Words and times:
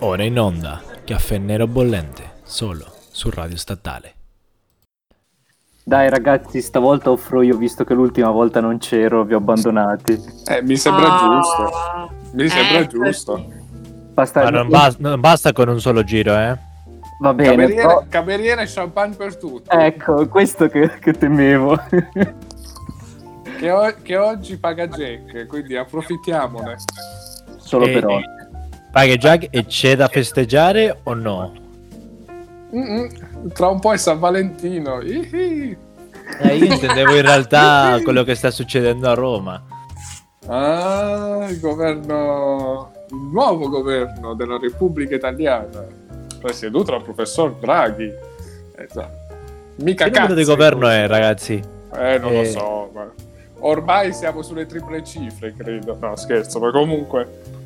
Ora 0.00 0.22
in 0.22 0.38
onda, 0.38 0.80
caffè 1.04 1.38
nero 1.38 1.66
bollente, 1.66 2.22
solo 2.42 2.84
su 3.10 3.30
Radio 3.30 3.56
Statale. 3.56 4.14
Dai 5.84 6.08
ragazzi, 6.08 6.60
stavolta 6.62 7.10
offro 7.10 7.42
io, 7.42 7.56
visto 7.56 7.84
che 7.84 7.94
l'ultima 7.94 8.30
volta 8.30 8.60
non 8.60 8.78
c'ero, 8.78 9.24
vi 9.24 9.34
ho 9.34 9.38
abbandonati. 9.38 10.18
Eh, 10.46 10.62
mi 10.62 10.76
sembra 10.76 11.06
Oh. 11.06 11.18
giusto. 11.40 12.10
Mi 12.32 12.48
sembra 12.48 12.78
Eh, 12.78 12.86
giusto. 12.86 13.44
Basta, 14.14 14.42
Ma 14.44 14.50
non, 14.50 14.68
bas- 14.68 14.96
non 14.98 15.20
basta 15.20 15.52
con 15.52 15.68
un 15.68 15.80
solo 15.80 16.02
giro, 16.04 16.32
eh? 16.36 16.56
Va 17.20 17.34
bene, 17.34 17.50
Cameriere, 17.50 17.82
però- 17.82 18.04
cameriere 18.08 18.64
champagne 18.66 19.14
per 19.16 19.36
tutti. 19.36 19.68
ecco, 19.68 20.26
questo 20.28 20.68
che, 20.68 20.98
che 21.00 21.12
temevo. 21.12 21.76
Che, 23.58 23.70
o- 23.70 23.94
che 24.02 24.16
oggi 24.16 24.56
paga 24.56 24.86
Jack, 24.88 25.46
quindi 25.46 25.76
approfittiamone. 25.76 26.76
Solo 27.58 27.84
E- 27.86 27.92
per 27.92 28.06
oggi. 28.06 28.24
Paga 28.90 29.14
Jack 29.16 29.48
e 29.50 29.66
c'è 29.66 29.94
da 29.96 30.08
festeggiare 30.08 31.00
o 31.04 31.14
no? 31.14 31.52
Mm-mm. 32.74 33.52
Tra 33.52 33.68
un 33.68 33.78
po' 33.80 33.92
è 33.92 33.96
San 33.96 34.18
Valentino. 34.18 35.00
Ihi. 35.00 35.76
Eh, 36.42 36.56
io 36.56 36.72
intendevo 36.72 37.14
in 37.14 37.22
realtà 37.22 37.98
quello 38.02 38.22
che 38.24 38.34
sta 38.34 38.50
succedendo 38.50 39.08
a 39.08 39.14
Roma. 39.14 39.62
Ah, 40.46 41.46
il 41.48 41.60
governo, 41.60 42.92
il 43.10 43.28
nuovo 43.32 43.68
governo 43.68 44.34
della 44.34 44.58
Repubblica 44.58 45.14
Italiana, 45.14 45.84
presieduto 46.40 46.90
dal 46.92 47.02
professor 47.02 47.54
Draghi. 47.54 48.04
Eh, 48.76 48.88
già. 48.92 49.08
Mica 49.76 50.04
Che 50.06 50.10
cazzo. 50.10 50.34
di 50.34 50.44
governo 50.44 50.88
è, 50.88 51.06
ragazzi? 51.06 51.54
Eh, 51.94 52.18
non 52.18 52.32
lo 52.32 52.40
Eh. 52.40 52.46
so, 52.46 52.90
ma 52.92 53.10
ormai 53.60 54.12
siamo 54.12 54.42
sulle 54.42 54.66
triple 54.66 55.02
cifre, 55.04 55.54
credo. 55.56 55.96
No, 56.00 56.16
scherzo, 56.16 56.58
ma 56.60 56.70
comunque 56.70 57.58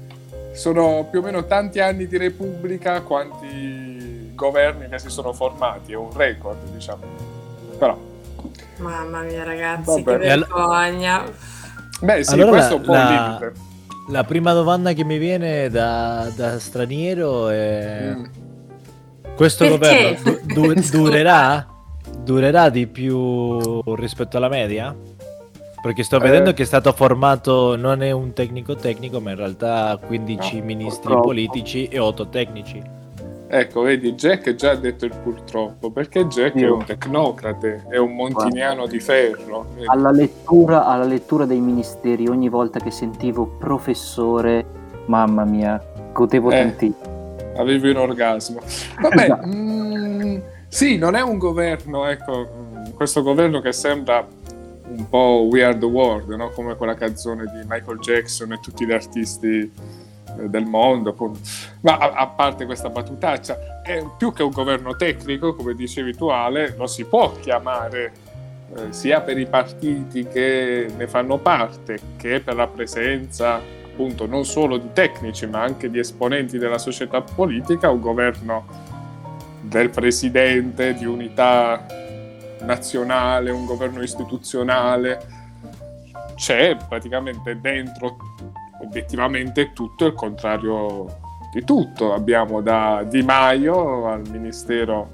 sono 0.54 1.06
più 1.10 1.18
o 1.20 1.22
meno 1.22 1.44
tanti 1.46 1.80
anni 1.80 2.06
di 2.06 2.16
Repubblica 2.16 3.00
quanti 3.02 4.32
governi 4.34 4.88
che 4.88 4.98
si 4.98 5.10
sono 5.10 5.32
formati, 5.32 5.92
è 5.92 5.96
un 5.96 6.10
record, 6.16 6.58
diciamo. 6.72 7.02
Però, 7.78 7.98
Mamma 8.78 9.20
mia, 9.22 9.44
ragazzi, 9.44 10.02
Vabbè. 10.02 10.18
che 10.18 10.26
vergogna. 10.26 11.22
beh, 12.00 12.24
sì, 12.24 12.32
Allora 12.34 12.50
questo 12.50 12.74
è 12.74 12.76
la- 12.76 12.80
un 12.80 12.82
po' 12.86 12.92
la- 12.92 13.02
il 13.08 13.20
limite. 13.48 13.60
La 14.10 14.24
prima 14.24 14.52
domanda 14.52 14.92
che 14.92 15.02
mi 15.04 15.16
viene 15.18 15.70
da, 15.70 16.28
da 16.36 16.58
straniero 16.58 17.48
è... 17.48 18.12
Mm. 18.14 18.24
Questo 19.34 19.78
Perché? 19.78 20.18
governo 20.20 20.40
du- 20.54 20.74
durerà? 20.90 21.66
Durerà 22.18 22.68
di 22.68 22.86
più 22.86 23.80
rispetto 23.96 24.36
alla 24.36 24.48
media? 24.48 24.94
Perché 25.84 26.02
sto 26.02 26.16
Eh. 26.16 26.20
vedendo 26.20 26.54
che 26.54 26.62
è 26.62 26.64
stato 26.64 26.92
formato, 26.94 27.76
non 27.76 28.02
è 28.02 28.10
un 28.10 28.32
tecnico 28.32 28.74
tecnico, 28.74 29.20
ma 29.20 29.32
in 29.32 29.36
realtà 29.36 29.98
15 30.02 30.58
No, 30.60 30.64
ministri 30.64 31.00
purtroppo. 31.02 31.26
politici 31.26 31.88
e 31.88 31.98
8 31.98 32.28
tecnici. 32.30 32.82
Ecco, 33.48 33.82
vedi, 33.82 34.12
Jack 34.14 34.46
ha 34.46 34.54
già 34.54 34.74
detto 34.76 35.04
il 35.04 35.12
purtroppo, 35.22 35.90
perché 35.90 36.24
Jack 36.24 36.54
è 36.54 36.60
Io. 36.60 36.76
un 36.76 36.84
tecnocrate, 36.86 37.84
è 37.90 37.98
un 37.98 38.14
montiniano 38.14 38.86
di 38.86 38.98
ferro. 38.98 39.66
Alla 39.84 40.10
lettura, 40.10 40.86
alla 40.86 41.04
lettura 41.04 41.44
dei 41.44 41.60
ministeri, 41.60 42.26
ogni 42.28 42.48
volta 42.48 42.80
che 42.80 42.90
sentivo 42.90 43.44
professore, 43.44 44.64
mamma 45.04 45.44
mia, 45.44 45.78
godevo 46.14 46.50
Eh. 46.50 46.56
tantissimo. 46.60 47.12
Avevi 47.58 47.90
un 47.90 47.96
orgasmo. 47.98 48.60
Vabbè, 49.02 49.22
Esatto. 49.22 49.46
mm, 49.46 50.36
sì, 50.66 50.96
non 50.96 51.14
è 51.14 51.20
un 51.20 51.36
governo, 51.36 52.06
ecco, 52.06 52.48
mm, 52.56 52.94
questo 52.94 53.22
governo 53.22 53.60
che 53.60 53.72
sembra 53.72 54.26
un 54.86 55.08
po' 55.08 55.46
We 55.50 55.64
Are 55.64 55.76
the 55.76 55.86
World, 55.86 56.28
no? 56.30 56.50
come 56.50 56.76
quella 56.76 56.94
canzone 56.94 57.44
di 57.44 57.66
Michael 57.66 57.98
Jackson 57.98 58.52
e 58.52 58.60
tutti 58.60 58.86
gli 58.86 58.92
artisti 58.92 59.58
eh, 59.58 60.48
del 60.48 60.64
mondo, 60.64 61.10
appunto. 61.10 61.40
Ma 61.80 61.96
a, 61.96 62.12
a 62.12 62.26
parte 62.28 62.66
questa 62.66 62.90
battutaccia, 62.90 63.82
è 63.82 64.02
più 64.16 64.32
che 64.32 64.42
un 64.42 64.50
governo 64.50 64.96
tecnico, 64.96 65.54
come 65.54 65.74
dicevi 65.74 66.14
tu 66.14 66.28
Ale, 66.28 66.74
lo 66.76 66.86
si 66.86 67.04
può 67.04 67.32
chiamare 67.40 68.12
eh, 68.76 68.92
sia 68.92 69.20
per 69.20 69.38
i 69.38 69.46
partiti 69.46 70.26
che 70.26 70.88
ne 70.96 71.06
fanno 71.06 71.38
parte, 71.38 71.98
che 72.16 72.40
per 72.40 72.54
la 72.54 72.66
presenza 72.66 73.60
appunto 73.94 74.26
non 74.26 74.44
solo 74.44 74.76
di 74.76 74.88
tecnici 74.92 75.46
ma 75.46 75.62
anche 75.62 75.88
di 75.88 76.00
esponenti 76.00 76.58
della 76.58 76.78
società 76.78 77.20
politica, 77.20 77.90
un 77.90 78.00
governo 78.00 78.66
del 79.60 79.90
presidente, 79.90 80.94
di 80.94 81.06
unità 81.06 81.86
nazionale, 82.64 83.50
un 83.50 83.64
governo 83.64 84.02
istituzionale. 84.02 85.42
C'è 86.34 86.76
praticamente 86.88 87.60
dentro 87.60 88.16
obiettivamente 88.80 89.72
tutto 89.72 90.06
il 90.06 90.14
contrario 90.14 91.20
di 91.52 91.64
tutto. 91.64 92.12
Abbiamo 92.12 92.60
da 92.60 93.04
Di 93.08 93.22
Maio 93.22 94.06
al 94.06 94.28
Ministero 94.28 95.08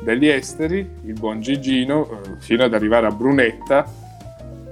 degli 0.00 0.26
Esteri, 0.28 0.78
il 1.04 1.12
buon 1.14 1.40
Gigino, 1.40 2.08
eh, 2.10 2.40
fino 2.40 2.64
ad 2.64 2.74
arrivare 2.74 3.06
a 3.06 3.10
Brunetta, 3.10 3.84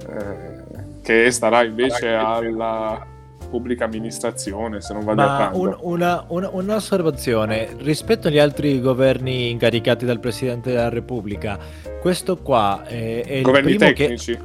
eh, 0.09 0.55
che 1.01 1.31
starà 1.31 1.63
invece 1.63 2.13
alla 2.13 3.15
pubblica 3.49 3.85
amministrazione, 3.85 4.81
se 4.81 4.93
non 4.93 5.03
vado 5.05 5.21
Ma 5.21 5.35
errando. 5.35 5.59
un- 5.59 5.77
una, 5.81 6.25
una- 6.27 6.49
un'osservazione, 6.51 7.69
rispetto 7.79 8.27
agli 8.27 8.39
altri 8.39 8.79
governi 8.81 9.49
incaricati 9.49 10.05
dal 10.05 10.19
Presidente 10.19 10.71
della 10.71 10.89
Repubblica, 10.89 11.57
questo 12.01 12.37
qua 12.37 12.83
è, 12.85 13.23
è 13.25 13.33
il 13.35 13.41
Governi 13.43 13.75
primo 13.75 13.93
tecnici, 13.93 14.37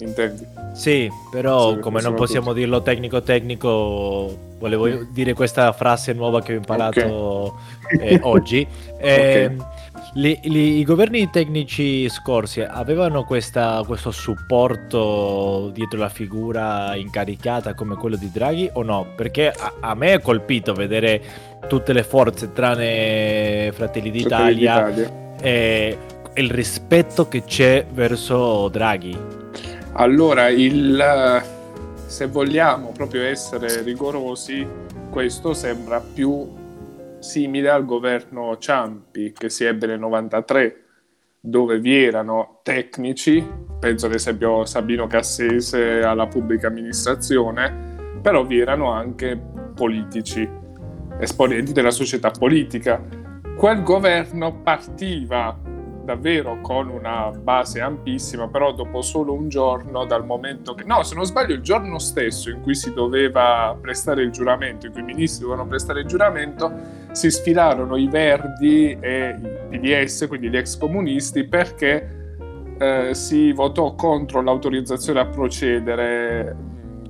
intendi? 0.00 0.40
che... 0.40 0.56
Sì, 0.74 1.10
però 1.30 1.74
Sì, 1.74 1.80
come 1.80 2.00
non 2.00 2.14
possiamo 2.14 2.48
tutti. 2.48 2.60
dirlo 2.60 2.82
tecnico-tecnico, 2.82 4.36
volevo 4.58 4.88
dire 5.10 5.32
questa 5.32 5.72
frase 5.72 6.12
nuova 6.12 6.40
che 6.42 6.52
ho 6.52 6.56
imparato 6.56 7.56
eh, 8.00 8.18
oggi. 8.22 8.66
Eh, 9.00 9.54
li- 10.14 10.38
li- 10.44 10.78
I 10.78 10.84
governi 10.84 11.28
tecnici 11.30 12.08
scorsi 12.08 12.60
avevano 12.60 13.24
questa- 13.24 13.82
questo 13.86 14.10
supporto 14.10 15.70
dietro 15.72 15.98
la 15.98 16.08
figura 16.08 16.94
incaricata 16.96 17.74
come 17.74 17.94
quello 17.96 18.16
di 18.16 18.30
Draghi 18.30 18.68
o 18.72 18.82
no? 18.82 19.06
Perché 19.14 19.50
a, 19.50 19.74
a 19.80 19.94
me 19.94 20.14
è 20.14 20.20
colpito 20.20 20.72
vedere 20.72 21.20
tutte 21.68 21.92
le 21.92 22.02
forze 22.02 22.52
tranne 22.52 23.70
Fratelli 23.72 24.10
Fratelli 24.10 24.10
d'Italia 24.10 24.90
d'Italia. 24.90 25.12
e 25.40 25.98
il 26.34 26.50
rispetto 26.50 27.28
che 27.28 27.44
c'è 27.44 27.86
verso 27.92 28.68
Draghi. 28.68 29.16
Allora, 29.94 30.48
il, 30.48 31.42
se 32.06 32.26
vogliamo 32.26 32.92
proprio 32.92 33.24
essere 33.24 33.82
rigorosi, 33.82 34.64
questo 35.10 35.52
sembra 35.54 36.00
più 36.00 36.48
simile 37.28 37.68
al 37.68 37.84
governo 37.84 38.56
Ciampi 38.56 39.32
che 39.32 39.50
si 39.50 39.64
ebbe 39.64 39.86
nel 39.86 39.98
93, 39.98 40.84
dove 41.38 41.78
vi 41.78 42.02
erano 42.02 42.60
tecnici, 42.62 43.46
penso 43.78 44.06
ad 44.06 44.14
esempio 44.14 44.64
Sabino 44.64 45.06
Cassese 45.06 46.00
alla 46.00 46.26
pubblica 46.26 46.68
amministrazione, 46.68 48.20
però 48.22 48.44
vi 48.44 48.58
erano 48.58 48.90
anche 48.90 49.38
politici, 49.74 50.48
esponenti 51.20 51.72
della 51.72 51.90
società 51.90 52.30
politica. 52.30 53.00
Quel 53.56 53.82
governo 53.82 54.62
partiva 54.62 55.67
davvero 56.08 56.58
con 56.62 56.88
una 56.88 57.30
base 57.30 57.82
ampissima, 57.82 58.48
però 58.48 58.72
dopo 58.72 59.02
solo 59.02 59.34
un 59.34 59.50
giorno 59.50 60.06
dal 60.06 60.24
momento 60.24 60.72
che... 60.74 60.84
No, 60.84 61.02
se 61.02 61.14
non 61.14 61.26
sbaglio 61.26 61.52
il 61.52 61.60
giorno 61.60 61.98
stesso 61.98 62.48
in 62.48 62.62
cui 62.62 62.74
si 62.74 62.94
doveva 62.94 63.76
prestare 63.78 64.22
il 64.22 64.30
giuramento, 64.30 64.86
in 64.86 64.92
cui 64.92 65.02
i 65.02 65.04
ministri 65.04 65.42
dovevano 65.42 65.68
prestare 65.68 66.00
il 66.00 66.06
giuramento, 66.06 66.72
si 67.12 67.30
sfilarono 67.30 67.96
i 67.96 68.08
Verdi 68.08 68.96
e 68.98 69.38
i 69.70 69.78
PDS, 69.78 70.24
quindi 70.28 70.48
gli 70.48 70.56
ex 70.56 70.78
comunisti, 70.78 71.44
perché 71.44 72.36
eh, 72.78 73.14
si 73.14 73.52
votò 73.52 73.94
contro 73.94 74.40
l'autorizzazione 74.40 75.20
a 75.20 75.26
procedere 75.26 76.56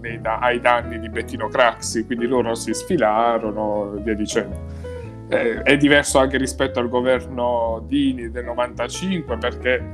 nei 0.00 0.18
ai 0.22 0.58
danni 0.58 0.98
di 0.98 1.08
Bettino 1.08 1.46
Craxi, 1.46 2.04
quindi 2.04 2.26
loro 2.26 2.56
si 2.56 2.74
sfilarono 2.74 3.94
e 3.96 4.00
via 4.00 4.14
dicendo. 4.14 4.87
Eh, 5.28 5.62
è 5.62 5.76
diverso 5.76 6.18
anche 6.18 6.38
rispetto 6.38 6.80
al 6.80 6.88
governo 6.88 7.84
Dini 7.86 8.30
del 8.30 8.44
95 8.44 9.36
perché 9.36 9.84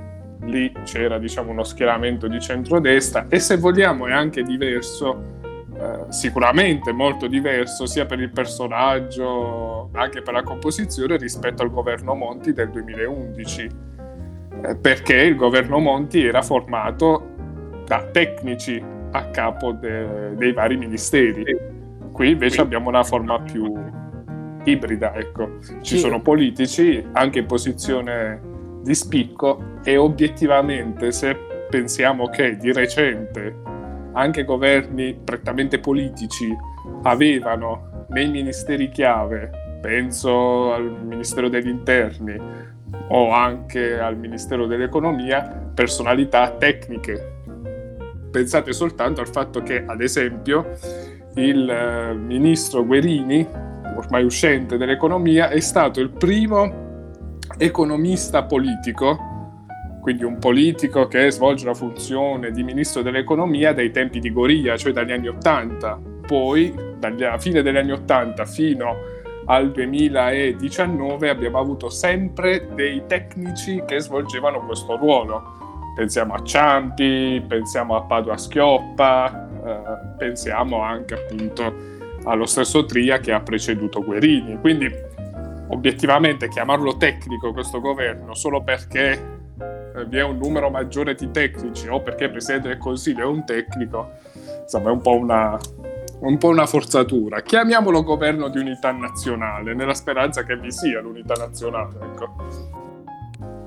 lì 0.43 0.73
c'era 0.85 1.19
diciamo 1.19 1.51
uno 1.51 1.65
schieramento 1.65 2.29
di 2.29 2.39
centrodestra 2.41 3.27
e 3.29 3.41
se 3.41 3.57
vogliamo 3.57 4.07
è 4.07 4.13
anche 4.13 4.43
diverso 4.43 5.33
eh, 5.77 6.05
sicuramente 6.11 6.93
molto 6.93 7.27
diverso 7.27 7.87
sia 7.87 8.07
per 8.07 8.21
il 8.21 8.31
personaggio 8.31 9.89
anche 9.93 10.23
per 10.23 10.35
la 10.35 10.43
composizione 10.43 11.17
rispetto 11.17 11.63
al 11.63 11.71
governo 11.71 12.15
Monti 12.15 12.53
del 12.53 12.71
2011 12.71 13.69
eh, 14.63 14.77
perché 14.77 15.17
il 15.17 15.37
governo 15.37 15.79
Monti 15.79 16.25
era 16.25 16.43
formato 16.43 17.33
da 17.87 18.05
tecnici 18.11 18.83
a 19.11 19.27
capo 19.27 19.73
de- 19.73 20.35
dei 20.37 20.53
vari 20.53 20.77
ministeri. 20.77 21.45
Qui 22.13 22.31
invece 22.31 22.61
abbiamo 22.61 22.89
una 22.89 23.03
forma 23.03 23.41
più 23.41 23.73
ibrida, 24.65 25.15
ecco. 25.15 25.59
Ci 25.81 25.97
Sì. 25.97 25.99
sono 25.99 26.21
politici 26.21 27.05
anche 27.13 27.41
in 27.41 27.47
posizione 27.47 28.41
di 28.83 28.95
spicco 28.95 29.79
e 29.83 29.97
obiettivamente 29.97 31.13
se 31.13 31.37
pensiamo 31.69 32.29
che 32.29 32.57
di 32.57 32.73
recente 32.73 33.57
anche 34.13 34.45
governi 34.45 35.15
prettamente 35.25 35.79
politici 35.79 36.47
avevano 37.03 38.07
nei 38.09 38.29
ministeri 38.29 38.91
chiave 38.91 39.51
penso 39.85 40.73
al 40.73 41.05
Ministero 41.05 41.51
degli 41.51 41.69
Interni 41.69 42.41
o 43.09 43.31
anche 43.33 43.99
al 43.99 44.17
Ministero 44.17 44.67
dell'Economia, 44.67 45.43
personalità 45.75 46.53
tecniche. 46.53 47.33
Pensate 48.31 48.73
soltanto 48.73 49.21
al 49.21 49.29
fatto 49.29 49.63
che, 49.63 49.85
ad 49.87 50.01
esempio, 50.01 50.71
il 51.35 51.69
eh, 51.69 52.15
ministro 52.15 52.83
Guerini, 52.87 53.47
ormai 54.05 54.25
uscente 54.25 54.77
dell'economia, 54.77 55.49
è 55.49 55.61
stato 55.61 56.01
il 56.01 56.11
primo 56.11 56.83
economista 57.59 58.45
politico 58.45 59.33
quindi 60.05 60.23
un 60.23 60.39
politico 60.39 61.09
che 61.09 61.31
svolge 61.31 61.65
la 61.65 61.73
funzione 61.73 62.51
di 62.51 62.63
ministro 62.63 63.01
dell'economia 63.01 63.73
dai 63.73 63.91
tempi 63.91 64.19
di 64.19 64.31
Goria, 64.31 64.77
cioè 64.77 64.93
dagli 64.93 65.13
anni 65.13 65.29
80. 65.29 65.99
Poi, 66.27 66.75
dalla 66.99 67.39
fine 67.39 67.63
degli 67.63 67.79
anni 67.79 67.93
80 67.93 68.45
fino 68.45 68.97
al 69.47 69.73
2019, 69.73 71.31
abbiamo 71.31 71.59
avuto 71.59 71.89
sempre 71.89 72.69
dei 72.75 73.05
tecnici 73.07 73.83
che 73.87 73.99
svolgevano 73.99 74.67
questo 74.67 74.99
ruolo. 74.99 75.93
Pensiamo 75.97 76.35
a 76.35 76.43
Ciampi, 76.43 77.43
pensiamo 77.49 77.97
a 77.97 78.03
Padua 78.03 78.37
Schioppa, 78.37 79.49
eh, 79.65 80.17
pensiamo 80.19 80.83
anche 80.83 81.15
appunto 81.15 81.94
allo 82.25 82.47
stesso 82.47 82.85
Tria 82.85 83.19
che 83.19 83.33
ha 83.33 83.41
preceduto 83.41 84.03
Guerini. 84.03 84.59
Quindi 84.61 84.91
obiettivamente 85.69 86.49
chiamarlo 86.49 86.97
tecnico 86.97 87.53
questo 87.53 87.81
governo 87.81 88.35
solo 88.35 88.63
perché 88.63 89.35
eh, 89.95 90.05
vi 90.07 90.19
è 90.19 90.23
un 90.23 90.39
numero 90.39 90.71
maggiore 90.71 91.15
di 91.15 91.31
tecnici 91.31 91.89
o 91.89 92.01
perché 92.01 92.25
il 92.25 92.31
Presidente 92.31 92.69
del 92.69 92.79
Consiglio 92.79 93.23
è 93.23 93.27
un 93.27 93.45
tecnico, 93.45 94.11
insomma 94.63 94.89
è 94.89 94.93
un 94.93 95.01
po' 95.01 95.17
una, 95.17 95.59
un 96.21 96.39
po' 96.39 96.49
una 96.49 96.67
forzatura. 96.67 97.43
Chiamiamolo 97.43 98.03
governo 98.03 98.49
di 98.49 98.59
unità 98.59 98.91
nazionale, 98.91 99.75
nella 99.75 99.95
speranza 99.95 100.43
che 100.43 100.57
vi 100.57 100.73
sia 100.73 101.01
l'unità 101.01 101.35
nazionale. 101.35 101.99
Ecco. 102.03 102.83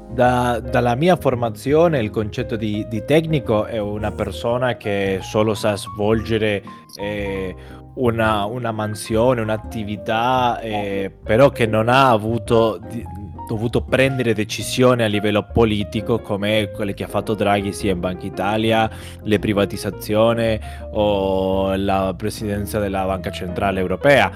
Da, 0.10 0.60
dalla 0.60 0.96
mia 0.96 1.16
formazione 1.16 2.00
il 2.00 2.10
concetto 2.10 2.56
di, 2.56 2.88
di, 2.90 3.06
tecnico 3.06 3.66
è 3.66 3.78
una 3.78 4.12
persona 4.12 4.76
che 4.76 5.20
solo 5.22 5.54
sa 5.54 5.78
svolgere 5.78 6.64
eh, 6.96 7.56
una, 7.98 8.46
una, 8.46 8.72
mansione, 8.72 9.42
un'attività, 9.42 10.60
eh, 10.60 11.12
però 11.24 11.50
che 11.50 11.66
non 11.66 11.90
ha 11.90 12.10
avuto 12.10 12.80
di, 12.90 13.04
dovuto 13.48 13.82
prendere 13.82 14.34
decisioni 14.34 15.04
a 15.04 15.08
livello 15.08 15.48
politico 15.52 16.20
come 16.20 16.70
quelle 16.74 16.94
che 16.94 17.06
ha 17.06 17.08
fatto 17.08 17.34
Draghi 17.34 17.72
sia 17.72 17.94
in 17.94 18.00
Banca 18.00 18.26
Italia, 18.26 18.90
le 19.24 19.40
privatizzazioni 19.40 20.60
o 20.92 21.76
la 21.76 22.14
presidenza 22.16 22.80
della 22.80 23.06
Banca 23.06 23.32
Centrale 23.32 23.80
Europea. 23.80 24.32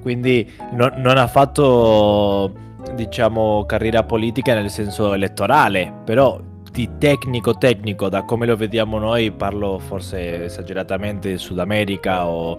Quindi 0.00 0.50
no, 0.72 0.92
non 0.96 1.18
ha 1.18 1.26
fatto 1.26 2.52
diciamo 2.94 3.64
carriera 3.66 4.02
politica 4.04 4.54
nel 4.54 4.70
senso 4.70 5.12
elettorale, 5.12 5.92
però 6.04 6.40
di 6.70 6.88
tecnico 6.98 7.58
tecnico 7.58 8.08
da 8.08 8.22
come 8.22 8.46
lo 8.46 8.56
vediamo 8.56 8.98
noi, 8.98 9.30
parlo 9.30 9.78
forse 9.78 10.44
esageratamente 10.44 11.36
Sud 11.36 11.58
America 11.58 12.26
o 12.26 12.56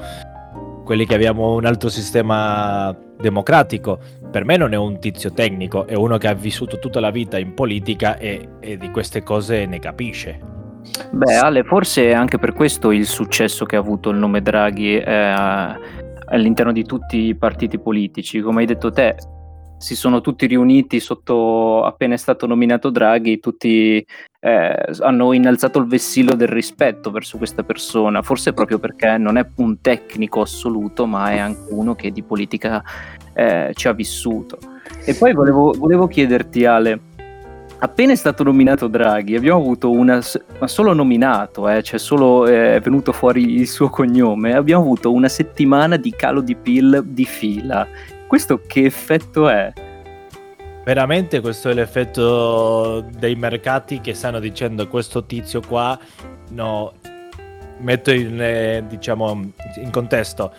quelli 0.83 1.05
che 1.05 1.15
abbiamo 1.15 1.55
un 1.55 1.65
altro 1.65 1.89
sistema 1.89 2.95
democratico, 3.19 3.99
per 4.29 4.45
me 4.45 4.57
non 4.57 4.73
è 4.73 4.77
un 4.77 4.99
tizio 4.99 5.31
tecnico, 5.31 5.85
è 5.87 5.95
uno 5.95 6.17
che 6.17 6.27
ha 6.27 6.33
vissuto 6.33 6.79
tutta 6.79 6.99
la 6.99 7.11
vita 7.11 7.37
in 7.37 7.53
politica 7.53 8.17
e, 8.17 8.49
e 8.59 8.77
di 8.77 8.89
queste 8.91 9.23
cose 9.23 9.65
ne 9.65 9.79
capisce. 9.79 10.39
Beh, 11.11 11.35
Ale, 11.35 11.63
forse 11.63 12.09
è 12.09 12.13
anche 12.13 12.37
per 12.37 12.53
questo 12.53 12.91
il 12.91 13.05
successo 13.05 13.65
che 13.65 13.75
ha 13.75 13.79
avuto 13.79 14.09
il 14.09 14.17
nome 14.17 14.41
Draghi 14.41 14.97
eh, 14.97 15.33
all'interno 16.25 16.71
di 16.71 16.83
tutti 16.83 17.27
i 17.27 17.35
partiti 17.35 17.79
politici. 17.79 18.41
Come 18.41 18.61
hai 18.61 18.65
detto 18.65 18.91
te, 18.91 19.15
si 19.83 19.97
sono 19.97 20.21
tutti 20.21 20.47
riuniti 20.47 21.01
sotto 21.01 21.83
appena 21.83 22.13
è 22.13 22.17
stato 22.17 22.47
nominato 22.47 22.89
Draghi, 22.89 23.41
tutti 23.41 24.03
eh, 24.39 24.85
hanno 24.99 25.33
innalzato 25.33 25.77
il 25.79 25.87
vessillo 25.87 26.35
del 26.35 26.47
rispetto 26.47 27.11
verso 27.11 27.37
questa 27.37 27.63
persona, 27.63 28.21
forse 28.21 28.53
proprio 28.53 28.79
perché 28.79 29.17
non 29.17 29.35
è 29.35 29.45
un 29.55 29.81
tecnico 29.81 30.39
assoluto, 30.39 31.05
ma 31.05 31.31
è 31.31 31.37
anche 31.39 31.65
uno 31.71 31.95
che 31.95 32.11
di 32.11 32.23
politica 32.23 32.81
eh, 33.33 33.71
ci 33.73 33.89
ha 33.89 33.91
vissuto. 33.91 34.57
E 35.03 35.15
poi 35.15 35.33
volevo, 35.33 35.73
volevo 35.77 36.07
chiederti, 36.07 36.63
Ale, 36.63 36.99
appena 37.79 38.13
è 38.13 38.15
stato 38.15 38.43
nominato 38.43 38.87
Draghi, 38.87 39.35
abbiamo 39.35 39.59
avuto 39.59 39.91
una, 39.91 40.21
ma 40.59 40.67
solo 40.67 40.93
nominato, 40.93 41.67
eh, 41.67 41.83
cioè 41.83 41.99
solo 41.99 42.47
eh, 42.47 42.75
è 42.75 42.79
venuto 42.79 43.11
fuori 43.11 43.55
il 43.55 43.67
suo 43.67 43.89
cognome, 43.89 44.55
abbiamo 44.55 44.81
avuto 44.81 45.11
una 45.11 45.27
settimana 45.27 45.97
di 45.97 46.11
calo 46.11 46.39
di 46.39 46.55
PIL 46.55 47.03
di 47.05 47.25
fila 47.25 47.85
questo 48.33 48.61
che 48.65 48.83
effetto 48.83 49.47
è? 49.47 49.71
Veramente 50.83 51.39
questo 51.39 51.69
è 51.69 51.73
l'effetto 51.75 53.05
dei 53.15 53.35
mercati 53.35 54.01
che 54.01 54.15
stanno 54.15 54.39
dicendo 54.39 54.87
questo 54.87 55.25
tizio 55.25 55.61
qua, 55.61 55.95
no, 56.49 56.93
metto 57.77 58.11
in, 58.11 58.41
eh, 58.41 58.83
diciamo, 58.87 59.51
in 59.75 59.91
contesto, 59.91 60.51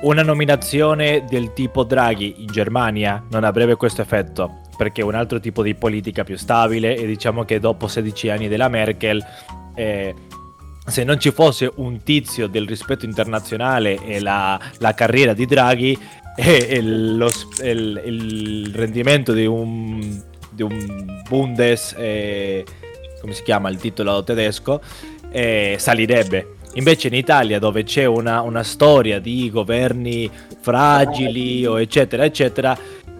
una 0.00 0.22
nominazione 0.22 1.26
del 1.28 1.52
tipo 1.52 1.84
Draghi 1.84 2.36
in 2.38 2.46
Germania 2.46 3.22
non 3.28 3.44
avrebbe 3.44 3.74
questo 3.74 4.00
effetto, 4.00 4.62
perché 4.74 5.02
è 5.02 5.04
un 5.04 5.14
altro 5.14 5.38
tipo 5.40 5.62
di 5.62 5.74
politica 5.74 6.24
più 6.24 6.38
stabile 6.38 6.96
e 6.96 7.04
diciamo 7.04 7.44
che 7.44 7.60
dopo 7.60 7.86
16 7.86 8.30
anni 8.30 8.48
della 8.48 8.68
Merkel... 8.68 9.22
Eh, 9.74 10.14
se 10.86 11.02
non 11.02 11.18
ci 11.18 11.30
fosse 11.30 11.72
un 11.76 12.02
tizio 12.02 12.46
del 12.46 12.68
rispetto 12.68 13.06
internazionale 13.06 14.04
e 14.04 14.20
la, 14.20 14.60
la 14.80 14.92
carriera 14.92 15.32
di 15.32 15.46
Draghi, 15.46 15.98
e 16.36 16.82
lo, 16.82 17.28
il, 17.62 18.02
il, 18.04 18.74
rendimento 18.74 19.32
di 19.32 19.46
un, 19.46 20.20
di 20.50 20.62
un 20.62 21.22
Bundes, 21.28 21.94
eh, 21.96 22.64
come 23.20 23.32
si 23.32 23.42
chiama 23.42 23.68
il 23.68 23.76
titolo 23.76 24.22
tedesco, 24.24 24.80
eh, 25.30 25.76
salirebbe. 25.78 26.56
Invece 26.74 27.06
in 27.06 27.14
Italia 27.14 27.60
dove 27.60 27.84
c'è 27.84 28.04
una, 28.04 28.40
una, 28.40 28.64
storia 28.64 29.20
di 29.20 29.48
governi 29.48 30.28
fragili 30.60 31.64
o 31.64 31.80
eccetera 31.80 32.24
eccetera, 32.24 32.76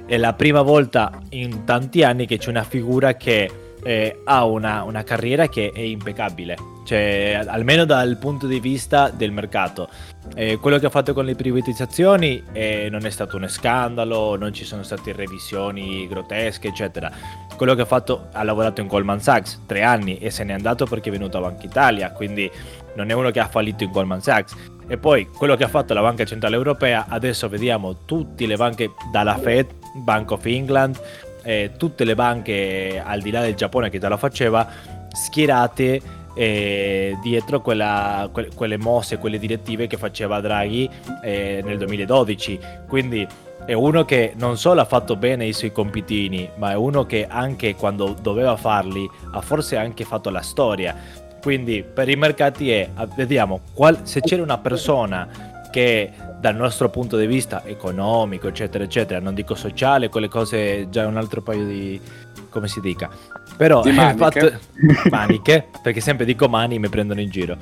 è 0.06 0.16
la 0.16 0.32
prima 0.32 0.62
volta 0.62 1.20
in 1.30 1.64
tanti 1.64 2.02
anni 2.02 2.26
che 2.26 2.36
c'è 2.36 2.50
una 2.50 2.64
figura 2.64 3.14
che 3.14 3.48
eh, 3.84 4.22
ha 4.24 4.44
una, 4.46 4.82
una, 4.82 5.04
carriera 5.04 5.46
che 5.48 5.70
è 5.72 5.80
impeccabile, 5.80 6.56
cioè 6.84 7.44
almeno 7.46 7.84
dal 7.84 8.16
punto 8.16 8.46
di 8.46 8.58
vista 8.58 9.10
del 9.10 9.30
mercato. 9.30 9.88
Eh, 10.34 10.56
quello 10.56 10.78
che 10.78 10.86
ha 10.86 10.90
fatto 10.90 11.12
con 11.12 11.26
le 11.26 11.34
privatizzazioni 11.34 12.42
eh, 12.52 12.88
non 12.90 13.04
è 13.04 13.10
stato 13.10 13.36
un 13.36 13.46
scandalo, 13.46 14.36
non 14.36 14.54
ci 14.54 14.64
sono 14.64 14.82
state 14.82 15.12
revisioni 15.12 16.08
grottesche, 16.08 16.68
eccetera. 16.68 17.12
Quello 17.56 17.74
che 17.74 17.82
ha 17.82 17.86
fatto 17.86 18.28
ha 18.32 18.42
lavorato 18.42 18.80
in 18.80 18.86
Goldman 18.86 19.20
Sachs 19.20 19.60
tre 19.66 19.82
anni 19.82 20.16
e 20.16 20.30
se 20.30 20.44
n'è 20.44 20.54
andato 20.54 20.86
perché 20.86 21.10
è 21.10 21.12
venuto 21.12 21.36
a 21.36 21.42
Banca 21.42 21.66
Italia, 21.66 22.10
quindi 22.10 22.50
non 22.94 23.10
è 23.10 23.12
uno 23.12 23.30
che 23.30 23.40
ha 23.40 23.48
fallito 23.48 23.84
in 23.84 23.90
Goldman 23.90 24.22
Sachs. 24.22 24.54
E 24.86 24.96
poi 24.96 25.26
quello 25.28 25.56
che 25.56 25.64
ha 25.64 25.68
fatto 25.68 25.92
la 25.92 26.00
Banca 26.00 26.24
Centrale 26.24 26.56
Europea, 26.56 27.06
adesso 27.08 27.48
vediamo 27.50 28.04
tutte 28.06 28.46
le 28.46 28.56
banche 28.56 28.92
dalla 29.12 29.36
Fed, 29.36 29.66
Bank 29.94 30.30
of 30.30 30.44
England, 30.46 30.98
eh, 31.44 31.72
tutte 31.76 32.04
le 32.04 32.14
banche 32.14 33.00
al 33.04 33.20
di 33.20 33.30
là 33.30 33.40
del 33.42 33.54
Giappone 33.54 33.90
che 33.90 33.98
già 33.98 34.08
lo 34.08 34.16
faceva, 34.16 34.66
schierate 35.12 36.00
eh, 36.34 37.16
dietro 37.22 37.60
quella, 37.60 38.28
que- 38.32 38.50
quelle 38.54 38.76
mosse, 38.76 39.18
quelle 39.18 39.38
direttive 39.38 39.86
che 39.86 39.96
faceva 39.96 40.40
Draghi 40.40 40.88
eh, 41.22 41.62
nel 41.64 41.78
2012. 41.78 42.58
Quindi 42.88 43.26
è 43.64 43.72
uno 43.72 44.04
che 44.04 44.34
non 44.36 44.58
solo 44.58 44.80
ha 44.80 44.84
fatto 44.84 45.16
bene 45.16 45.46
i 45.46 45.52
suoi 45.52 45.72
compitini, 45.72 46.50
ma 46.56 46.72
è 46.72 46.74
uno 46.74 47.06
che 47.06 47.26
anche 47.26 47.74
quando 47.76 48.14
doveva 48.20 48.56
farli 48.56 49.08
ha 49.32 49.40
forse 49.40 49.76
anche 49.76 50.04
fatto 50.04 50.30
la 50.30 50.42
storia. 50.42 50.94
Quindi 51.40 51.82
per 51.82 52.08
i 52.08 52.16
mercati 52.16 52.70
è, 52.70 52.90
vediamo, 53.14 53.60
qual- 53.72 54.00
se 54.02 54.20
c'era 54.20 54.42
una 54.42 54.58
persona 54.58 55.52
che 55.74 56.12
dal 56.38 56.54
nostro 56.54 56.88
punto 56.88 57.16
di 57.16 57.26
vista 57.26 57.64
economico, 57.64 58.46
eccetera, 58.46 58.84
eccetera, 58.84 59.18
non 59.18 59.34
dico 59.34 59.56
sociale, 59.56 60.08
quelle 60.08 60.28
cose 60.28 60.88
già 60.88 61.04
un 61.04 61.16
altro 61.16 61.42
paio 61.42 61.66
di, 61.66 62.00
come 62.48 62.68
si 62.68 62.78
dica. 62.78 63.10
Però 63.56 63.82
di 63.82 63.90
maniche. 63.90 64.40
Fatto... 64.40 65.08
maniche, 65.10 65.66
perché 65.82 66.00
sempre 66.00 66.26
dico 66.26 66.48
mani 66.48 66.78
mi 66.78 66.88
prendono 66.88 67.20
in 67.20 67.28
giro. 67.28 67.56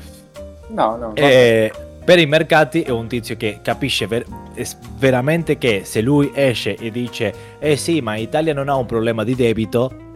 No, 0.68 0.96
no. 0.96 1.14
E 1.14 1.72
per 2.04 2.18
i 2.18 2.26
mercati 2.26 2.82
è 2.82 2.90
un 2.90 3.06
tizio 3.06 3.38
che 3.38 3.60
capisce 3.62 4.06
ver- 4.06 4.26
veramente 4.98 5.56
che 5.56 5.82
se 5.84 6.02
lui 6.02 6.30
esce 6.34 6.74
e 6.74 6.90
dice 6.90 7.32
eh 7.60 7.76
sì, 7.76 8.02
ma 8.02 8.16
Italia 8.16 8.52
non 8.52 8.68
ha 8.68 8.76
un 8.76 8.84
problema 8.84 9.24
di 9.24 9.34
debito, 9.34 10.11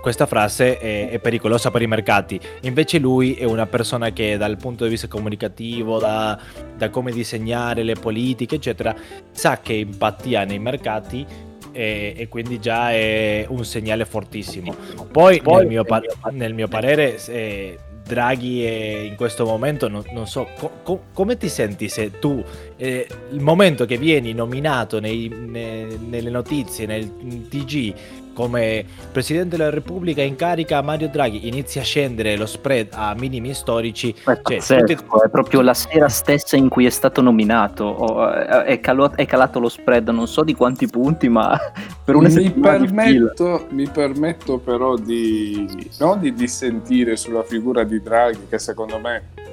questa 0.00 0.26
frase 0.26 0.78
è, 0.78 1.10
è, 1.10 1.18
pericolosa 1.18 1.70
per 1.70 1.82
i 1.82 1.86
mercati. 1.86 2.40
Invece 2.62 2.98
lui 2.98 3.34
è 3.34 3.44
una 3.44 3.66
persona 3.66 4.10
che 4.10 4.36
dal 4.36 4.56
punto 4.56 4.84
di 4.84 4.90
vista 4.90 5.08
comunicativo, 5.08 5.98
da, 5.98 6.38
da 6.76 6.88
come 6.90 7.12
disegnare 7.12 7.82
le 7.82 7.94
politiche, 7.94 8.56
eccetera, 8.56 8.94
sa 9.30 9.60
che 9.60 9.78
empatia 9.78 10.44
nei 10.44 10.58
mercati 10.58 11.26
e, 11.72 12.14
e, 12.16 12.28
quindi 12.28 12.58
già 12.58 12.92
è 12.92 13.44
un 13.48 13.64
segnale 13.64 14.06
fortissimo. 14.06 14.74
Poi, 15.10 15.42
Poi 15.42 15.58
nel, 15.58 15.66
mio 15.66 15.84
par- 15.84 16.06
nel, 16.30 16.54
mio 16.54 16.68
parere, 16.68 17.22
eh, 17.26 17.78
Draghi 18.06 18.62
è 18.64 18.98
in 19.00 19.16
questo 19.16 19.44
momento, 19.44 19.88
non, 19.88 20.02
non 20.12 20.26
so, 20.26 20.48
co- 20.56 20.70
co- 20.82 21.02
come 21.12 21.36
ti 21.36 21.48
senti 21.48 21.88
se 21.88 22.18
tu, 22.18 22.42
eh, 22.76 23.06
il 23.30 23.40
momento 23.40 23.84
che 23.84 23.98
vieni 23.98 24.32
nominato 24.32 25.00
nei, 25.00 25.28
ne, 25.28 25.86
nelle 25.98 26.30
notizie, 26.30 26.86
nel 26.86 27.10
TG, 27.48 27.94
come 28.36 28.84
Presidente 29.10 29.56
della 29.56 29.70
Repubblica 29.70 30.20
in 30.20 30.36
carica 30.36 30.82
Mario 30.82 31.08
Draghi 31.08 31.48
inizia 31.48 31.80
a 31.80 31.84
scendere 31.84 32.36
lo 32.36 32.44
spread 32.44 32.88
a 32.92 33.14
minimi 33.16 33.54
storici. 33.54 34.14
È, 34.22 34.60
cioè, 34.60 34.84
tutti... 34.84 34.92
è 34.92 35.28
proprio 35.30 35.62
la 35.62 35.72
sera 35.72 36.10
stessa 36.10 36.54
in 36.56 36.68
cui 36.68 36.84
è 36.84 36.90
stato 36.90 37.22
nominato, 37.22 37.84
oh, 37.84 38.30
è, 38.30 38.78
calo- 38.80 39.16
è, 39.16 39.24
calato 39.24 39.58
lo 39.58 39.70
spread, 39.70 40.10
non 40.10 40.28
so 40.28 40.44
di 40.44 40.54
quanti 40.54 40.86
punti, 40.86 41.30
ma 41.30 41.58
per 42.04 42.14
una 42.14 42.28
mi 42.28 42.50
permetto, 42.50 43.66
mi 43.70 43.88
permetto 43.88 44.58
però 44.58 44.96
di, 44.96 45.66
no, 45.98 46.16
di 46.16 46.34
dissentire 46.34 47.16
sulla 47.16 47.42
figura 47.42 47.84
di 47.84 48.02
Draghi, 48.02 48.46
che 48.50 48.58
secondo 48.58 48.98
me 48.98 49.44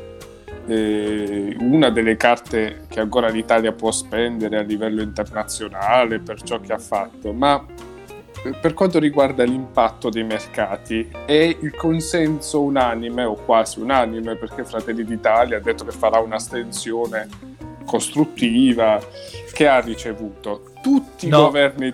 eh, 0.66 1.56
una 1.60 1.90
delle 1.90 2.16
carte 2.16 2.86
che 2.88 3.00
ancora 3.00 3.28
l'Italia 3.28 3.72
può 3.72 3.92
spendere 3.92 4.58
a 4.58 4.62
livello 4.62 5.02
internazionale 5.02 6.20
per 6.20 6.42
ciò 6.42 6.60
che 6.60 6.74
ha 6.74 6.80
fatto, 6.80 7.34
ma 7.34 7.63
per 8.59 8.73
quanto 8.73 9.00
riguarda 9.00 9.43
l'impatto 9.43 10.09
dei 10.09 10.23
mercati 10.23 11.09
è 11.25 11.33
il 11.33 11.73
consenso 11.75 12.62
unanime 12.62 13.23
o 13.23 13.35
quasi 13.35 13.79
unanime 13.79 14.35
perché 14.35 14.65
Fratelli 14.65 15.03
d'Italia 15.03 15.57
ha 15.57 15.62
detto 15.62 15.85
che 15.85 15.91
farà 15.91 16.19
un'astensione 16.19 17.27
costruttiva 17.85 19.00
che 19.53 19.67
ha 19.67 19.79
ricevuto 19.79 20.71
tutti 20.81 21.27
no. 21.27 21.38
i 21.38 21.41
governi 21.41 21.93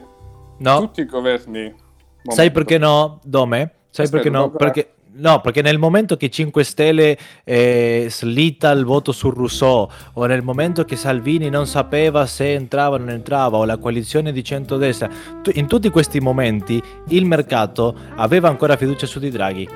no. 0.57 0.79
tutti 0.79 1.01
i 1.01 1.05
governi 1.05 1.61
momento. 1.61 2.31
sai 2.31 2.51
perché 2.51 2.77
no 2.77 3.19
Dome? 3.23 3.73
sai 3.89 4.05
Aspetta, 4.05 4.23
perché 4.23 4.29
no? 4.29 4.49
Perché 4.51 4.93
No, 5.19 5.41
perché 5.41 5.61
nel 5.61 5.77
momento 5.77 6.15
che 6.15 6.29
5 6.29 6.63
Stelle 6.63 7.17
eh, 7.43 8.07
slitta 8.09 8.71
il 8.71 8.85
voto 8.85 9.11
su 9.11 9.29
Rousseau 9.29 9.87
o 10.13 10.25
nel 10.25 10.41
momento 10.41 10.85
che 10.85 10.95
Salvini 10.95 11.49
non 11.49 11.67
sapeva 11.67 12.25
se 12.25 12.53
entrava 12.53 12.95
o 12.95 12.99
non 12.99 13.09
entrava 13.09 13.57
o 13.57 13.65
la 13.65 13.77
coalizione 13.77 14.31
di 14.31 14.43
centrodestra, 14.43 15.09
in 15.53 15.67
tutti 15.67 15.89
questi 15.89 16.21
momenti 16.21 16.81
il 17.09 17.25
mercato 17.25 17.93
aveva 18.15 18.47
ancora 18.47 18.77
fiducia 18.77 19.05
su 19.05 19.19
di 19.19 19.29
Draghi. 19.29 19.67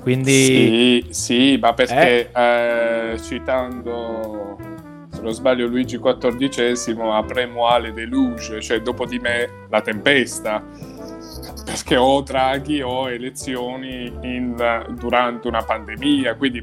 Quindi... 0.00 0.32
Sì, 0.32 1.06
sì 1.10 1.58
ma 1.60 1.74
perché 1.74 2.30
eh? 2.32 3.12
Eh, 3.12 3.20
citando, 3.20 4.56
se 5.10 5.20
non 5.20 5.32
sbaglio, 5.32 5.66
Luigi 5.66 6.00
XIV, 6.00 6.98
apremo 7.12 7.66
ale 7.66 7.92
deluge, 7.92 8.62
cioè 8.62 8.80
dopo 8.80 9.04
di 9.04 9.18
me 9.18 9.66
la 9.68 9.82
tempesta 9.82 10.95
perché 11.76 11.96
o 11.96 12.22
Draghi 12.22 12.80
o 12.80 13.10
elezioni 13.10 14.06
in, 14.22 14.54
durante 14.96 15.48
una 15.48 15.62
pandemia, 15.62 16.36
quindi 16.36 16.62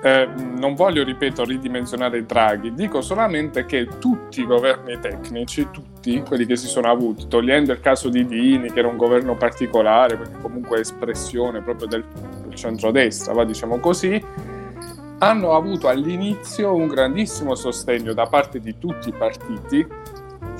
eh, 0.00 0.28
non 0.56 0.76
voglio, 0.76 1.02
ripeto, 1.02 1.44
ridimensionare 1.44 2.24
Draghi, 2.24 2.72
dico 2.72 3.00
solamente 3.00 3.66
che 3.66 3.88
tutti 3.98 4.42
i 4.42 4.46
governi 4.46 4.96
tecnici, 5.00 5.68
tutti 5.72 6.22
quelli 6.22 6.46
che 6.46 6.54
si 6.54 6.68
sono 6.68 6.88
avuti, 6.88 7.26
togliendo 7.26 7.72
il 7.72 7.80
caso 7.80 8.08
di 8.08 8.24
Dini, 8.24 8.70
che 8.70 8.78
era 8.78 8.86
un 8.86 8.96
governo 8.96 9.34
particolare, 9.34 10.16
quindi 10.16 10.38
comunque 10.40 10.80
espressione 10.80 11.60
proprio 11.60 11.88
del, 11.88 12.04
del 12.42 12.54
centrodestra, 12.54 13.32
va 13.32 13.44
diciamo 13.44 13.80
così, 13.80 14.24
hanno 15.18 15.56
avuto 15.56 15.88
all'inizio 15.88 16.72
un 16.72 16.86
grandissimo 16.86 17.56
sostegno 17.56 18.12
da 18.12 18.26
parte 18.26 18.60
di 18.60 18.78
tutti 18.78 19.08
i 19.08 19.12
partiti 19.12 19.84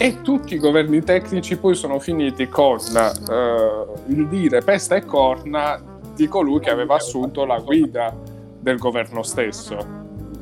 e 0.01 0.23
tutti 0.23 0.55
i 0.55 0.59
governi 0.59 1.03
tecnici 1.03 1.57
poi 1.57 1.75
sono 1.75 1.99
finiti 1.99 2.49
con 2.49 2.79
uh, 2.79 3.95
il 4.07 4.29
dire 4.29 4.63
pesta 4.63 4.95
e 4.95 5.05
corna 5.05 5.83
di 6.15 6.29
colui 6.29 6.61
che 6.61 6.71
aveva 6.71 6.95
assunto 6.95 7.45
la 7.45 7.59
guida 7.59 8.17
del 8.61 8.79
governo 8.79 9.25
stesso. 9.25 9.77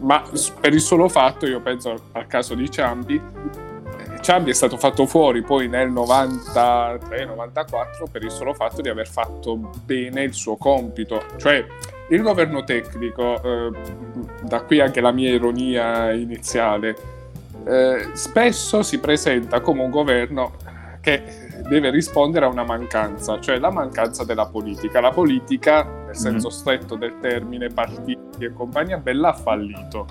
Ma 0.00 0.22
per 0.60 0.74
il 0.74 0.82
solo 0.82 1.08
fatto, 1.08 1.46
io 1.46 1.62
penso 1.62 1.94
al 2.12 2.26
caso 2.26 2.54
di 2.54 2.70
Ciambi, 2.70 3.14
eh, 3.14 4.20
Ciambi 4.20 4.50
è 4.50 4.54
stato 4.54 4.76
fatto 4.76 5.06
fuori 5.06 5.40
poi 5.42 5.68
nel 5.68 5.90
93-94 5.90 8.10
per 8.12 8.24
il 8.24 8.30
solo 8.30 8.52
fatto 8.52 8.82
di 8.82 8.90
aver 8.90 9.08
fatto 9.08 9.56
bene 9.84 10.22
il 10.22 10.34
suo 10.34 10.56
compito. 10.56 11.24
Cioè, 11.36 11.64
il 12.10 12.20
governo 12.20 12.62
tecnico, 12.62 13.42
eh, 13.42 13.70
da 14.42 14.60
qui 14.62 14.80
anche 14.80 15.00
la 15.00 15.12
mia 15.12 15.30
ironia 15.30 16.12
iniziale, 16.12 17.15
eh, 17.66 18.10
spesso 18.12 18.82
si 18.82 19.00
presenta 19.00 19.60
come 19.60 19.82
un 19.82 19.90
governo 19.90 20.52
che 21.00 21.22
deve 21.68 21.90
rispondere 21.90 22.44
a 22.44 22.48
una 22.48 22.64
mancanza, 22.64 23.40
cioè 23.40 23.58
la 23.58 23.70
mancanza 23.70 24.24
della 24.24 24.46
politica. 24.46 25.00
La 25.00 25.10
politica, 25.10 25.84
nel 26.06 26.16
senso 26.16 26.48
mm-hmm. 26.48 26.56
stretto 26.56 26.94
del 26.94 27.14
termine, 27.20 27.68
partiti 27.68 28.44
e 28.44 28.52
compagnia 28.52 28.98
bella, 28.98 29.30
ha 29.30 29.34
fallito. 29.34 30.06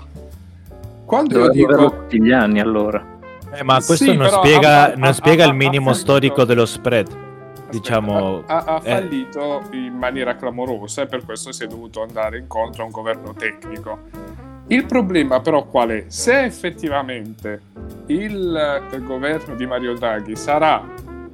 Quando 1.04 1.38
Dove 1.38 1.58
io 1.58 1.66
dico... 1.66 1.90
tutti 1.90 2.22
gli 2.22 2.32
anni 2.32 2.60
allora. 2.60 3.14
Eh, 3.52 3.62
ma 3.62 3.74
questo 3.74 3.94
sì, 3.94 4.16
non, 4.16 4.28
spiega, 4.28 4.92
ha, 4.92 4.94
non 4.96 5.04
ha, 5.04 5.12
spiega 5.12 5.44
ha, 5.44 5.48
il 5.48 5.54
minimo 5.54 5.92
storico 5.92 6.44
dello 6.44 6.66
spread. 6.66 7.06
Aspetta, 7.08 7.70
diciamo, 7.70 8.42
ha, 8.46 8.64
ha 8.64 8.80
eh. 8.82 8.90
fallito 8.90 9.62
in 9.72 9.94
maniera 9.94 10.36
clamorosa 10.36 11.02
e 11.02 11.06
per 11.06 11.24
questo 11.24 11.52
si 11.52 11.64
è 11.64 11.66
dovuto 11.66 12.02
andare 12.02 12.38
incontro 12.38 12.82
a 12.82 12.86
un 12.86 12.92
governo 12.92 13.34
tecnico 13.34 13.98
il 14.68 14.84
problema 14.84 15.40
però 15.40 15.66
qual 15.66 15.90
è? 15.90 16.04
Se 16.08 16.42
effettivamente 16.42 17.60
il 18.06 19.02
governo 19.04 19.54
di 19.54 19.66
Mario 19.66 19.94
Draghi 19.94 20.34
sarà 20.34 20.84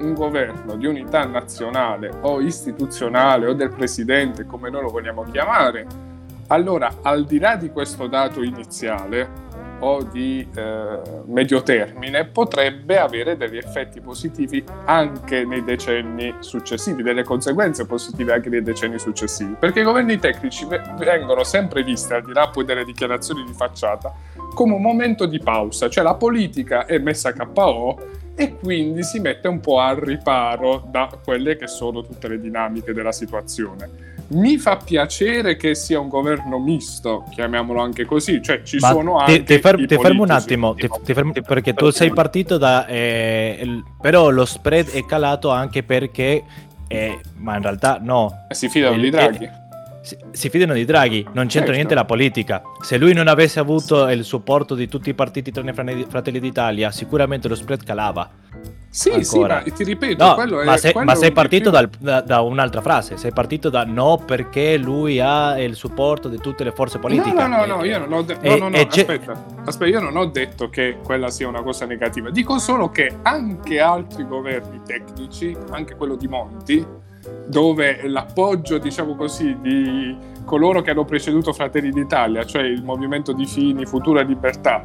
un 0.00 0.14
governo 0.14 0.76
di 0.76 0.86
unità 0.86 1.24
nazionale 1.24 2.10
o 2.22 2.40
istituzionale 2.40 3.46
o 3.46 3.52
del 3.54 3.70
presidente, 3.70 4.44
come 4.44 4.68
noi 4.68 4.82
lo 4.82 4.88
vogliamo 4.88 5.22
chiamare, 5.30 5.86
allora 6.48 6.96
al 7.02 7.24
di 7.24 7.38
là 7.38 7.56
di 7.56 7.70
questo 7.70 8.06
dato 8.06 8.42
iniziale, 8.42 9.50
o 9.82 10.02
di 10.02 10.46
eh, 10.54 10.98
medio 11.26 11.62
termine 11.62 12.24
potrebbe 12.26 12.98
avere 12.98 13.36
degli 13.36 13.56
effetti 13.56 14.00
positivi 14.00 14.64
anche 14.84 15.44
nei 15.44 15.64
decenni 15.64 16.34
successivi, 16.38 17.02
delle 17.02 17.24
conseguenze 17.24 17.84
positive 17.86 18.32
anche 18.32 18.48
nei 18.48 18.62
decenni 18.62 18.98
successivi, 18.98 19.56
perché 19.58 19.80
i 19.80 19.84
governi 19.84 20.18
tecnici 20.18 20.66
vengono 20.96 21.42
sempre 21.44 21.82
visti, 21.82 22.12
al 22.12 22.22
di 22.24 22.32
là 22.32 22.48
poi 22.48 22.64
delle 22.64 22.84
dichiarazioni 22.84 23.44
di 23.44 23.52
facciata, 23.52 24.14
come 24.54 24.74
un 24.74 24.82
momento 24.82 25.26
di 25.26 25.38
pausa, 25.38 25.88
cioè 25.88 26.04
la 26.04 26.14
politica 26.14 26.86
è 26.86 26.98
messa 26.98 27.30
a 27.30 27.46
KO 27.46 27.98
e 28.34 28.56
quindi 28.56 29.02
si 29.02 29.18
mette 29.18 29.48
un 29.48 29.60
po' 29.60 29.80
al 29.80 29.96
riparo 29.96 30.86
da 30.90 31.08
quelle 31.22 31.56
che 31.56 31.66
sono 31.66 32.02
tutte 32.02 32.28
le 32.28 32.40
dinamiche 32.40 32.92
della 32.92 33.12
situazione. 33.12 34.11
Mi 34.32 34.56
fa 34.56 34.76
piacere 34.76 35.56
che 35.56 35.74
sia 35.74 36.00
un 36.00 36.08
governo 36.08 36.58
misto, 36.58 37.24
chiamiamolo 37.30 37.80
anche 37.80 38.04
così, 38.04 38.42
cioè 38.42 38.62
ci 38.62 38.78
Ma 38.78 38.90
sono 38.90 39.18
anche... 39.18 39.42
Ti, 39.42 39.58
fer- 39.58 39.86
ti 39.86 39.96
fermo 39.96 40.22
un 40.22 40.30
attimo, 40.30 40.74
ti, 40.74 40.88
ti 41.04 41.12
fermo, 41.12 41.32
perché 41.32 41.74
tu 41.74 41.90
sei 41.90 42.12
partito 42.12 42.56
da... 42.56 42.86
Eh, 42.86 43.58
il, 43.62 43.84
però 44.00 44.30
lo 44.30 44.44
spread 44.44 44.90
è 44.90 45.04
calato 45.04 45.50
anche 45.50 45.82
perché... 45.82 46.44
Eh, 46.88 47.20
ma 47.36 47.56
in 47.56 47.62
realtà 47.62 47.98
no. 48.02 48.46
Si 48.50 48.68
fidano 48.68 48.96
di 48.96 49.10
Draghi. 49.10 49.48
Si, 50.02 50.16
si, 50.30 50.50
fidano 50.50 50.74
di 50.74 50.84
Draghi, 50.84 51.22
non 51.32 51.46
c'entra 51.46 51.58
certo. 51.58 51.72
niente 51.72 51.94
la 51.94 52.04
politica. 52.04 52.62
Se 52.82 52.98
lui 52.98 53.14
non 53.14 53.28
avesse 53.28 53.60
avuto 53.60 54.08
il 54.08 54.24
supporto 54.24 54.74
di 54.74 54.88
tutti 54.88 55.10
i 55.10 55.14
partiti 55.14 55.50
tranne 55.50 55.72
Fratelli 55.72 56.40
d'Italia, 56.40 56.90
sicuramente 56.90 57.48
lo 57.48 57.54
spread 57.54 57.84
calava. 57.84 58.28
Sì, 58.94 59.08
Ancora. 59.08 59.62
sì, 59.62 59.70
ma 59.70 59.74
ti 59.74 59.84
ripeto, 59.84 60.22
no, 60.22 60.34
quello 60.34 60.62
ma, 60.64 60.74
è, 60.74 60.76
sei, 60.76 60.92
ma 61.02 61.14
sei 61.14 61.32
partito 61.32 61.70
dal, 61.70 61.88
da, 61.98 62.20
da, 62.20 62.42
un'altra 62.42 62.82
frase, 62.82 63.16
sei 63.16 63.32
partito 63.32 63.70
da 63.70 63.84
no 63.84 64.22
perché 64.22 64.76
lui 64.76 65.18
ha 65.18 65.58
il 65.58 65.76
supporto 65.76 66.28
di 66.28 66.36
tutte 66.36 66.62
le 66.62 66.72
forze 66.72 66.98
politiche. 66.98 67.34
No, 67.34 67.46
no, 67.46 67.64
no, 67.64 67.76
no 67.76 67.84
io 67.84 67.98
non 67.98 68.12
ho 68.12 68.20
detto, 68.20 68.46
no, 68.46 68.56
no, 68.56 68.68
no, 68.68 68.76
aspetta, 68.76 69.44
aspetta, 69.64 69.90
io 69.90 69.98
non 69.98 70.14
ho 70.18 70.26
detto 70.26 70.68
che 70.68 70.98
quella 71.02 71.30
sia 71.30 71.48
una 71.48 71.62
cosa 71.62 71.86
negativa, 71.86 72.28
dico 72.28 72.58
solo 72.58 72.90
che 72.90 73.16
anche 73.22 73.80
altri 73.80 74.26
governi 74.26 74.82
tecnici, 74.84 75.56
anche 75.70 75.96
quello 75.96 76.14
di 76.14 76.28
Monti, 76.28 76.86
dove 77.46 78.06
l'appoggio, 78.06 78.76
diciamo 78.76 79.14
così, 79.14 79.56
di 79.62 80.14
coloro 80.44 80.82
che 80.82 80.90
hanno 80.90 81.06
preceduto 81.06 81.54
Fratelli 81.54 81.90
d'Italia, 81.90 82.44
cioè 82.44 82.60
il 82.60 82.84
movimento 82.84 83.32
di 83.32 83.46
Fini, 83.46 83.86
Futura 83.86 84.20
Libertà, 84.20 84.82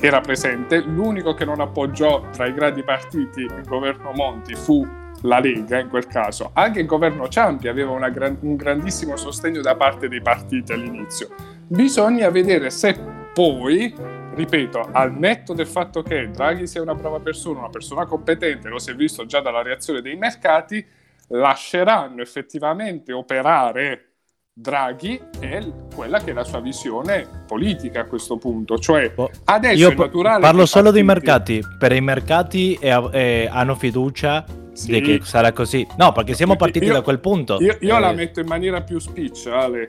era 0.00 0.20
presente. 0.20 0.80
L'unico 0.80 1.34
che 1.34 1.44
non 1.44 1.60
appoggiò 1.60 2.28
tra 2.30 2.46
i 2.46 2.54
grandi 2.54 2.82
partiti 2.82 3.40
il 3.42 3.62
governo 3.66 4.12
Monti 4.12 4.54
fu 4.54 4.86
la 5.22 5.38
Lega 5.38 5.78
in 5.78 5.88
quel 5.88 6.06
caso. 6.06 6.50
Anche 6.54 6.80
il 6.80 6.86
governo 6.86 7.28
Ciampi 7.28 7.68
aveva 7.68 8.08
gran- 8.08 8.38
un 8.40 8.56
grandissimo 8.56 9.16
sostegno 9.16 9.60
da 9.60 9.76
parte 9.76 10.08
dei 10.08 10.22
partiti 10.22 10.72
all'inizio. 10.72 11.28
Bisogna 11.66 12.30
vedere 12.30 12.70
se 12.70 12.98
poi, 13.32 13.94
ripeto, 14.34 14.88
al 14.92 15.12
netto 15.12 15.52
del 15.52 15.66
fatto 15.66 16.02
che 16.02 16.30
Draghi 16.30 16.66
sia 16.66 16.82
una 16.82 16.94
brava 16.94 17.20
persona, 17.20 17.60
una 17.60 17.68
persona 17.68 18.06
competente, 18.06 18.68
lo 18.68 18.78
si 18.78 18.90
è 18.90 18.94
visto 18.94 19.26
già 19.26 19.40
dalla 19.40 19.62
reazione 19.62 20.00
dei 20.00 20.16
mercati, 20.16 20.84
lasceranno 21.28 22.22
effettivamente 22.22 23.12
operare 23.12 24.09
Draghi 24.52 25.18
è 25.38 25.64
quella 25.94 26.18
che 26.18 26.32
è 26.32 26.34
la 26.34 26.44
sua 26.44 26.60
visione 26.60 27.26
politica 27.46 28.00
a 28.00 28.04
questo 28.04 28.36
punto. 28.36 28.78
Cioè, 28.78 29.14
adesso 29.44 29.78
Io 29.78 29.90
è. 29.90 29.94
Parlo 29.94 30.66
solo 30.66 30.90
partiti... 30.90 30.92
dei 30.92 31.02
mercati. 31.04 31.60
Per 31.78 31.92
i 31.92 32.00
mercati 32.00 32.74
eh, 32.74 33.08
eh, 33.12 33.48
hanno 33.50 33.74
fiducia 33.76 34.44
sì. 34.72 35.00
che 35.00 35.20
sarà 35.22 35.52
così. 35.52 35.86
No, 35.96 36.12
perché 36.12 36.34
siamo 36.34 36.56
partiti 36.56 36.86
io, 36.86 36.92
da 36.92 37.00
quel 37.02 37.20
punto. 37.20 37.58
Io, 37.60 37.76
io 37.80 37.96
eh. 37.96 38.00
la 38.00 38.12
metto 38.12 38.40
in 38.40 38.46
maniera 38.46 38.82
più 38.82 38.98
spicciale. 38.98 39.88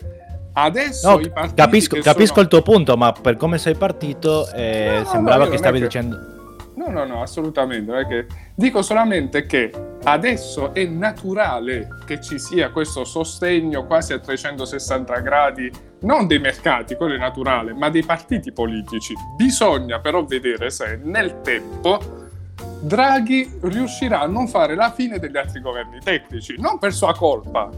Adesso 0.53 1.09
No, 1.09 1.21
capisco, 1.55 1.97
capisco 1.99 2.33
sono- 2.33 2.41
il 2.41 2.47
tuo 2.47 2.61
punto, 2.61 2.95
ma 2.97 3.13
per 3.13 3.37
come 3.37 3.57
sei 3.57 3.75
partito, 3.75 4.49
eh, 4.53 4.99
No, 5.03 5.09
sembrava 5.09 5.45
no, 5.45 5.49
che 5.49 5.57
stavi 5.57 5.77
è 5.77 5.79
che- 5.81 5.87
dicendo. 5.87 6.17
No, 6.81 6.89
no, 6.89 7.05
no, 7.05 7.21
assolutamente. 7.21 8.05
che- 8.07 8.25
Dico 8.55 8.81
solamente 8.81 9.45
che 9.45 9.71
adesso 10.03 10.73
è 10.73 10.83
naturale 10.85 11.87
che 12.07 12.19
ci 12.19 12.39
sia 12.39 12.71
questo 12.71 13.03
sostegno 13.05 13.85
quasi 13.85 14.13
a 14.13 14.19
360 14.19 15.19
gradi, 15.19 15.71
non 16.01 16.25
dei 16.25 16.39
mercati, 16.39 16.95
quello 16.95 17.13
è 17.13 17.17
naturale, 17.19 17.73
ma 17.73 17.89
dei 17.89 18.03
partiti 18.03 18.51
politici. 18.51 19.13
Bisogna 19.37 19.99
però 19.99 20.23
vedere 20.25 20.71
se 20.71 20.99
nel 21.03 21.41
tempo 21.41 21.99
Draghi 22.81 23.59
riuscirà 23.61 24.21
a 24.21 24.25
non 24.27 24.47
fare 24.47 24.73
la 24.75 24.91
fine 24.91 25.19
degli 25.19 25.37
altri 25.37 25.61
governi 25.61 25.99
tecnici, 25.99 26.55
non 26.57 26.79
per 26.79 26.93
sua 26.93 27.13
colpa, 27.13 27.69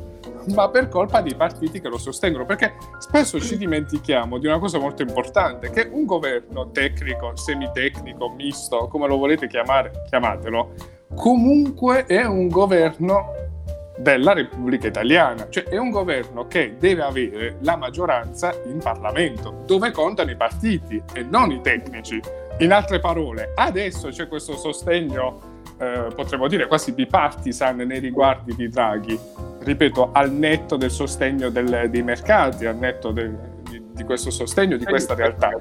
ma 0.53 0.69
per 0.69 0.89
colpa 0.89 1.21
dei 1.21 1.35
partiti 1.35 1.79
che 1.79 1.87
lo 1.87 1.97
sostengono, 1.97 2.45
perché 2.45 2.75
spesso 2.99 3.39
ci 3.39 3.57
dimentichiamo 3.57 4.37
di 4.37 4.47
una 4.47 4.59
cosa 4.59 4.79
molto 4.79 5.01
importante, 5.01 5.69
che 5.69 5.87
un 5.91 6.05
governo 6.05 6.71
tecnico, 6.71 7.35
semitecnico, 7.35 8.29
misto, 8.29 8.87
come 8.87 9.07
lo 9.07 9.17
volete 9.17 9.47
chiamare, 9.47 10.03
chiamatelo, 10.09 10.73
comunque 11.15 12.05
è 12.05 12.25
un 12.25 12.47
governo 12.47 13.41
della 13.97 14.33
Repubblica 14.33 14.87
Italiana, 14.87 15.47
cioè 15.49 15.65
è 15.65 15.77
un 15.77 15.91
governo 15.91 16.47
che 16.47 16.75
deve 16.79 17.03
avere 17.03 17.57
la 17.61 17.75
maggioranza 17.77 18.53
in 18.65 18.79
Parlamento, 18.79 19.63
dove 19.65 19.91
contano 19.91 20.31
i 20.31 20.35
partiti 20.35 21.01
e 21.13 21.23
non 21.23 21.51
i 21.51 21.61
tecnici. 21.61 22.19
In 22.59 22.71
altre 22.71 22.99
parole, 22.99 23.51
adesso 23.55 24.09
c'è 24.09 24.27
questo 24.27 24.55
sostegno, 24.57 25.39
eh, 25.77 26.07
potremmo 26.15 26.47
dire 26.47 26.67
quasi 26.67 26.91
bipartisan 26.91 27.77
nei 27.77 27.99
riguardi 27.99 28.55
di 28.55 28.67
Draghi, 28.67 29.19
ripeto, 29.63 30.11
al 30.11 30.31
netto 30.31 30.75
del 30.77 30.91
sostegno 30.91 31.49
del- 31.49 31.87
dei 31.89 32.03
mercati, 32.03 32.65
al 32.65 32.77
netto 32.77 33.11
del- 33.11 33.61
di, 33.69 33.81
di 33.91 34.03
questo 34.03 34.29
sostegno, 34.29 34.77
di 34.77 34.85
questa 34.85 35.13
realtà. 35.15 35.51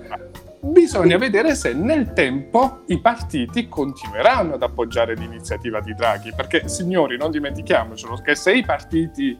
Bisogna 0.65 1.17
vedere 1.19 1.57
se 1.57 1.73
nel 1.73 2.13
tempo 2.13 2.83
i 2.87 3.01
partiti 3.01 3.69
continueranno 3.69 4.55
ad 4.55 4.63
appoggiare 4.63 5.15
l'iniziativa 5.15 5.81
di 5.81 5.93
Draghi, 5.93 6.33
perché 6.37 6.69
signori 6.69 7.17
non 7.17 7.33
dimentichiamocelo 7.33 8.15
che 8.19 8.37
se 8.37 8.53
i 8.55 8.65
partiti 8.65 9.37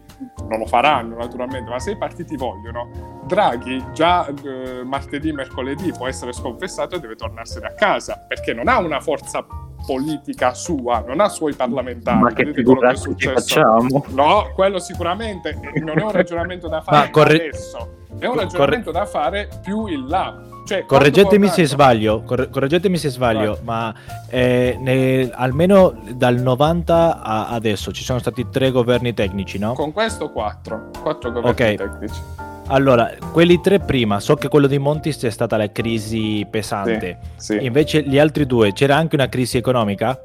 non 0.49 0.59
lo 0.59 0.67
faranno 0.67 1.17
naturalmente, 1.17 1.71
ma 1.71 1.79
se 1.79 1.93
i 1.93 1.97
partiti 1.97 2.37
vogliono, 2.37 3.21
Draghi 3.29 3.85
già 3.93 4.27
eh, 4.27 4.83
martedì, 4.85 5.31
mercoledì 5.33 5.93
può 5.93 6.09
essere 6.09 6.33
sconfessato 6.33 6.97
e 6.97 6.99
deve 6.99 7.15
tornarsene 7.15 7.67
a 7.67 7.75
casa, 7.75 8.25
perché 8.27 8.53
non 8.53 8.67
ha 8.67 8.79
una 8.81 8.99
forza 9.01 9.47
politica 9.87 10.55
sua, 10.55 11.05
non 11.07 11.21
ha 11.21 11.29
suoi 11.29 11.55
parlamentari. 11.55 12.19
Ma 12.21 12.33
che 12.33 12.53
quello 12.53 12.93
che 13.17 13.33
facciamo? 13.33 14.05
No, 14.11 14.51
quello 14.55 14.79
sicuramente 14.79 15.59
non 15.83 15.99
è 15.99 16.03
un 16.03 16.11
ragionamento 16.11 16.69
da 16.69 16.81
fare 16.81 17.11
corre- 17.11 17.35
adesso, 17.49 17.77
è 18.19 18.25
un 18.27 18.33
corre- 18.33 18.43
ragionamento 18.45 18.91
da 18.91 19.07
fare 19.07 19.49
più 19.63 19.87
in 19.87 20.07
là. 20.09 20.41
Cioè, 20.65 20.87
Correggetemi 20.87 21.49
se 21.49 21.65
sbaglio, 21.67 22.23
corre- 22.23 22.49
correggetemi 22.49 22.97
se 22.97 23.09
sbaglio, 23.09 23.55
Vai. 23.55 23.65
ma 23.65 23.95
eh, 24.31 24.77
ne- 24.81 25.29
almeno 25.35 25.93
dal 26.15 26.37
90 26.37 27.21
a 27.21 27.49
adesso 27.49 27.91
ci 27.93 28.05
sono 28.05 28.21
stati 28.21 28.49
tre 28.49 28.71
governi 28.71 29.13
tecnici, 29.13 29.59
no? 29.59 29.73
Con 29.73 29.91
questo 29.93 30.31
quattro, 30.31 30.91
quattro 31.03 31.33
governi 31.33 31.51
Ok. 31.51 31.75
tecnici. 31.75 32.21
Allora, 32.69 33.13
quelli 33.33 33.61
tre 33.61 33.81
prima, 33.81 34.21
so 34.21 34.35
che 34.37 34.49
quello 34.49 34.67
di 34.67 34.79
Montis 34.79 35.19
c'è 35.19 35.31
stata 35.31 35.57
la 35.57 35.71
crisi 35.71 36.47
pesante, 36.49 37.19
Sì. 37.37 37.59
invece 37.65 38.03
gli 38.03 38.19
altri 38.19 38.47
due 38.47 38.73
c'era 38.73 38.97
anche 38.97 39.15
una 39.17 39.29
crisi 39.29 39.57
economica? 39.59 40.19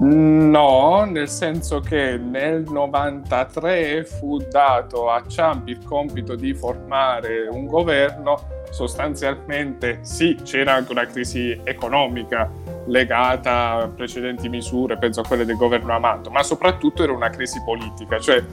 No, 0.00 1.04
nel 1.04 1.28
senso 1.28 1.80
che 1.80 2.18
nel 2.18 2.64
93 2.68 4.04
fu 4.04 4.36
dato 4.38 5.10
a 5.10 5.24
Ciampi 5.26 5.70
il 5.72 5.82
compito 5.82 6.34
di 6.36 6.52
formare 6.52 7.48
un 7.50 7.66
governo, 7.66 8.38
sostanzialmente 8.70 9.98
sì, 10.02 10.36
c'era 10.44 10.74
anche 10.74 10.92
una 10.92 11.06
crisi 11.06 11.58
economica 11.64 12.50
legata 12.86 13.70
a 13.72 13.88
precedenti 13.88 14.48
misure, 14.48 14.98
penso 14.98 15.20
a 15.20 15.24
quelle 15.26 15.44
del 15.44 15.56
governo 15.56 15.92
Amato, 15.94 16.30
ma 16.30 16.42
soprattutto 16.42 17.02
era 17.02 17.12
una 17.12 17.30
crisi 17.30 17.60
politica, 17.64 18.18
cioè 18.20 18.44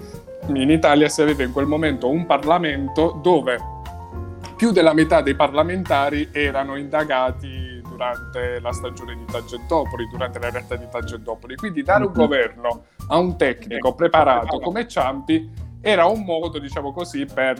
in 0.48 0.70
Italia 0.70 1.10
si 1.10 1.22
aveva 1.22 1.44
in 1.44 1.52
quel 1.52 1.66
momento 1.66 2.10
un 2.10 2.26
Parlamento 2.26 3.20
dove 3.22 3.58
più 4.56 4.72
della 4.72 4.94
metà 4.94 5.22
dei 5.22 5.36
parlamentari 5.36 6.30
erano 6.32 6.76
indagati 6.78 7.82
durante 7.88 8.60
la 8.62 8.72
stagione 8.72 9.16
di 9.16 9.26
Tangentopoli, 9.26 10.08
durante 10.10 10.40
la 10.40 10.50
realtà 10.50 10.76
di 10.76 10.86
Tangentopoli. 10.90 11.56
Quindi 11.56 11.82
dare 11.84 12.04
un 12.04 12.12
Mhm. 12.12 12.18
governo 12.18 12.82
a 13.08 13.18
un 13.18 13.38
tecnico 13.38 13.94
preparato 13.94 14.60
come 14.60 14.88
Ciampi 14.88 15.50
era 15.82 16.06
un 16.06 16.24
modo, 16.24 16.58
diciamo 16.60 16.92
così, 16.92 17.26
per 17.26 17.58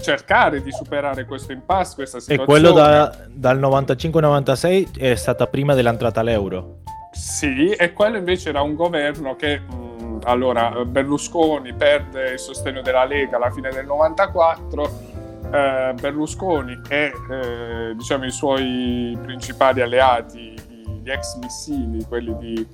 cercare 0.00 0.62
di 0.62 0.72
superare 0.72 1.24
questo 1.24 1.52
impasse, 1.52 1.94
questa 1.96 2.18
E 2.18 2.20
situazione. 2.20 2.46
quello 2.46 2.72
da- 2.72 3.14
dal 3.28 3.58
95-96 3.58 4.88
è 4.98 5.14
stata 5.14 5.46
prima 5.46 5.74
dell'entrata 5.74 6.20
all'euro. 6.20 6.78
Sì, 7.12 7.70
e 7.70 7.92
quello 7.92 8.16
invece 8.16 8.48
era 8.48 8.62
un 8.62 8.74
governo 8.74 9.36
che, 9.36 9.60
allora, 10.24 10.84
Berlusconi 10.84 11.72
perde 11.74 12.32
il 12.32 12.38
sostegno 12.38 12.82
della 12.82 13.04
Lega 13.04 13.36
alla 13.36 13.50
fine 13.50 13.70
del 13.70 13.86
94, 13.86 15.10
eh, 15.52 15.94
Berlusconi 16.00 16.80
e 16.88 17.12
eh, 17.30 17.94
diciamo, 17.94 18.24
i 18.24 18.30
suoi 18.30 19.18
principali 19.22 19.80
alleati, 19.80 20.54
gli 21.02 21.10
ex 21.10 21.36
missili, 21.36 22.04
quelli 22.04 22.36
di 22.38 22.66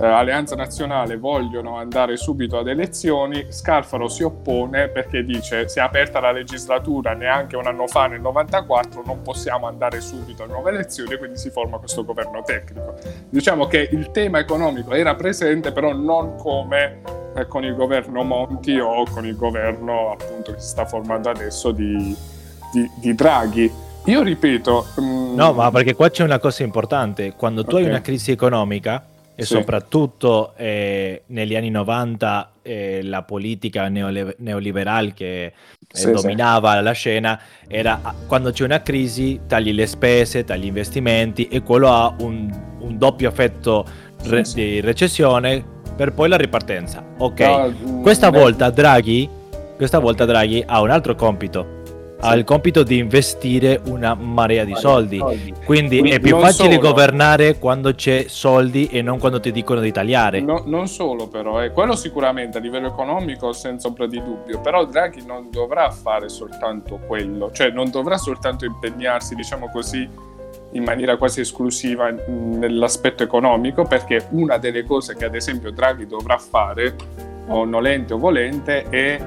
eh, 0.00 0.06
Alleanza 0.06 0.54
Nazionale, 0.54 1.16
vogliono 1.16 1.76
andare 1.76 2.16
subito 2.16 2.58
ad 2.58 2.68
elezioni, 2.68 3.46
Scalfaro 3.48 4.08
si 4.08 4.22
oppone 4.22 4.88
perché 4.88 5.24
dice 5.24 5.68
si 5.68 5.78
è 5.78 5.82
aperta 5.82 6.20
la 6.20 6.32
legislatura 6.32 7.14
neanche 7.14 7.56
un 7.56 7.66
anno 7.66 7.86
fa, 7.86 8.06
nel 8.06 8.20
94, 8.20 9.02
non 9.04 9.22
possiamo 9.22 9.66
andare 9.66 10.00
subito 10.00 10.42
a 10.42 10.46
nuove 10.46 10.70
elezioni, 10.70 11.16
quindi 11.16 11.38
si 11.38 11.50
forma 11.50 11.78
questo 11.78 12.04
governo 12.04 12.42
tecnico 12.42 12.94
diciamo 13.28 13.66
che 13.66 13.88
il 13.90 14.10
tema 14.10 14.38
economico 14.38 14.92
era 14.92 15.14
presente, 15.14 15.72
però 15.72 15.92
non 15.92 16.36
come 16.36 17.00
eh, 17.34 17.46
con 17.46 17.64
il 17.64 17.74
governo 17.74 18.22
Monti 18.22 18.78
o 18.78 19.04
con 19.04 19.26
il 19.26 19.36
governo 19.36 20.12
appunto 20.12 20.52
che 20.52 20.60
si 20.60 20.68
sta 20.68 20.84
formando 20.84 21.30
adesso 21.30 21.70
di, 21.70 22.14
di- 22.72 22.90
di 22.96 23.14
Draghi. 23.14 23.72
Io 24.06 24.22
ripeto, 24.22 24.86
mm, 25.00 25.34
No, 25.34 25.52
ma 25.52 25.70
perché 25.70 25.94
qua 25.94 26.10
c'è 26.10 26.24
una 26.24 26.38
cosa 26.38 26.62
importante. 26.62 27.34
Quando 27.36 27.64
tu 27.64 27.76
hai 27.76 27.82
Ok. 27.84 27.88
una 27.88 28.00
crisi 28.00 28.30
economica 28.32 29.04
e 29.34 29.44
Sì. 29.44 29.54
soprattutto 29.54 30.52
eh, 30.56 31.22
negli 31.26 31.54
anni 31.54 31.70
90 31.70 32.50
eh, 32.62 33.00
la 33.04 33.22
politica 33.22 33.88
neole- 33.88 34.34
neoliberale 34.38 35.12
che 35.14 35.44
eh, 35.46 35.52
Sì, 35.92 36.06
sì. 36.08 36.12
dominava 36.12 36.80
la 36.80 36.92
scena 36.92 37.40
era 37.68 38.00
quando 38.26 38.50
c'è 38.52 38.64
una 38.64 38.82
crisi 38.82 39.40
tagli 39.46 39.72
le 39.72 39.86
spese, 39.86 40.44
tagli 40.44 40.62
gli 40.64 40.66
investimenti 40.66 41.48
e 41.48 41.62
quello 41.62 41.88
ha 41.90 42.14
un, 42.20 42.50
un 42.80 42.98
doppio 42.98 43.28
effetto 43.28 43.86
re- 44.24 44.44
Sì, 44.44 44.50
sì. 44.50 44.56
di 44.56 44.80
recessione 44.80 45.64
per 45.96 46.12
poi 46.12 46.28
la 46.28 46.36
ripartenza. 46.36 47.04
Ok, 47.18 47.40
no, 47.40 48.00
questa 48.02 48.30
volta 48.30 48.70
Draghi, 48.70 49.28
questa 49.76 49.98
volta 49.98 50.24
Draghi 50.24 50.62
ha 50.66 50.80
un 50.80 50.90
altro 50.90 51.14
compito. 51.14 51.78
Ha 52.22 52.34
il 52.34 52.44
compito 52.44 52.82
di 52.82 52.98
investire 52.98 53.80
una 53.86 54.14
marea 54.14 54.64
di 54.64 54.74
soldi. 54.76 55.18
Quindi 55.18 55.54
Quindi 55.64 56.10
è 56.10 56.20
più 56.20 56.38
facile 56.38 56.74
solo- 56.74 56.88
governare 56.88 57.58
quando 57.58 57.94
c'è 57.94 58.26
soldi 58.28 58.88
e 58.88 59.00
non 59.02 59.18
quando 59.18 59.40
ti 59.40 59.50
dicono 59.50 59.80
di 59.80 59.90
tagliare. 59.90 60.40
No- 60.40 60.62
non 60.66 60.86
solo 60.86 61.28
però, 61.28 61.62
eh, 61.62 61.70
quello 61.70 61.96
sicuramente 61.96 62.58
a 62.58 62.60
livello 62.60 62.88
economico 62.88 63.52
senza 63.52 63.88
ombra 63.88 64.06
di 64.06 64.22
dubbio, 64.22 64.60
però 64.60 64.84
Draghi 64.84 65.24
non 65.24 65.48
dovrà 65.50 65.90
fare 65.90 66.28
soltanto 66.28 67.00
quello, 67.06 67.50
cioè 67.52 67.70
non 67.70 67.90
dovrà 67.90 68.18
soltanto 68.18 68.64
impegnarsi, 68.64 69.34
diciamo 69.34 69.70
così, 69.70 70.08
in 70.72 70.84
maniera 70.84 71.16
quasi 71.16 71.40
esclusiva 71.40 72.14
nell'aspetto 72.28 73.22
economico, 73.22 73.84
perché 73.84 74.26
una 74.30 74.58
delle 74.58 74.84
cose 74.84 75.16
che 75.16 75.24
ad 75.24 75.34
esempio 75.34 75.70
Draghi 75.72 76.06
dovrà 76.06 76.38
fare, 76.38 76.94
o 77.48 77.64
nolente 77.64 78.12
o 78.14 78.18
volente, 78.18 78.84
è 78.88 79.20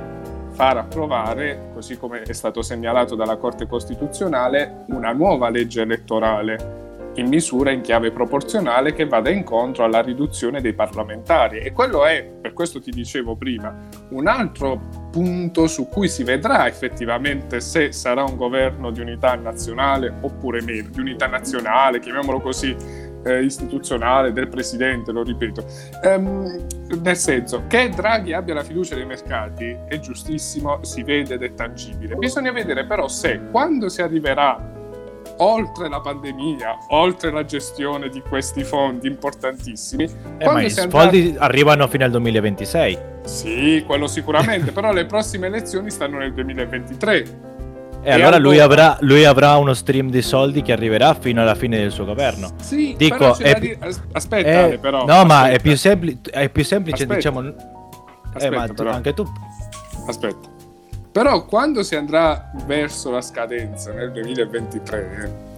far 0.54 0.78
approvare, 0.78 1.72
così 1.74 1.98
come 1.98 2.22
è 2.22 2.34
stato 2.34 2.62
segnalato 2.62 3.16
dalla 3.16 3.38
Corte 3.38 3.68
Costituzionale, 3.68 4.86
una 4.88 5.12
nuova 5.12 5.50
legge 5.50 5.82
elettorale 5.82 6.92
in 7.16 7.28
misura 7.28 7.72
in 7.72 7.82
chiave 7.82 8.12
proporzionale 8.12 8.94
che 8.94 9.06
vada 9.06 9.30
incontro 9.30 9.84
alla 9.84 10.02
riduzione 10.02 10.62
dei 10.62 10.74
parlamentari. 10.74 11.60
E 11.60 11.72
quello 11.72 12.06
è, 12.06 12.24
per 12.24 12.54
questo 12.54 12.80
ti 12.80 12.92
dicevo 12.92 13.36
prima, 13.36 13.76
un 14.10 14.28
altro 14.28 15.10
punto 15.12 15.68
su 15.68 15.88
cui 15.88 16.08
si 16.08 16.24
vedrà 16.24 16.68
effettivamente 16.68 17.60
se 17.60 17.92
sarà 17.92 18.24
un 18.24 18.36
governo 18.36 18.90
di 18.92 19.02
unità 19.02 19.36
nazionale 19.36 20.12
oppure 20.22 20.62
meno, 20.62 20.90
di 20.90 21.00
unità 21.00 21.28
nazionale, 21.28 22.00
chiamiamolo 22.00 22.40
così, 22.40 22.76
eh, 23.24 23.44
istituzionale, 23.44 24.32
del 24.32 24.48
presidente, 24.48 25.12
lo 25.12 25.24
ripeto. 25.24 25.66
Ehm, 26.04 26.66
nel 27.02 27.18
senso 27.18 27.64
che 27.68 27.90
Draghi 27.90 28.34
abbia 28.34 28.54
la 28.54 28.64
fiducia 28.64 28.96
dei 28.96 29.06
mercati 29.06 29.76
è 29.88 30.00
giustissimo, 30.00 30.84
si 30.84 31.04
vede 31.04 31.36
ed 31.36 31.44
è 31.44 31.54
tangibile. 31.54 32.16
Bisogna 32.16 32.52
vedere 32.52 32.86
però 32.86 33.08
se 33.08 33.42
quando 33.52 33.90
si 33.90 34.02
arriverà 34.02 34.72
oltre 35.38 35.90
la 35.90 36.00
pandemia, 36.00 36.78
oltre 36.90 37.32
la 37.32 37.44
gestione 37.46 38.10
di 38.10 38.22
questi 38.22 38.64
fondi 38.64 39.08
importantissimi, 39.08 40.04
eh, 40.38 40.46
ma 40.46 40.62
i 40.62 40.70
soldi 40.70 41.28
andrà... 41.28 41.46
arrivano 41.46 41.88
fino 41.88 42.04
al 42.04 42.12
2026. 42.12 42.98
Sì, 43.24 43.84
quello 43.86 44.08
sicuramente, 44.08 44.72
però 44.72 44.92
le 44.92 45.06
prossime 45.06 45.48
elezioni 45.48 45.90
stanno 45.90 46.18
nel 46.18 46.34
2023. 46.34 47.52
E, 48.04 48.10
e 48.10 48.12
allora 48.12 48.38
lui 48.38 48.60
avrà, 48.60 48.98
lui 49.00 49.24
avrà, 49.24 49.56
uno 49.56 49.74
stream 49.74 50.10
di 50.10 50.22
soldi 50.22 50.62
che 50.62 50.74
arriverà 50.74 51.14
fino 51.14 51.42
alla 51.42 51.56
fine 51.56 51.78
del 51.78 51.92
suo 51.92 52.04
governo. 52.04 52.50
Sì, 52.60 52.96
Dico, 52.98 53.38
è, 53.38 53.58
di... 53.60 53.78
aspetta, 54.12 54.68
è, 54.68 54.78
però. 54.78 55.06
No, 55.06 55.14
aspetta. 55.14 55.24
ma 55.24 55.50
è 55.50 55.60
più, 55.60 55.78
sempli... 55.78 56.20
è 56.30 56.50
più 56.50 56.66
semplice, 56.66 57.04
aspetta. 57.04 57.16
diciamo. 57.16 57.40
Aspetta, 58.34 58.82
eh, 58.82 58.84
ma 58.84 58.92
anche 58.92 59.14
tu. 59.14 59.26
Aspetta. 60.06 60.50
Però 61.14 61.46
quando 61.46 61.84
si 61.84 61.96
andrà 61.96 62.52
verso 62.66 63.12
la 63.12 63.22
scadenza 63.22 63.94
nel 63.94 64.12
2023, 64.12 65.52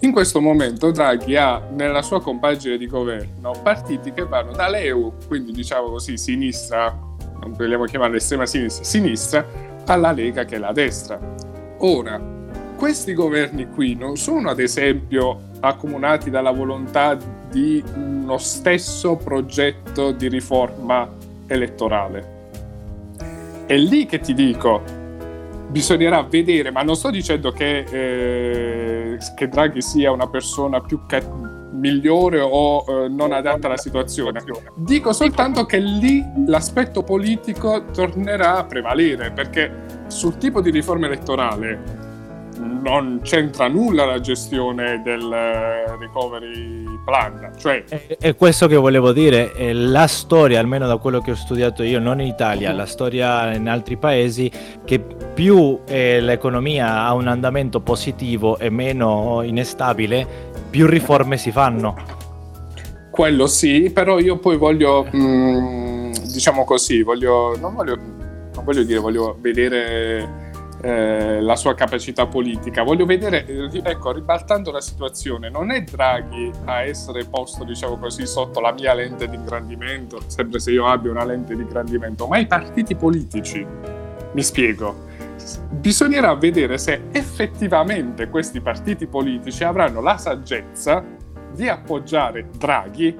in 0.00 0.12
questo 0.12 0.40
momento 0.40 0.92
Draghi 0.92 1.34
ha 1.34 1.60
nella 1.72 2.02
sua 2.02 2.20
compagine 2.20 2.76
di 2.76 2.86
governo 2.86 3.52
partiti 3.62 4.12
che 4.12 4.24
vanno 4.24 4.52
dall'EU, 4.52 5.14
quindi 5.26 5.50
diciamo 5.50 5.88
così 5.88 6.16
sinistra, 6.16 6.96
non 7.40 7.54
vogliamo 7.56 7.84
chiamarla 7.84 8.16
estrema 8.16 8.46
sinistra, 8.46 8.84
sinistra, 8.84 9.46
alla 9.86 10.12
Lega 10.12 10.44
che 10.44 10.54
è 10.54 10.58
la 10.58 10.72
destra. 10.72 11.18
Ora, 11.80 12.20
questi 12.76 13.14
governi 13.14 13.68
qui 13.68 13.94
non 13.94 14.16
sono 14.16 14.50
ad 14.50 14.58
esempio 14.58 15.42
accomunati 15.60 16.28
dalla 16.28 16.50
volontà 16.50 17.16
di 17.50 17.82
uno 17.94 18.36
stesso 18.38 19.16
progetto 19.16 20.10
di 20.10 20.28
riforma 20.28 21.08
elettorale. 21.46 22.36
È 23.66 23.76
lì 23.76 24.06
che 24.06 24.18
ti 24.18 24.34
dico, 24.34 24.82
bisognerà 25.68 26.22
vedere, 26.22 26.70
ma 26.70 26.82
non 26.82 26.96
sto 26.96 27.10
dicendo 27.10 27.52
che, 27.52 27.84
eh, 27.90 29.18
che 29.36 29.48
Draghi 29.48 29.80
sia 29.80 30.10
una 30.10 30.28
persona 30.28 30.80
più 30.80 31.06
cattiva 31.06 31.57
migliore 31.78 32.40
o 32.40 32.84
eh, 32.86 33.08
non 33.08 33.32
adatta 33.32 33.66
alla 33.66 33.76
situazione. 33.76 34.42
Dico 34.74 35.12
soltanto 35.12 35.64
che 35.64 35.78
lì 35.78 36.24
l'aspetto 36.46 37.02
politico 37.02 37.86
tornerà 37.92 38.58
a 38.58 38.64
prevalere, 38.64 39.30
perché 39.30 39.86
sul 40.08 40.36
tipo 40.36 40.60
di 40.60 40.70
riforma 40.70 41.06
elettorale 41.06 42.06
non 42.58 43.20
c'entra 43.22 43.68
nulla 43.68 44.04
la 44.04 44.20
gestione 44.20 45.00
del 45.02 45.32
eh, 45.32 45.96
recovery 45.98 46.84
plan. 47.04 47.52
Cioè... 47.56 47.84
È, 47.84 48.16
è 48.18 48.36
questo 48.36 48.66
che 48.66 48.76
volevo 48.76 49.12
dire, 49.12 49.52
è 49.52 49.72
la 49.72 50.06
storia, 50.06 50.60
almeno 50.60 50.86
da 50.86 50.96
quello 50.98 51.20
che 51.20 51.32
ho 51.32 51.36
studiato 51.36 51.82
io, 51.82 51.98
non 51.98 52.20
in 52.20 52.26
Italia, 52.26 52.72
la 52.72 52.86
storia 52.86 53.54
in 53.54 53.68
altri 53.68 53.96
paesi, 53.96 54.50
che 54.84 54.98
più 54.98 55.80
eh, 55.86 56.20
l'economia 56.20 57.04
ha 57.04 57.14
un 57.14 57.28
andamento 57.28 57.80
positivo 57.80 58.58
e 58.58 58.70
meno 58.70 59.42
inestabile, 59.42 60.26
più 60.68 60.86
riforme 60.86 61.36
si 61.36 61.50
fanno. 61.50 62.16
Quello 63.10 63.46
sì, 63.46 63.90
però 63.90 64.18
io 64.18 64.38
poi 64.38 64.56
voglio, 64.56 65.06
mh, 65.10 65.18
mm, 65.18 66.12
diciamo 66.32 66.64
così, 66.64 67.02
voglio, 67.02 67.56
non 67.58 67.74
voglio, 67.74 67.96
non 67.96 68.64
voglio 68.64 68.82
dire, 68.84 68.98
voglio 69.00 69.36
vedere 69.40 70.37
eh, 70.80 71.40
la 71.40 71.56
sua 71.56 71.74
capacità 71.74 72.26
politica. 72.26 72.82
Voglio 72.82 73.04
vedere, 73.04 73.44
eh, 73.46 73.82
ecco, 73.82 74.12
ribaltando 74.12 74.70
la 74.70 74.80
situazione, 74.80 75.50
non 75.50 75.70
è 75.70 75.82
Draghi 75.82 76.50
a 76.64 76.82
essere 76.82 77.24
posto, 77.24 77.64
diciamo 77.64 77.98
così, 77.98 78.26
sotto 78.26 78.60
la 78.60 78.72
mia 78.72 78.94
lente 78.94 79.28
di 79.28 79.36
ingrandimento, 79.36 80.20
sempre 80.26 80.58
se 80.58 80.70
io 80.72 80.86
abbia 80.86 81.10
una 81.10 81.24
lente 81.24 81.54
di 81.54 81.62
ingrandimento, 81.62 82.26
ma 82.26 82.38
i 82.38 82.46
partiti 82.46 82.94
politici. 82.94 83.66
Mi 84.32 84.42
spiego. 84.42 85.06
Bisognerà 85.70 86.34
vedere 86.34 86.78
se 86.78 87.04
effettivamente 87.12 88.28
questi 88.28 88.60
partiti 88.60 89.06
politici 89.06 89.64
avranno 89.64 90.00
la 90.00 90.18
saggezza 90.18 91.02
di 91.54 91.66
appoggiare 91.68 92.48
Draghi 92.56 93.16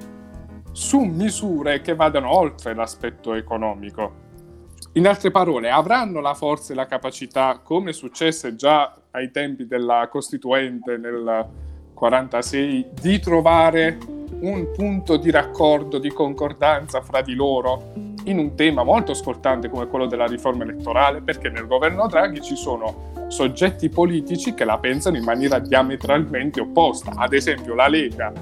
su 0.72 1.00
misure 1.00 1.80
che 1.80 1.94
vadano 1.94 2.36
oltre 2.36 2.74
l'aspetto 2.74 3.34
economico 3.34 4.26
in 4.98 5.06
altre 5.06 5.30
parole, 5.30 5.70
avranno 5.70 6.20
la 6.20 6.34
forza 6.34 6.72
e 6.72 6.76
la 6.76 6.86
capacità, 6.86 7.60
come 7.62 7.92
successe 7.92 8.56
già 8.56 8.96
ai 9.12 9.30
tempi 9.30 9.68
della 9.68 10.08
Costituente 10.10 10.96
nel 10.96 11.22
1946, 11.22 12.86
di 13.00 13.20
trovare 13.20 13.96
un 14.40 14.72
punto 14.74 15.16
di 15.16 15.30
raccordo, 15.30 15.98
di 15.98 16.10
concordanza 16.10 17.00
fra 17.00 17.22
di 17.22 17.34
loro 17.34 17.92
in 18.24 18.38
un 18.38 18.56
tema 18.56 18.82
molto 18.82 19.14
scottante 19.14 19.70
come 19.70 19.86
quello 19.86 20.06
della 20.06 20.26
riforma 20.26 20.64
elettorale, 20.64 21.22
perché 21.22 21.48
nel 21.48 21.68
governo 21.68 22.08
Draghi 22.08 22.42
ci 22.42 22.56
sono 22.56 23.12
soggetti 23.28 23.88
politici 23.88 24.52
che 24.52 24.64
la 24.64 24.78
pensano 24.78 25.16
in 25.16 25.22
maniera 25.22 25.60
diametralmente 25.60 26.60
opposta. 26.60 27.12
Ad 27.14 27.32
esempio 27.32 27.76
la 27.76 27.86
Lega 27.86 28.32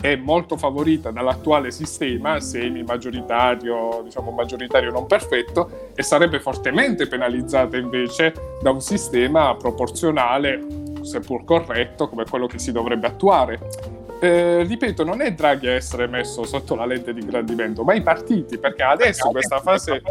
è 0.00 0.16
molto 0.16 0.56
favorita 0.56 1.10
dall'attuale 1.10 1.70
sistema 1.70 2.40
semi-maggioritario, 2.40 4.00
diciamo 4.02 4.30
maggioritario 4.30 4.90
non 4.90 5.06
perfetto, 5.06 5.90
e 5.94 6.02
sarebbe 6.02 6.40
fortemente 6.40 7.06
penalizzata 7.06 7.76
invece 7.76 8.32
da 8.62 8.70
un 8.70 8.80
sistema 8.80 9.54
proporzionale, 9.56 10.64
seppur 11.02 11.44
corretto, 11.44 12.08
come 12.08 12.24
quello 12.24 12.46
che 12.46 12.58
si 12.58 12.72
dovrebbe 12.72 13.06
attuare. 13.06 13.99
Eh, 14.22 14.64
ripeto, 14.64 15.02
non 15.02 15.22
è 15.22 15.32
Draghi 15.32 15.66
a 15.68 15.72
essere 15.72 16.06
messo 16.06 16.44
sotto 16.44 16.74
la 16.74 16.84
lente 16.84 17.14
di 17.14 17.22
ingrandimento, 17.22 17.84
ma 17.84 17.94
i 17.94 18.02
partiti, 18.02 18.58
perché 18.58 18.82
adesso 18.82 19.30
questa 19.30 19.60
fase 19.60 20.02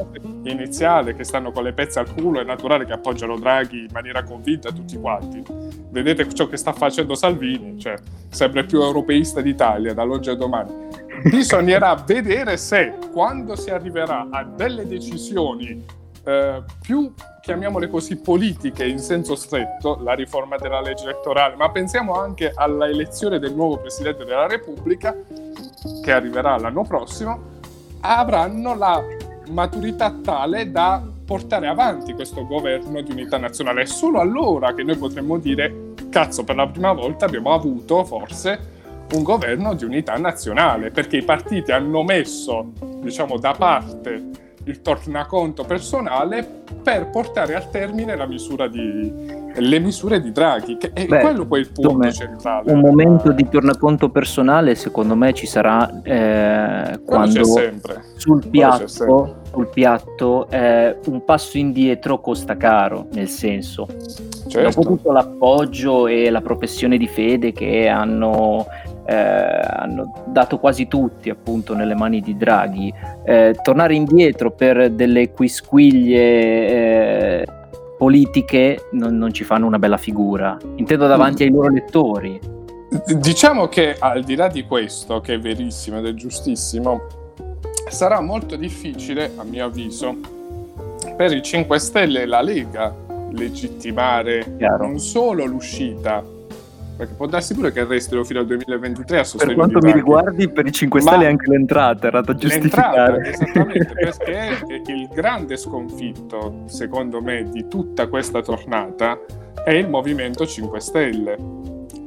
iniziale 0.43 1.13
che 1.13 1.23
stanno 1.23 1.51
con 1.51 1.63
le 1.63 1.73
pezze 1.73 1.99
al 1.99 2.11
culo 2.11 2.39
è 2.39 2.43
naturale 2.43 2.85
che 2.85 2.93
appoggiano 2.93 3.37
Draghi 3.37 3.81
in 3.81 3.89
maniera 3.93 4.23
convinta 4.23 4.71
tutti 4.71 4.97
quanti. 4.97 5.43
Vedete 5.91 6.27
ciò 6.33 6.47
che 6.47 6.57
sta 6.57 6.73
facendo 6.73 7.13
Salvini, 7.13 7.79
cioè 7.79 7.93
sempre 8.29 8.65
più 8.65 8.81
europeista 8.81 9.41
d'Italia 9.41 9.93
dall'oggi 9.93 10.31
a 10.31 10.35
domani. 10.35 10.87
Bisognerà 11.25 11.93
vedere 12.03 12.57
se 12.57 12.95
quando 13.11 13.55
si 13.55 13.69
arriverà 13.69 14.27
a 14.31 14.43
delle 14.43 14.87
decisioni 14.87 15.85
eh, 16.23 16.63
più, 16.81 17.13
chiamiamole 17.49 17.89
così, 17.89 18.17
politiche 18.17 18.85
in 18.85 18.99
senso 18.99 19.33
stretto, 19.33 19.97
la 20.03 20.13
riforma 20.13 20.55
della 20.57 20.81
legge 20.81 21.05
elettorale, 21.05 21.55
ma 21.55 21.71
pensiamo 21.71 22.13
anche 22.13 22.51
all'elezione 22.53 23.39
del 23.39 23.55
nuovo 23.55 23.77
Presidente 23.77 24.23
della 24.23 24.45
Repubblica, 24.45 25.15
che 26.03 26.11
arriverà 26.11 26.59
l'anno 26.59 26.83
prossimo, 26.83 27.39
avranno 28.01 28.75
la 28.75 29.03
maturità 29.49 30.15
tale 30.23 30.69
da 30.69 31.01
portare 31.25 31.65
avanti 31.65 32.13
questo 32.13 32.45
governo 32.45 33.01
di 33.01 33.09
unità 33.09 33.37
nazionale. 33.37 33.81
È 33.81 33.85
solo 33.85 34.19
allora 34.19 34.75
che 34.75 34.83
noi 34.83 34.97
potremmo 34.97 35.39
dire, 35.39 35.93
cazzo, 36.11 36.43
per 36.43 36.55
la 36.55 36.67
prima 36.67 36.93
volta 36.93 37.25
abbiamo 37.25 37.51
avuto 37.51 38.03
forse 38.03 38.77
un 39.13 39.23
governo 39.23 39.73
di 39.73 39.85
unità 39.85 40.15
nazionale, 40.17 40.91
perché 40.91 41.17
i 41.17 41.23
partiti 41.23 41.71
hanno 41.71 42.03
messo, 42.03 42.73
diciamo, 43.01 43.39
da 43.39 43.55
parte 43.57 44.48
il 44.69 44.81
tornaconto 44.81 45.63
personale 45.63 46.47
per 46.83 47.09
portare 47.09 47.55
a 47.55 47.61
termine 47.61 48.15
di, 48.67 49.11
le 49.55 49.79
misure 49.79 50.21
di 50.21 50.31
Draghi, 50.31 50.77
che 50.77 50.91
è 50.93 51.07
Beh, 51.07 51.19
quello 51.19 51.45
poi 51.45 51.61
il 51.61 51.71
punto 51.71 51.89
come, 51.89 52.11
centrale. 52.13 52.71
Un 52.71 52.79
momento 52.79 53.31
di 53.31 53.49
tornaconto 53.49 54.09
personale 54.09 54.75
secondo 54.75 55.15
me 55.15 55.33
ci 55.33 55.47
sarà 55.47 56.01
eh, 56.03 56.99
quando 57.03 57.43
sul 58.15 58.47
piatto, 58.47 58.87
sul 59.51 59.69
piatto 59.73 60.47
eh, 60.49 60.97
un 61.05 61.25
passo 61.25 61.57
indietro 61.57 62.21
costa 62.21 62.55
caro, 62.55 63.07
nel 63.13 63.27
senso, 63.27 63.87
certo. 64.47 64.81
dopo 64.81 64.87
tutto 64.87 65.11
l'appoggio 65.11 66.05
e 66.05 66.29
la 66.29 66.41
professione 66.41 66.97
di 66.97 67.07
fede 67.07 67.51
che 67.51 67.87
hanno 67.87 68.67
eh, 69.09 69.11
hanno 69.11 70.13
dato 70.27 70.59
quasi 70.59 70.87
tutti 70.87 71.31
appunto 71.31 71.73
nelle 71.73 71.95
mani 71.95 72.21
di 72.21 72.37
Draghi, 72.37 72.93
eh, 73.25 73.57
tornare 73.63 73.95
indietro 73.95 74.51
per 74.51 74.91
delle 74.91 75.31
quisquiglie 75.31 77.41
eh, 77.41 77.47
politiche 77.97 78.89
non, 78.91 79.17
non, 79.17 79.33
ci 79.33 79.43
fanno 79.43 79.65
una 79.65 79.79
bella 79.79 79.97
figura. 79.97 80.59
Intendo 80.75 81.07
davanti 81.07 81.41
ai 81.41 81.49
loro 81.49 81.69
lettori. 81.69 82.39
Diciamo 83.17 83.67
che 83.67 83.95
al 83.97 84.23
di 84.23 84.35
là 84.35 84.47
di 84.47 84.63
questo, 84.63 85.21
che 85.21 85.35
è 85.35 85.39
verissimo 85.39 85.97
ed 85.97 86.05
è 86.05 86.13
giustissimo, 86.13 87.01
sarà 87.89 88.21
molto 88.21 88.55
difficile, 88.55 89.31
a 89.35 89.43
mio 89.43 89.65
avviso, 89.65 90.15
per 91.17 91.33
i 91.33 91.41
5 91.41 91.79
Stelle 91.79 92.21
e 92.21 92.25
la 92.27 92.41
Lega 92.41 92.95
legittimare 93.31 94.55
Chiaro. 94.57 94.87
non 94.87 94.99
solo 94.99 95.45
l'uscita 95.45 96.23
perché 96.99 97.13
può 97.13 97.27
darsi 97.27 97.53
pure 97.53 97.71
che 97.71 97.85
restino 97.85 98.25
fino 98.25 98.41
al 98.41 98.45
2023 98.47 99.19
a 99.19 99.23
sostegno 99.23 99.55
Per 99.55 99.55
quanto 99.55 99.87
mi 99.87 99.93
riguardi, 99.93 100.49
per 100.49 100.65
i 100.65 100.71
5 100.73 100.99
Stelle 100.99 101.27
anche 101.27 101.49
l'entrata 101.49 102.07
era 102.07 102.19
da 102.19 102.35
giustificare. 102.35 103.29
Esattamente, 103.29 103.93
perché 104.67 104.91
il 104.91 105.07
grande 105.07 105.55
sconfitto, 105.55 106.63
secondo 106.65 107.21
me, 107.21 107.47
di 107.49 107.69
tutta 107.69 108.07
questa 108.07 108.41
tornata 108.41 109.17
è 109.63 109.71
il 109.71 109.87
Movimento 109.87 110.45
5 110.45 110.79
Stelle. 110.81 111.37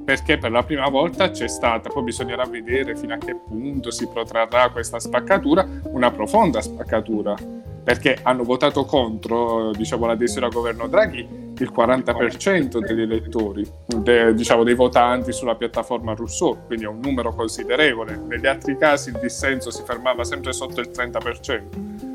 Perché 0.04 0.36
per 0.36 0.50
la 0.50 0.62
prima 0.62 0.90
volta 0.90 1.30
c'è 1.30 1.48
stata, 1.48 1.88
poi 1.88 2.02
bisognerà 2.02 2.44
vedere 2.44 2.94
fino 2.94 3.14
a 3.14 3.16
che 3.16 3.34
punto 3.34 3.90
si 3.90 4.06
protrarrà 4.06 4.68
questa 4.68 5.00
spaccatura, 5.00 5.66
una 5.84 6.10
profonda 6.10 6.60
spaccatura 6.60 7.34
perché 7.82 8.18
hanno 8.22 8.44
votato 8.44 8.84
contro 8.84 9.72
diciamo, 9.72 10.06
l'adesione 10.06 10.46
al 10.46 10.52
governo 10.52 10.86
Draghi 10.86 11.40
il 11.58 11.72
40% 11.74 12.78
degli 12.78 13.02
elettori, 13.02 13.64
de, 13.86 14.34
diciamo 14.34 14.64
dei 14.64 14.74
votanti 14.74 15.32
sulla 15.32 15.54
piattaforma 15.54 16.14
Rousseau, 16.14 16.58
quindi 16.66 16.84
è 16.84 16.88
un 16.88 16.98
numero 17.00 17.34
considerevole. 17.34 18.20
Negli 18.26 18.46
altri 18.46 18.76
casi 18.76 19.10
il 19.10 19.18
dissenso 19.20 19.70
si 19.70 19.82
fermava 19.84 20.24
sempre 20.24 20.52
sotto 20.52 20.80
il 20.80 20.90
30% 20.92 22.12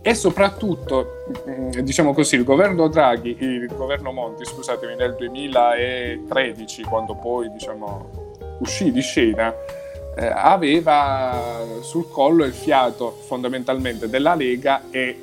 e 0.00 0.14
soprattutto, 0.14 1.24
mm, 1.48 1.70
diciamo 1.80 2.14
così, 2.14 2.36
il 2.36 2.44
governo 2.44 2.88
Draghi, 2.88 3.36
il 3.40 3.66
governo 3.66 4.12
Monti, 4.12 4.44
scusatemi, 4.44 4.94
nel 4.94 5.14
2013, 5.16 6.82
quando 6.84 7.14
poi 7.14 7.50
diciamo, 7.50 8.36
uscì 8.60 8.90
di 8.90 9.02
scena, 9.02 9.52
eh, 10.18 10.26
aveva 10.26 11.64
sul 11.80 12.10
collo 12.10 12.44
il 12.44 12.52
fiato 12.52 13.12
fondamentalmente 13.12 14.08
della 14.08 14.34
Lega 14.34 14.82
e 14.90 15.22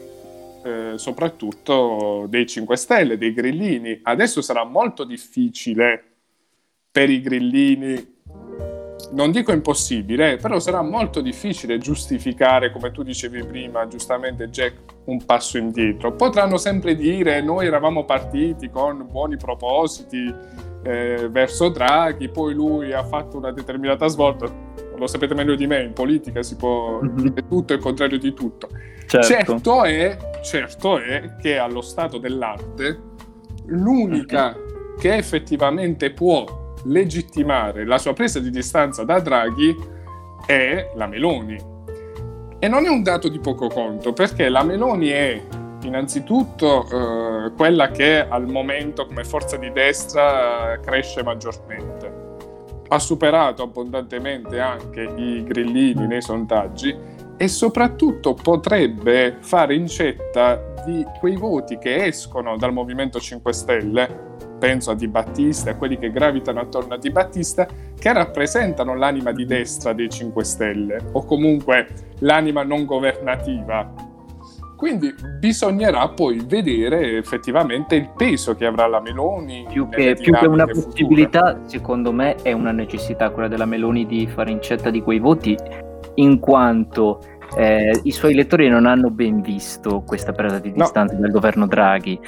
eh, 0.63 0.93
soprattutto 0.95 2.25
dei 2.29 2.47
5 2.47 2.77
Stelle, 2.77 3.17
dei 3.17 3.33
grillini. 3.33 3.99
Adesso 4.01 4.41
sarà 4.41 4.63
molto 4.63 5.03
difficile 5.03 6.03
per 6.89 7.09
i 7.09 7.19
grillini 7.19 8.13
non 9.11 9.31
dico 9.31 9.51
impossibile, 9.51 10.37
però 10.37 10.59
sarà 10.59 10.81
molto 10.81 11.21
difficile 11.21 11.77
giustificare, 11.77 12.71
come 12.71 12.91
tu 12.91 13.03
dicevi 13.03 13.45
prima, 13.45 13.87
giustamente 13.87 14.49
Jack, 14.49 14.77
un 15.05 15.23
passo 15.25 15.57
indietro. 15.57 16.13
Potranno 16.13 16.57
sempre 16.57 16.95
dire 16.95 17.41
noi 17.41 17.67
eravamo 17.67 18.03
partiti 18.03 18.69
con 18.69 19.07
buoni 19.09 19.37
propositi 19.37 20.33
eh, 20.85 21.27
verso 21.31 21.69
Draghi, 21.69 22.29
poi 22.29 22.53
lui 22.53 22.93
ha 22.93 23.03
fatto 23.03 23.37
una 23.37 23.51
determinata 23.51 24.05
svolta. 24.07 24.45
Lo 24.95 25.07
sapete 25.07 25.33
meglio 25.33 25.55
di 25.55 25.65
me, 25.65 25.81
in 25.81 25.93
politica 25.93 26.43
si 26.43 26.55
può 26.55 26.99
mhm. 27.01 27.15
dire 27.15 27.47
tutto 27.47 27.73
e 27.73 27.77
il 27.77 27.81
contrario 27.81 28.19
di 28.19 28.33
tutto. 28.33 28.69
Certo. 29.07 29.27
Certo, 29.27 29.83
è, 29.83 30.17
certo 30.43 30.99
è 30.99 31.35
che 31.41 31.57
allo 31.57 31.81
stato 31.81 32.17
dell'arte 32.19 33.13
l'unica 33.65 34.55
che 34.99 35.15
effettivamente 35.15 36.11
può 36.11 36.73
legittimare 36.83 37.83
la 37.83 37.97
sua 37.97 38.13
presa 38.13 38.39
di 38.39 38.51
distanza 38.51 39.03
da 39.03 39.19
Draghi 39.19 39.75
è 40.45 40.91
la 40.95 41.07
Meloni. 41.07 41.73
E 42.59 42.67
non 42.67 42.85
è 42.85 42.89
un 42.89 43.01
dato 43.01 43.27
di 43.27 43.39
poco 43.39 43.67
conto, 43.67 44.13
perché 44.13 44.49
la 44.49 44.63
Meloni 44.63 45.09
è 45.09 45.41
innanzitutto 45.85 46.85
eh, 46.87 47.51
quella 47.55 47.89
che 47.89 48.25
al 48.27 48.47
momento 48.47 49.05
come 49.05 49.23
forza 49.23 49.57
di 49.57 49.71
destra 49.71 50.73
eh, 50.73 50.79
cresce 50.79 51.23
maggiormente. 51.23 52.23
Ha 52.87 52.99
superato 52.99 53.63
abbondantemente 53.63 54.59
anche 54.59 55.01
i 55.01 55.43
grillini 55.43 56.05
nei 56.05 56.21
sondaggi 56.21 56.95
e 57.37 57.47
soprattutto 57.47 58.33
potrebbe 58.33 59.37
fare 59.39 59.75
incetta 59.75 60.73
di 60.85 61.03
quei 61.19 61.35
voti 61.35 61.77
che 61.77 62.05
escono 62.05 62.57
dal 62.57 62.71
Movimento 62.71 63.19
5 63.19 63.53
Stelle 63.53 64.25
penso 64.57 64.91
a 64.91 64.95
Di 64.95 65.07
Battista, 65.07 65.71
a 65.71 65.75
quelli 65.75 65.97
che 65.97 66.11
gravitano 66.11 66.59
attorno 66.59 66.95
a 66.95 66.97
Di 66.97 67.11
Battista, 67.11 67.67
che 67.97 68.13
rappresentano 68.13 68.95
l'anima 68.95 69.31
di 69.31 69.45
destra 69.45 69.93
dei 69.93 70.09
5 70.09 70.43
Stelle, 70.43 70.99
o 71.11 71.25
comunque 71.25 71.87
l'anima 72.19 72.63
non 72.63 72.85
governativa. 72.85 74.14
Quindi 74.75 75.13
bisognerà 75.39 76.09
poi 76.09 76.43
vedere 76.45 77.17
effettivamente 77.17 77.95
il 77.95 78.09
peso 78.15 78.55
che 78.55 78.65
avrà 78.65 78.87
la 78.87 78.99
Meloni. 78.99 79.65
Più 79.69 79.87
che, 79.89 80.15
più 80.15 80.33
che 80.33 80.45
una 80.45 80.65
possibilità, 80.65 81.53
future. 81.53 81.69
secondo 81.69 82.11
me 82.11 82.35
è 82.41 82.51
una 82.51 82.71
necessità 82.71 83.29
quella 83.29 83.47
della 83.47 83.65
Meloni 83.65 84.05
di 84.05 84.27
fare 84.27 84.51
incetta 84.51 84.89
di 84.89 85.01
quei 85.01 85.19
voti, 85.19 85.57
in 86.15 86.39
quanto 86.39 87.19
eh, 87.55 87.99
i 88.03 88.11
suoi 88.11 88.33
elettori 88.33 88.67
non 88.67 88.85
hanno 88.85 89.09
ben 89.09 89.41
visto 89.41 90.01
questa 90.05 90.33
presa 90.33 90.59
di 90.59 90.71
distanza 90.71 91.13
no. 91.13 91.21
dal 91.21 91.31
governo 91.31 91.67
Draghi. 91.67 92.19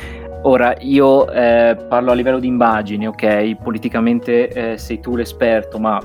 Ora, 0.44 0.76
io 0.80 1.30
eh, 1.30 1.76
parlo 1.90 2.12
a 2.12 2.14
livello 2.14 2.40
di 2.40 2.48
immagini, 2.48 3.08
ok? 3.08 3.56
Politicamente 3.62 4.48
eh, 4.48 4.78
sei 4.78 5.00
tu 5.00 5.16
l'esperto, 5.16 5.80
ma 5.80 6.00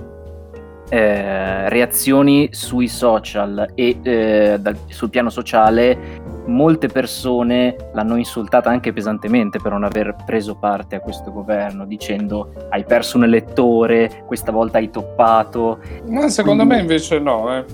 eh, 0.88 1.68
reazioni 1.68 2.48
sui 2.52 2.88
social 2.88 3.70
e 3.74 3.98
eh, 4.02 4.58
dal, 4.60 4.76
sul 4.88 5.10
piano 5.10 5.30
sociale, 5.30 6.21
molte 6.46 6.88
persone 6.88 7.76
l'hanno 7.92 8.16
insultata 8.16 8.70
anche 8.70 8.92
pesantemente 8.92 9.58
per 9.60 9.72
non 9.72 9.84
aver 9.84 10.16
preso 10.24 10.56
parte 10.56 10.96
a 10.96 11.00
questo 11.00 11.32
governo, 11.32 11.86
dicendo 11.86 12.52
hai 12.70 12.84
perso 12.84 13.16
un 13.16 13.24
elettore, 13.24 14.24
questa 14.26 14.52
volta 14.52 14.78
hai 14.78 14.90
toppato. 14.90 15.78
Ma 16.08 16.28
secondo 16.28 16.64
Quindi... 16.64 16.74
me 16.74 16.80
invece 16.80 17.18
no, 17.18 17.56
eh. 17.56 17.64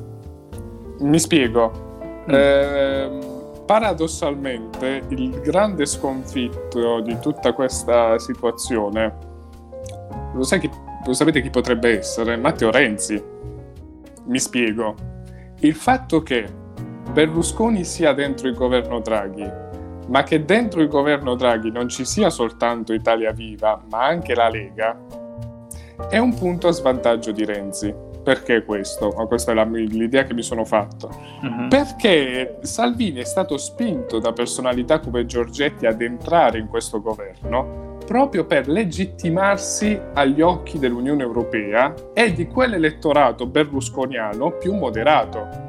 Mi 1.01 1.19
spiego. 1.19 1.87
Mm. 2.29 2.35
Eh, 2.35 3.19
paradossalmente 3.65 5.03
il 5.09 5.41
grande 5.41 5.85
sconfitto 5.87 7.01
di 7.01 7.19
tutta 7.21 7.53
questa 7.53 8.19
situazione, 8.19 9.15
lo, 10.35 10.43
chi, 10.43 10.71
lo 11.05 11.13
sapete 11.13 11.43
chi 11.43 11.51
potrebbe 11.51 11.99
essere? 11.99 12.37
Matteo 12.37 12.71
Renzi. 12.71 13.23
Mi 14.25 14.39
spiego. 14.39 14.95
Il 15.61 15.75
fatto 15.75 16.23
che 16.23 16.47
Berlusconi 17.13 17.85
sia 17.85 18.13
dentro 18.13 18.49
il 18.49 18.55
governo 18.55 19.01
Draghi, 19.01 19.51
ma 20.09 20.23
che 20.23 20.45
dentro 20.45 20.81
il 20.81 20.89
governo 20.89 21.35
Draghi 21.35 21.71
non 21.71 21.89
ci 21.89 22.05
sia 22.05 22.31
soltanto 22.31 22.93
Italia 22.93 23.33
Viva, 23.33 23.81
ma 23.91 24.05
anche 24.05 24.35
la 24.35 24.49
Lega, 24.49 24.97
è 26.09 26.19
un 26.19 26.35
punto 26.35 26.69
a 26.69 26.73
svantaggio 26.73 27.33
di 27.33 27.45
Renzi 27.45 28.07
perché 28.23 28.63
questo? 28.63 29.09
questa 29.27 29.53
è 29.53 29.55
la, 29.55 29.65
l'idea 29.65 30.25
che 30.25 30.35
mi 30.35 30.43
sono 30.43 30.65
fatto. 30.65 31.09
Uh-huh. 31.43 31.69
Perché 31.69 32.59
Salvini 32.61 33.21
è 33.21 33.25
stato 33.25 33.57
spinto 33.57 34.19
da 34.19 34.33
personalità 34.33 35.01
come 35.01 35.25
Giorgetti 35.25 35.87
ad 35.87 36.03
entrare 36.03 36.59
in 36.59 36.69
questo 36.69 37.01
governo 37.01 37.97
proprio 38.05 38.45
per 38.45 38.69
legittimarsi 38.69 39.99
agli 40.15 40.41
occhi 40.41 40.79
dell'Unione 40.79 41.23
Europea 41.23 41.95
e 42.15 42.33
di 42.33 42.47
quell'elettorato 42.47 43.47
berlusconiano 43.47 44.53
più 44.53 44.75
moderato 44.75 45.68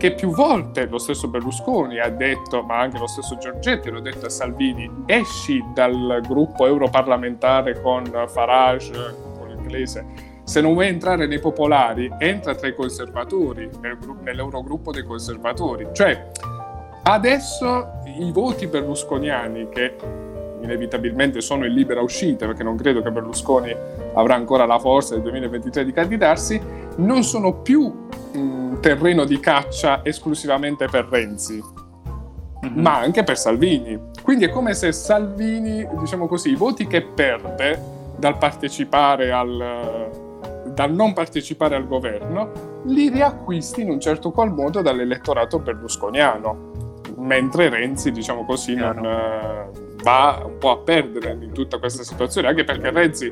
che 0.00 0.14
più 0.14 0.30
volte 0.30 0.86
lo 0.86 0.96
stesso 0.96 1.28
Berlusconi 1.28 1.98
ha 1.98 2.08
detto, 2.08 2.62
ma 2.62 2.78
anche 2.78 2.96
lo 2.96 3.06
stesso 3.06 3.36
Giorgetti 3.36 3.90
l'ha 3.90 4.00
detto 4.00 4.24
a 4.24 4.30
Salvini, 4.30 4.90
esci 5.04 5.62
dal 5.74 6.22
gruppo 6.26 6.64
europarlamentare 6.64 7.82
con 7.82 8.06
Farage, 8.26 9.14
con 9.36 9.48
l'inglese, 9.48 10.06
se 10.42 10.62
non 10.62 10.72
vuoi 10.72 10.86
entrare 10.86 11.26
nei 11.26 11.38
popolari, 11.38 12.10
entra 12.16 12.54
tra 12.54 12.68
i 12.68 12.74
conservatori, 12.74 13.68
nel, 13.82 13.98
nell'Eurogruppo 14.22 14.90
dei 14.90 15.04
conservatori. 15.04 15.88
Cioè, 15.92 16.30
adesso 17.02 18.00
i 18.18 18.32
voti 18.32 18.66
berlusconiani, 18.68 19.68
che 19.68 19.96
inevitabilmente 20.62 21.40
sono 21.40 21.66
in 21.66 21.72
libera 21.72 22.00
uscita, 22.00 22.46
perché 22.46 22.62
non 22.62 22.76
credo 22.76 23.02
che 23.02 23.10
Berlusconi 23.10 23.74
avrà 24.14 24.34
ancora 24.34 24.66
la 24.66 24.78
forza 24.78 25.14
nel 25.14 25.22
2023 25.22 25.84
di 25.84 25.92
candidarsi, 25.92 26.60
non 26.96 27.22
sono 27.22 27.60
più 27.60 27.92
mh, 28.32 28.80
terreno 28.80 29.24
di 29.24 29.38
caccia 29.40 30.04
esclusivamente 30.04 30.86
per 30.86 31.06
Renzi, 31.10 31.62
mm-hmm. 32.64 32.80
ma 32.80 32.98
anche 32.98 33.22
per 33.22 33.38
Salvini. 33.38 33.98
Quindi 34.22 34.44
è 34.44 34.50
come 34.50 34.74
se 34.74 34.92
Salvini, 34.92 35.86
diciamo 35.98 36.26
così, 36.26 36.50
i 36.50 36.56
voti 36.56 36.86
che 36.86 37.02
perde 37.02 37.98
dal 38.16 38.36
partecipare 38.38 39.32
al 39.32 40.28
dal 40.70 40.92
non 40.92 41.12
partecipare 41.12 41.74
al 41.74 41.86
governo, 41.86 42.82
li 42.84 43.10
riacquisti 43.10 43.82
in 43.82 43.90
un 43.90 44.00
certo 44.00 44.30
qual 44.30 44.52
modo 44.52 44.80
dall'elettorato 44.80 45.58
berlusconiano, 45.58 46.70
mentre 47.16 47.68
Renzi, 47.68 48.12
diciamo 48.12 48.44
così, 48.44 48.74
non, 48.74 49.04
va 50.02 50.42
un 50.44 50.58
po' 50.58 50.70
a 50.70 50.78
perdere 50.78 51.36
in 51.40 51.52
tutta 51.52 51.78
questa 51.78 52.02
situazione, 52.02 52.48
anche 52.48 52.64
perché 52.64 52.90
Renzi 52.90 53.30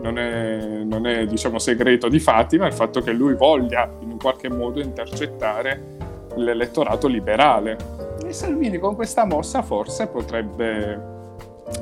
non 0.00 0.18
è, 0.18 0.82
non 0.84 1.06
è 1.06 1.26
diciamo, 1.26 1.58
segreto 1.58 2.08
di 2.08 2.20
Fatima 2.20 2.66
il 2.66 2.72
fatto 2.72 3.00
che 3.00 3.12
lui 3.12 3.34
voglia 3.34 3.90
in 4.00 4.18
qualche 4.18 4.48
modo 4.48 4.80
intercettare 4.80 5.96
l'elettorato 6.36 7.06
liberale. 7.06 7.76
E 8.24 8.32
Salvini 8.32 8.78
con 8.78 8.94
questa 8.94 9.24
mossa 9.24 9.62
forse 9.62 10.06
potrebbe 10.06 11.14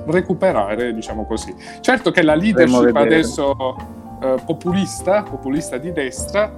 recuperare, 0.06 0.94
diciamo 0.94 1.26
così. 1.26 1.54
Certo 1.80 2.10
che 2.10 2.22
la 2.22 2.34
leadership 2.34 2.96
adesso 2.96 3.76
eh, 4.22 4.36
populista, 4.44 5.22
populista 5.22 5.76
di 5.76 5.92
destra, 5.92 6.50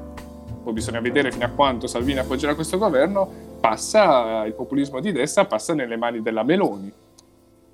poi 0.63 0.73
bisogna 0.73 1.01
vedere 1.01 1.31
fino 1.31 1.45
a 1.45 1.51
quanto 1.51 1.87
Salvini 1.87 2.19
appoggerà 2.19 2.55
questo 2.55 2.79
governo, 2.79 3.29
passa, 3.61 4.45
il 4.45 4.53
populismo 4.53 5.01
di 5.01 5.13
destra 5.13 5.45
passa 5.45 5.75
nelle 5.75 5.97
mani 5.97 6.23
della 6.23 6.43
Meloni. 6.43 6.93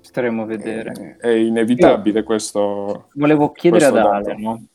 Staremo 0.03 0.43
a 0.43 0.45
vedere. 0.45 1.17
È, 1.19 1.27
è 1.27 1.31
inevitabile 1.31 2.19
Io 2.19 2.25
questo. 2.25 3.07
Volevo 3.13 3.51
chiedere 3.51 3.85
ad 3.85 3.95
Ale, 3.95 4.35
no? 4.37 4.65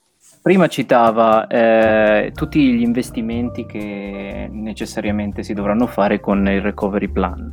Prima 0.41 0.67
citava 0.69 1.47
eh, 1.47 2.33
tutti 2.35 2.73
gli 2.73 2.81
investimenti 2.81 3.67
che 3.67 4.49
necessariamente 4.51 5.43
si 5.43 5.53
dovranno 5.53 5.87
fare 5.87 6.19
con 6.21 6.47
il 6.49 6.63
recovery 6.63 7.09
plan. 7.09 7.53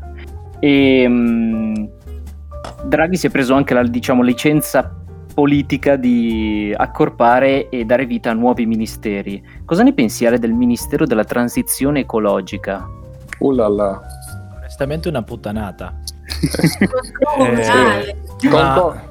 E 0.60 1.08
mh, 1.08 1.14
mm, 1.14 1.86
Draghi 2.86 3.18
si 3.18 3.28
è 3.28 3.30
preso 3.30 3.54
anche 3.54 3.74
la 3.74 3.84
diciamo, 3.84 4.22
licenza 4.22 4.96
politica 5.34 5.98
di 5.98 6.74
accorpare 6.76 7.68
e 7.68 7.84
dare 7.84 8.06
vita 8.06 8.30
a 8.30 8.34
nuovi 8.34 8.66
ministeri. 8.66 9.44
Cosa 9.66 9.84
ne 9.84 9.94
pensiate 9.94 10.40
del 10.40 10.54
Ministero 10.54 11.06
della 11.06 11.26
Transizione 11.26 12.00
Ecologica? 12.00 12.88
Uh 13.40 13.52
là 13.52 13.68
là. 13.68 14.02
Onestamente 14.56 15.10
una 15.10 15.24
puttanata. 15.24 15.94
Eh, 16.42 18.16
Concor- 18.50 19.02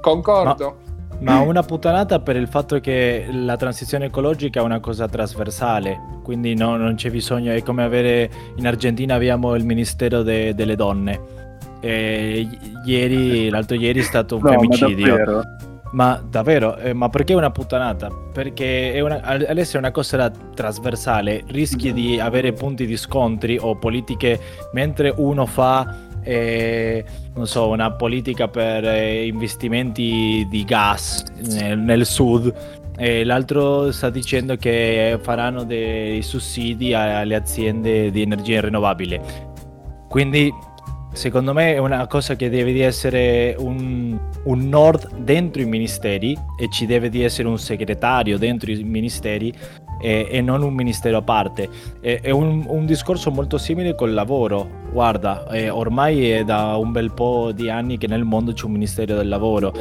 concordo. 0.00 0.76
Ma 1.18 1.38
una 1.40 1.62
puttanata 1.62 2.18
per 2.20 2.36
il 2.36 2.46
fatto 2.46 2.78
che 2.78 3.26
la 3.30 3.56
transizione 3.56 4.06
ecologica 4.06 4.60
è 4.60 4.62
una 4.62 4.80
cosa 4.80 5.08
trasversale, 5.08 5.98
quindi 6.22 6.54
no- 6.54 6.76
non 6.76 6.94
c'è 6.94 7.10
bisogno, 7.10 7.52
è 7.52 7.62
come 7.62 7.82
avere 7.84 8.30
in 8.56 8.66
Argentina 8.66 9.14
abbiamo 9.14 9.54
il 9.54 9.64
Ministero 9.64 10.22
de- 10.22 10.54
delle 10.54 10.76
donne. 10.76 11.18
E 11.80 12.46
ieri, 12.84 13.48
l'altro 13.48 13.76
ieri 13.76 14.00
è 14.00 14.02
stato 14.02 14.36
un 14.36 14.42
No, 14.44 14.50
ma 14.52 14.58
femicidio. 14.58 15.06
davvero? 15.06 15.42
Ma 15.92 16.22
davvero, 16.28 16.76
eh, 16.76 16.92
ma 16.92 17.08
perché 17.08 17.32
una 17.32 17.50
puttanata? 17.50 18.10
Perché 18.32 18.92
è 18.92 19.00
una, 19.00 19.20
al- 19.22 19.46
all'essere 19.48 19.78
una 19.78 19.92
cosa 19.92 20.30
trasversale 20.54 21.44
rischi 21.46 21.94
di 21.94 22.20
avere 22.20 22.52
punti 22.52 22.84
di 22.84 22.96
scontri 22.98 23.56
o 23.58 23.76
politiche 23.76 24.38
mentre 24.72 25.14
uno 25.16 25.46
fa, 25.46 25.94
eh, 26.26 27.04
so, 27.42 27.68
una 27.68 27.92
politica 27.92 28.48
per 28.48 28.84
eh, 28.84 29.26
investimenti 29.26 30.44
di 30.50 30.64
gas 30.64 31.24
nel, 31.46 31.78
nel 31.78 32.04
sud 32.04 32.52
e 32.96 33.24
l'altro 33.24 33.92
sta 33.92 34.10
dicendo 34.10 34.56
che 34.56 35.18
faranno 35.22 35.62
dei 35.62 36.22
sussidi 36.22 36.94
alle 36.94 37.36
aziende 37.36 38.10
di 38.10 38.22
energia 38.22 38.60
rinnovabile. 38.60 39.20
Quindi 40.08 40.52
secondo 41.16 41.54
me 41.54 41.74
è 41.74 41.78
una 41.78 42.06
cosa 42.06 42.36
che 42.36 42.50
deve 42.50 42.72
di 42.72 42.80
essere 42.80 43.56
un, 43.58 44.18
un 44.44 44.68
nord 44.68 45.16
dentro 45.16 45.62
i 45.62 45.64
ministeri 45.64 46.36
e 46.58 46.68
ci 46.70 46.84
deve 46.84 47.08
di 47.08 47.24
essere 47.24 47.48
un 47.48 47.58
segretario 47.58 48.36
dentro 48.36 48.70
i 48.70 48.82
ministeri 48.84 49.52
e, 50.00 50.28
e 50.30 50.40
non 50.42 50.62
un 50.62 50.74
ministero 50.74 51.16
a 51.16 51.22
parte. 51.22 51.68
È, 52.00 52.20
è 52.20 52.30
un, 52.30 52.64
un 52.68 52.84
discorso 52.84 53.30
molto 53.30 53.56
simile 53.56 53.94
col 53.94 54.12
lavoro. 54.12 54.84
Guarda, 54.92 55.48
eh, 55.48 55.70
ormai 55.70 56.30
è 56.30 56.44
da 56.44 56.76
un 56.76 56.92
bel 56.92 57.12
po' 57.12 57.50
di 57.52 57.70
anni 57.70 57.96
che 57.96 58.06
nel 58.06 58.24
mondo 58.24 58.52
c'è 58.52 58.66
un 58.66 58.72
ministero 58.72 59.16
del 59.16 59.28
lavoro. 59.28 59.72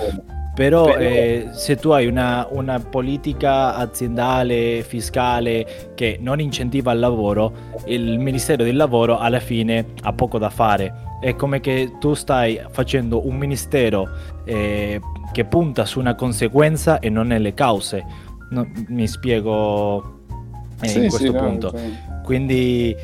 Però 0.55 0.85
Però- 0.85 0.97
eh, 0.97 1.49
se 1.51 1.75
tu 1.75 1.89
hai 1.89 2.07
una, 2.07 2.47
una 2.49 2.79
politica 2.79 3.75
aziendale, 3.75 4.83
fiscale 4.83 5.91
che 5.95 6.17
non 6.21 6.39
incentiva 6.39 6.93
il 6.93 6.99
lavoro, 6.99 7.51
il 7.87 8.17
Ministero 8.19 8.63
del 8.63 8.77
Lavoro 8.77 9.17
alla 9.17 9.41
fine 9.41 9.87
ha 10.01 10.13
poco 10.13 10.37
da 10.37 10.49
fare. 10.49 11.04
È 11.19 11.35
come 11.35 11.59
che 11.59 11.93
tu 11.99 12.13
stai 12.13 12.59
facendo 12.71 13.27
un 13.27 13.35
ministero 13.35 14.07
eh, 14.43 14.99
che 15.31 15.45
punta 15.45 15.85
su 15.85 15.99
una 15.99 16.15
conseguenza 16.15 16.99
e 16.99 17.09
non 17.09 17.27
nelle 17.27 17.53
cause. 17.53 18.05
No, 18.51 18.67
mi 18.89 19.07
spiego 19.07 20.19
eh, 20.81 20.87
Sì, 20.87 21.03
in 21.03 21.09
sì, 21.09 21.17
questo 21.17 21.31
no, 21.31 21.39
punto. 21.47 21.69
cioè, 21.71 21.89
Quindi 22.23 22.95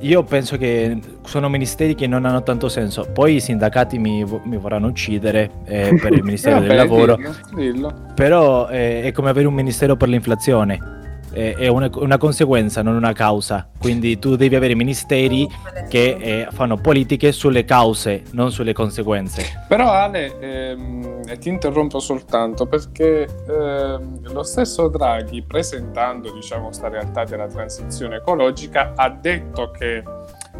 io 0.00 0.22
penso 0.22 0.56
che 0.58 0.98
sono 1.24 1.48
ministeri 1.48 1.94
che 1.94 2.06
non 2.06 2.24
hanno 2.26 2.42
tanto 2.42 2.68
senso. 2.68 3.08
Poi 3.12 3.36
i 3.36 3.40
sindacati 3.40 3.98
mi, 3.98 4.24
mi 4.44 4.56
vorranno 4.56 4.86
uccidere 4.88 5.50
eh, 5.64 5.98
per 6.00 6.12
il 6.12 6.22
Ministero 6.24 6.60
del 6.60 6.76
Lavoro, 6.76 7.16
dillo, 7.16 7.34
dillo. 7.54 7.94
però 8.14 8.68
eh, 8.68 9.02
è 9.02 9.12
come 9.12 9.30
avere 9.30 9.46
un 9.46 9.54
Ministero 9.54 9.96
per 9.96 10.08
l'inflazione. 10.08 11.02
È 11.34 11.66
una, 11.68 11.90
una 11.94 12.16
conseguenza, 12.16 12.82
non 12.82 12.94
una 12.94 13.12
causa. 13.12 13.68
Quindi 13.78 14.18
tu 14.18 14.36
devi 14.36 14.54
avere 14.54 14.74
ministeri 14.74 15.46
che 15.88 16.16
eh, 16.18 16.48
fanno 16.50 16.76
politiche 16.76 17.32
sulle 17.32 17.64
cause, 17.64 18.22
non 18.30 18.50
sulle 18.50 18.72
conseguenze. 18.72 19.64
Però 19.68 19.90
Ale, 19.90 20.38
ehm, 20.38 21.38
ti 21.38 21.48
interrompo 21.48 21.98
soltanto 21.98 22.66
perché 22.66 23.28
ehm, 23.48 24.32
lo 24.32 24.42
stesso 24.42 24.88
Draghi, 24.88 25.42
presentando 25.42 26.32
diciamo 26.32 26.72
sta 26.72 26.88
realtà 26.88 27.24
della 27.24 27.46
transizione 27.46 28.16
ecologica, 28.16 28.92
ha 28.94 29.10
detto 29.10 29.70
che 29.70 30.02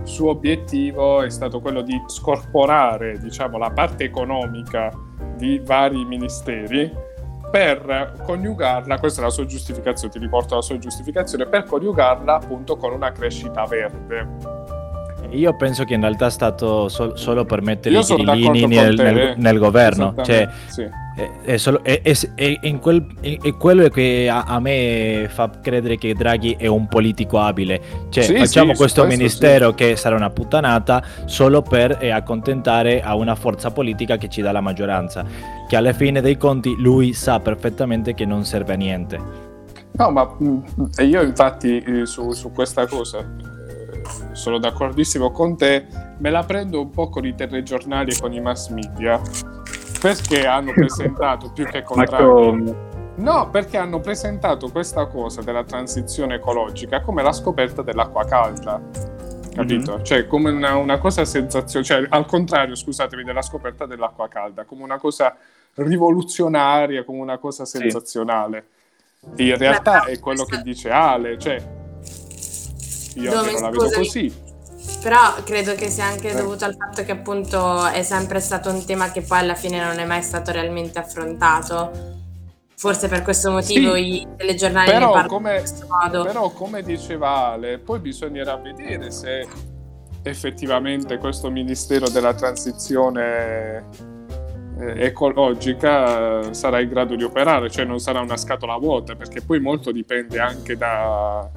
il 0.04 0.10
suo 0.10 0.30
obiettivo 0.30 1.22
è 1.22 1.30
stato 1.30 1.60
quello 1.60 1.82
di 1.82 2.00
scorporare 2.06 3.18
diciamo, 3.18 3.58
la 3.58 3.70
parte 3.70 4.04
economica 4.04 4.90
di 5.36 5.60
vari 5.64 6.04
ministeri 6.04 7.12
per 7.54 8.14
coniugarla, 8.24 8.98
questa 8.98 9.20
è 9.20 9.24
la 9.24 9.30
sua 9.30 9.46
giustificazione, 9.46 10.12
ti 10.12 10.18
riporto 10.18 10.56
la 10.56 10.60
sua 10.60 10.76
giustificazione, 10.76 11.46
per 11.46 11.62
coniugarla 11.62 12.34
appunto 12.34 12.76
con 12.76 12.92
una 12.92 13.12
crescita 13.12 13.64
verde. 13.64 14.53
Io 15.34 15.54
penso 15.56 15.84
che 15.84 15.94
in 15.94 16.00
realtà 16.00 16.26
è 16.26 16.30
stato 16.30 16.88
sol- 16.88 17.18
solo 17.18 17.44
per 17.44 17.62
mettere 17.62 17.98
i 17.98 18.02
grillini 18.04 18.66
nel, 18.66 18.94
te, 18.96 19.02
nel- 19.02 19.18
eh. 19.18 19.34
nel 19.36 19.58
governo. 19.58 20.14
Cioè, 20.22 20.48
sì. 20.66 20.82
È, 21.16 21.30
è 21.44 21.56
solo- 21.58 21.84
è- 21.84 22.00
è- 22.02 22.78
quel- 22.80 23.06
quello 23.56 23.88
che 23.88 24.28
a, 24.28 24.42
a 24.42 24.58
me 24.58 25.26
fa 25.30 25.48
credere 25.62 25.96
che 25.96 26.12
Draghi 26.14 26.56
è 26.58 26.66
un 26.66 26.88
politico 26.88 27.38
abile. 27.38 27.80
Cioè, 28.10 28.24
Sì, 28.24 28.36
facciamo 28.36 28.72
sì, 28.72 28.78
questo 28.78 29.02
questo 29.02 29.04
ministero 29.06 29.74
che 29.74 29.94
sarà 29.96 30.16
una 30.16 30.30
puttanata 30.30 31.02
solo 31.26 31.62
per 31.62 31.98
eh, 32.00 32.10
accontentare 32.10 33.00
a 33.02 33.14
una 33.14 33.34
forza 33.36 33.70
politica 33.70 34.16
che 34.16 34.28
ci 34.28 34.42
dà 34.42 34.50
la 34.50 34.60
maggioranza. 34.60 35.24
Che 35.68 35.76
alla 35.76 35.92
fine 35.92 36.20
dei 36.20 36.36
conti 36.36 36.74
lui 36.78 37.12
sa 37.12 37.38
perfettamente 37.38 38.14
che 38.14 38.24
non 38.24 38.44
serve 38.44 38.72
a 38.72 38.76
niente. 38.76 39.20
No, 39.96 40.10
ma 40.10 40.24
mh, 40.36 40.62
e 40.96 41.04
io 41.04 41.22
infatti 41.22 41.78
eh, 41.78 42.06
su, 42.06 42.32
su 42.32 42.50
questa 42.50 42.86
cosa 42.88 43.24
sono 44.34 44.58
d'accordissimo 44.58 45.30
con 45.30 45.56
te, 45.56 45.86
me 46.18 46.30
la 46.30 46.44
prendo 46.44 46.80
un 46.80 46.90
po' 46.90 47.08
con 47.08 47.24
i 47.24 47.34
telegiornali 47.34 48.12
e 48.12 48.20
con 48.20 48.32
i 48.32 48.40
mass 48.40 48.68
media, 48.68 49.20
perché 50.00 50.46
hanno 50.46 50.72
presentato 50.76 51.50
più 51.52 51.64
che 51.66 51.82
contrario. 51.82 52.92
No, 53.16 53.48
perché 53.48 53.76
hanno 53.76 54.00
presentato 54.00 54.70
questa 54.70 55.06
cosa 55.06 55.40
della 55.40 55.62
transizione 55.62 56.34
ecologica 56.34 57.00
come 57.00 57.22
la 57.22 57.32
scoperta 57.32 57.82
dell'acqua 57.82 58.24
calda. 58.24 58.80
Capito? 59.54 60.02
Cioè, 60.02 60.26
come 60.26 60.50
una, 60.50 60.74
una 60.76 60.98
cosa 60.98 61.24
sensazionale, 61.24 61.84
cioè 61.84 62.06
al 62.10 62.26
contrario, 62.26 62.74
scusatemi, 62.74 63.22
della 63.22 63.42
scoperta 63.42 63.86
dell'acqua 63.86 64.26
calda, 64.26 64.64
come 64.64 64.82
una 64.82 64.98
cosa 64.98 65.36
rivoluzionaria, 65.74 67.04
come 67.04 67.20
una 67.20 67.38
cosa 67.38 67.64
sensazionale. 67.64 68.66
In 69.36 69.56
realtà 69.56 70.04
è 70.04 70.18
quello 70.18 70.44
che 70.44 70.60
dice 70.60 70.90
Ale, 70.90 71.38
cioè 71.38 71.62
io 73.14 73.30
Dove, 73.30 73.36
almeno 73.48 73.60
la 73.60 73.70
vedo 73.70 73.84
scusami. 73.86 74.04
così. 74.04 74.34
Però 75.02 75.34
credo 75.44 75.74
che 75.74 75.88
sia 75.88 76.04
anche 76.04 76.30
Eh. 76.30 76.34
dovuto 76.34 76.64
al 76.66 76.76
fatto 76.78 77.04
che 77.04 77.12
appunto 77.12 77.86
è 77.86 78.02
sempre 78.02 78.40
stato 78.40 78.70
un 78.70 78.84
tema 78.84 79.10
che 79.10 79.22
poi 79.22 79.38
alla 79.38 79.54
fine 79.54 79.82
non 79.82 79.98
è 79.98 80.04
mai 80.04 80.22
stato 80.22 80.50
realmente 80.52 80.98
affrontato. 80.98 81.90
Forse 82.76 83.08
per 83.08 83.22
questo 83.22 83.50
motivo 83.50 83.94
Sì. 83.94 84.16
i 84.20 84.28
telegiornali 84.36 84.90
Però 84.90 85.06
parlano 85.12 85.28
come, 85.28 85.52
in 85.52 85.58
questo 85.60 85.86
modo. 85.88 86.24
però 86.24 86.50
come 86.50 86.82
diceva 86.82 87.52
Ale, 87.52 87.78
poi 87.78 87.98
bisognerà 88.00 88.56
vedere 88.56 89.10
se 89.10 89.46
effettivamente 90.22 91.16
questo 91.18 91.50
Ministero 91.50 92.08
della 92.08 92.34
Transizione 92.34 93.84
eh, 94.80 95.04
ecologica 95.04 96.52
sarà 96.52 96.80
in 96.80 96.88
grado 96.88 97.14
di 97.14 97.22
operare, 97.22 97.70
cioè 97.70 97.84
non 97.84 98.00
sarà 98.00 98.20
una 98.20 98.36
scatola 98.36 98.76
vuota, 98.76 99.14
perché 99.14 99.40
poi 99.40 99.60
molto 99.60 99.92
dipende 99.92 100.40
anche 100.40 100.76
da, 100.76 101.48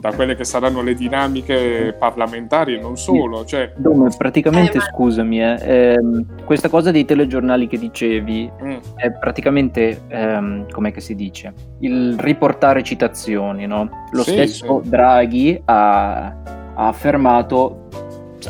da 0.00 0.12
quelle 0.12 0.34
che 0.34 0.44
saranno 0.44 0.80
le 0.82 0.94
dinamiche 0.94 1.94
parlamentari 1.98 2.74
e 2.74 2.80
non 2.80 2.96
solo. 2.96 3.44
Cioè, 3.44 3.72
Dome, 3.76 4.08
praticamente, 4.16 4.78
Eh, 4.78 4.80
ma- 4.80 4.84
scusami, 4.86 5.42
eh, 5.42 5.58
ehm, 5.62 6.44
questa 6.44 6.68
cosa 6.70 6.90
dei 6.90 7.04
telegiornali 7.04 7.66
che 7.66 7.78
dicevi 7.78 8.50
mm, 8.62 8.76
è 8.96 9.12
praticamente, 9.12 10.00
ehm, 10.08 10.70
com'è 10.70 10.90
che 10.90 11.00
si 11.00 11.14
dice, 11.14 11.52
il 11.80 12.16
riportare 12.18 12.82
citazioni, 12.82 13.66
no? 13.66 13.88
Lo 14.12 14.22
Sì, 14.22 14.30
stesso 14.32 14.80
sì. 14.82 14.88
Draghi 14.88 15.60
ha, 15.66 16.24
ha 16.74 16.86
affermato, 16.88 17.88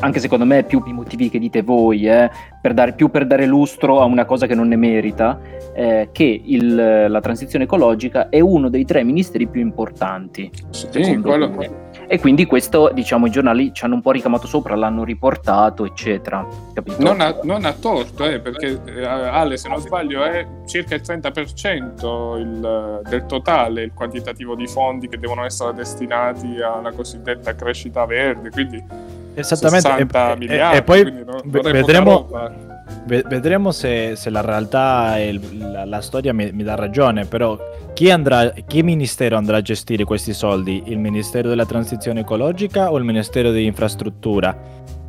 anche 0.00 0.20
secondo 0.20 0.44
me 0.44 0.62
più 0.62 0.83
i 0.87 0.92
motivi 0.92 1.29
che 1.29 1.38
dite 1.38 1.62
voi, 1.62 2.07
eh, 2.09 2.31
per 2.61 2.72
dare, 2.74 2.92
più 2.92 3.11
per 3.11 3.26
dare 3.26 3.46
lustro 3.46 4.00
a 4.00 4.05
una 4.05 4.24
cosa 4.24 4.46
che 4.46 4.55
non 4.55 4.68
ne 4.68 4.76
merita, 4.76 5.38
eh, 5.74 6.09
che 6.12 6.42
il- 6.44 7.07
la 7.09 7.20
transizione 7.20 7.64
ecologica 7.64 8.29
è 8.29 8.40
uno 8.40 8.68
dei 8.68 8.85
tre 8.85 9.03
ministeri 9.03 9.46
più 9.48 9.61
importanti. 9.61 10.50
sì, 10.70 10.87
quello-. 11.20 11.88
E 12.07 12.18
quindi 12.18 12.44
questo, 12.46 12.90
diciamo, 12.92 13.26
i 13.26 13.31
giornali 13.31 13.72
ci 13.72 13.85
hanno 13.85 13.94
un 13.94 14.00
po' 14.03 14.11
ricamato 14.11 14.46
sopra, 14.48 14.74
l'hanno 14.74 15.05
riportato, 15.05 15.85
eccetera. 15.85 16.44
Non 16.98 17.20
ha, 17.20 17.37
non 17.44 17.64
ha 17.64 17.72
torto, 17.72 18.24
eh, 18.24 18.40
perché 18.40 18.81
eh, 18.85 19.05
Ale, 19.05 19.57
se 19.57 19.68
non 19.68 19.79
sbaglio, 19.79 20.24
è 20.24 20.44
circa 20.66 20.96
il 20.96 21.03
30% 21.03 22.37
il- 22.37 23.00
del 23.08 23.27
totale 23.27 23.83
il 23.83 23.92
quantitativo 23.94 24.54
di 24.56 24.67
fondi 24.67 25.08
che 25.08 25.19
devono 25.19 25.44
essere 25.44 25.73
destinati 25.73 26.60
alla 26.60 26.90
cosiddetta 26.92 27.54
crescita 27.54 28.04
verde, 28.06 28.50
quindi 28.50 28.83
Esattamente. 29.40 29.88
60 29.88 30.32
e, 30.32 30.36
miliardi. 30.36 30.76
e 30.76 30.82
poi 30.82 31.24
non- 31.24 31.40
vedremo, 31.44 32.28
ve- 33.04 33.24
vedremo 33.26 33.70
se, 33.72 34.14
se 34.16 34.30
la 34.30 34.40
realtà 34.40 35.18
e 35.18 35.38
la, 35.58 35.84
la 35.84 36.00
storia 36.00 36.32
mi, 36.32 36.50
mi 36.52 36.62
dà 36.62 36.74
ragione, 36.74 37.24
però 37.24 37.58
chi, 37.92 38.10
andrà, 38.10 38.50
chi 38.66 38.82
ministero 38.82 39.36
andrà 39.36 39.58
a 39.58 39.62
gestire 39.62 40.04
questi 40.04 40.32
soldi? 40.32 40.82
Il 40.86 40.98
Ministero 40.98 41.48
della 41.48 41.66
Transizione 41.66 42.20
Ecologica 42.20 42.90
o 42.92 42.96
il 42.98 43.04
Ministero 43.04 43.50
di 43.50 43.64
Infrastruttura? 43.64 44.56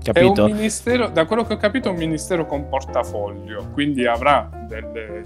È 0.03 0.11
Capito? 0.11 0.45
un 0.45 0.51
ministero, 0.53 1.09
da 1.09 1.25
quello 1.25 1.45
che 1.45 1.53
ho 1.53 1.57
capito, 1.57 1.87
è 1.89 1.91
un 1.91 1.97
ministero 1.97 2.47
con 2.47 2.67
portafoglio, 2.67 3.67
quindi 3.71 4.07
avrà 4.07 4.49
delle 4.67 5.21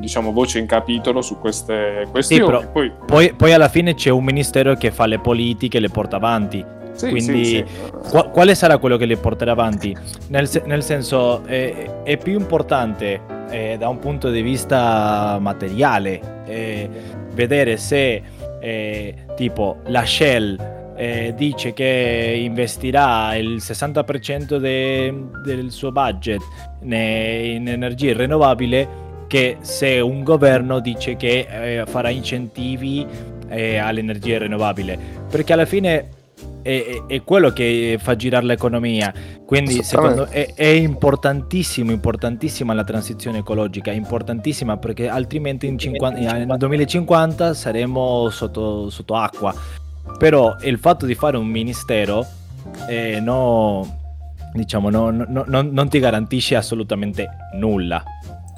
diciamo 0.00 0.32
voce 0.32 0.58
in 0.58 0.66
capitolo 0.66 1.22
su 1.22 1.38
queste 1.38 2.06
questioni. 2.10 2.44
però- 2.44 2.70
Poi 2.70 2.92
Poi, 3.06 3.32
poi 3.34 3.52
alla 3.52 3.68
fine 3.68 3.94
c'è 3.94 4.10
un 4.10 4.24
ministero 4.24 4.74
che 4.74 4.90
fa 4.90 5.06
le 5.06 5.18
politiche 5.18 5.78
e 5.78 5.80
le 5.80 5.88
porta 5.88 6.16
avanti. 6.16 6.64
Sì, 6.98 7.10
Quindi 7.10 7.44
sì, 7.44 7.64
sì. 7.64 7.90
Qu- 8.10 8.30
quale 8.32 8.56
sarà 8.56 8.78
quello 8.78 8.96
che 8.96 9.04
li 9.06 9.16
porterà 9.16 9.52
avanti? 9.52 9.96
Nel, 10.28 10.48
se- 10.48 10.62
nel 10.66 10.82
senso, 10.82 11.44
eh, 11.46 12.02
è 12.02 12.16
più 12.16 12.32
importante 12.36 13.20
eh, 13.50 13.76
da 13.78 13.88
un 13.88 14.00
punto 14.00 14.30
di 14.30 14.42
vista 14.42 15.38
materiale 15.40 16.20
eh, 16.46 16.88
vedere 17.34 17.76
se 17.76 18.20
eh, 18.60 19.14
tipo 19.36 19.76
la 19.86 20.04
Shell 20.04 20.76
eh, 20.96 21.32
dice 21.36 21.72
che 21.72 22.34
investirà 22.42 23.36
il 23.36 23.58
60% 23.60 24.56
de- 24.56 25.14
del 25.44 25.70
suo 25.70 25.92
budget 25.92 26.40
ne- 26.80 27.46
in 27.46 27.68
energia 27.68 28.12
rinnovabile 28.16 29.06
che 29.28 29.58
se 29.60 30.00
un 30.00 30.24
governo 30.24 30.80
dice 30.80 31.14
che 31.16 31.46
eh, 31.48 31.84
farà 31.86 32.08
incentivi 32.08 33.06
eh, 33.48 33.76
all'energia 33.76 34.38
rinnovabile 34.38 34.98
perché 35.30 35.52
alla 35.52 35.64
fine 35.66 36.08
è, 36.68 37.02
è, 37.06 37.24
quello 37.24 37.50
che 37.50 37.98
fa 38.00 38.14
girare 38.14 38.44
l'economia. 38.44 39.12
Quindi 39.46 39.82
secondo 39.82 40.26
me 40.30 40.30
è, 40.30 40.52
è, 40.54 40.66
importantissimo, 40.66 41.90
importantissima 41.90 42.74
la 42.74 42.84
transizione 42.84 43.38
ecologica, 43.38 43.90
importantissima 43.90 44.76
perché 44.76 45.08
altrimenti 45.08 45.74
50, 45.74 46.44
nel 46.44 46.56
2050 46.58 47.54
saremo 47.54 48.28
sotto, 48.28 48.90
sotto, 48.90 49.14
acqua. 49.14 49.54
Però 50.18 50.56
il 50.62 50.78
fatto 50.78 51.06
di 51.06 51.14
fare 51.14 51.38
un 51.38 51.46
ministero 51.46 52.26
eh, 52.86 53.18
no, 53.20 53.98
diciamo, 54.52 54.90
no, 54.90 55.10
no, 55.10 55.44
non 55.46 55.88
ti 55.88 55.98
garantisce 55.98 56.54
assolutamente 56.54 57.28
nulla. 57.54 58.02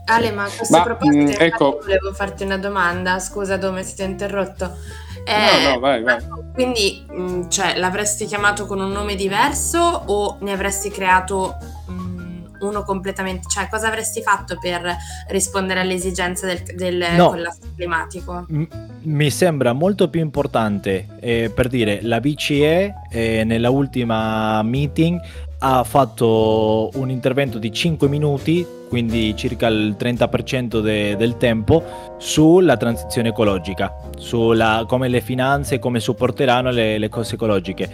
Ale, 0.06 0.32
ma 0.32 0.44
a 0.44 0.48
questo 0.48 0.76
ma, 0.76 0.82
proposito 0.82 1.16
mh, 1.16 1.22
mm, 1.22 1.34
ecco... 1.38 1.78
volevo 1.80 2.12
farti 2.12 2.42
una 2.42 2.58
domanda, 2.58 3.20
scusa 3.20 3.56
Dome 3.56 3.84
se 3.84 3.94
ti 3.94 4.02
ho 4.02 4.06
interrotto. 4.06 4.76
Eh, 5.24 5.62
no, 5.64 5.70
no, 5.70 5.78
vai, 5.78 6.02
vai. 6.02 6.18
Quindi, 6.52 7.04
mh, 7.08 7.22
mm, 7.22 7.48
cioè, 7.48 7.76
l'avresti 7.78 8.26
chiamato 8.26 8.66
con 8.66 8.80
un 8.80 8.90
nome 8.90 9.14
diverso 9.14 9.78
o 9.78 10.38
ne 10.40 10.52
avresti 10.52 10.90
creato 10.90 11.56
mh, 11.86 11.92
mm, 11.92 12.44
uno 12.60 12.82
completamente... 12.82 13.48
Cioè, 13.48 13.68
cosa 13.68 13.88
avresti 13.88 14.22
fatto 14.22 14.58
per 14.58 14.96
rispondere 15.28 15.80
alle 15.80 15.94
esigenze 15.94 16.46
del, 16.46 16.76
del 16.76 17.16
no. 17.16 17.28
collasso 17.28 17.60
climatico? 17.74 18.46
M- 18.48 18.64
mi 19.02 19.30
sembra 19.30 19.72
molto 19.72 20.08
più 20.08 20.20
importante, 20.20 21.06
eh, 21.20 21.50
per 21.54 21.68
dire, 21.68 22.00
la 22.02 22.20
BCE 22.20 22.94
eh, 23.10 23.44
nella 23.44 23.70
ultima 23.70 24.62
meeting 24.62 25.18
ha 25.62 25.84
fatto 25.84 26.90
un 26.94 27.10
intervento 27.10 27.58
di 27.58 27.70
5 27.70 28.08
minuti 28.08 28.78
quindi 28.90 29.36
circa 29.36 29.68
il 29.68 29.94
30% 29.96 30.80
de- 30.80 31.14
del 31.16 31.36
tempo, 31.36 32.16
sulla 32.18 32.76
transizione 32.76 33.28
ecologica, 33.28 33.94
su 34.18 34.52
come 34.86 35.08
le 35.08 35.20
finanze, 35.20 35.78
come 35.78 36.00
supporteranno 36.00 36.72
le, 36.72 36.98
le 36.98 37.08
cose 37.08 37.36
ecologiche. 37.36 37.88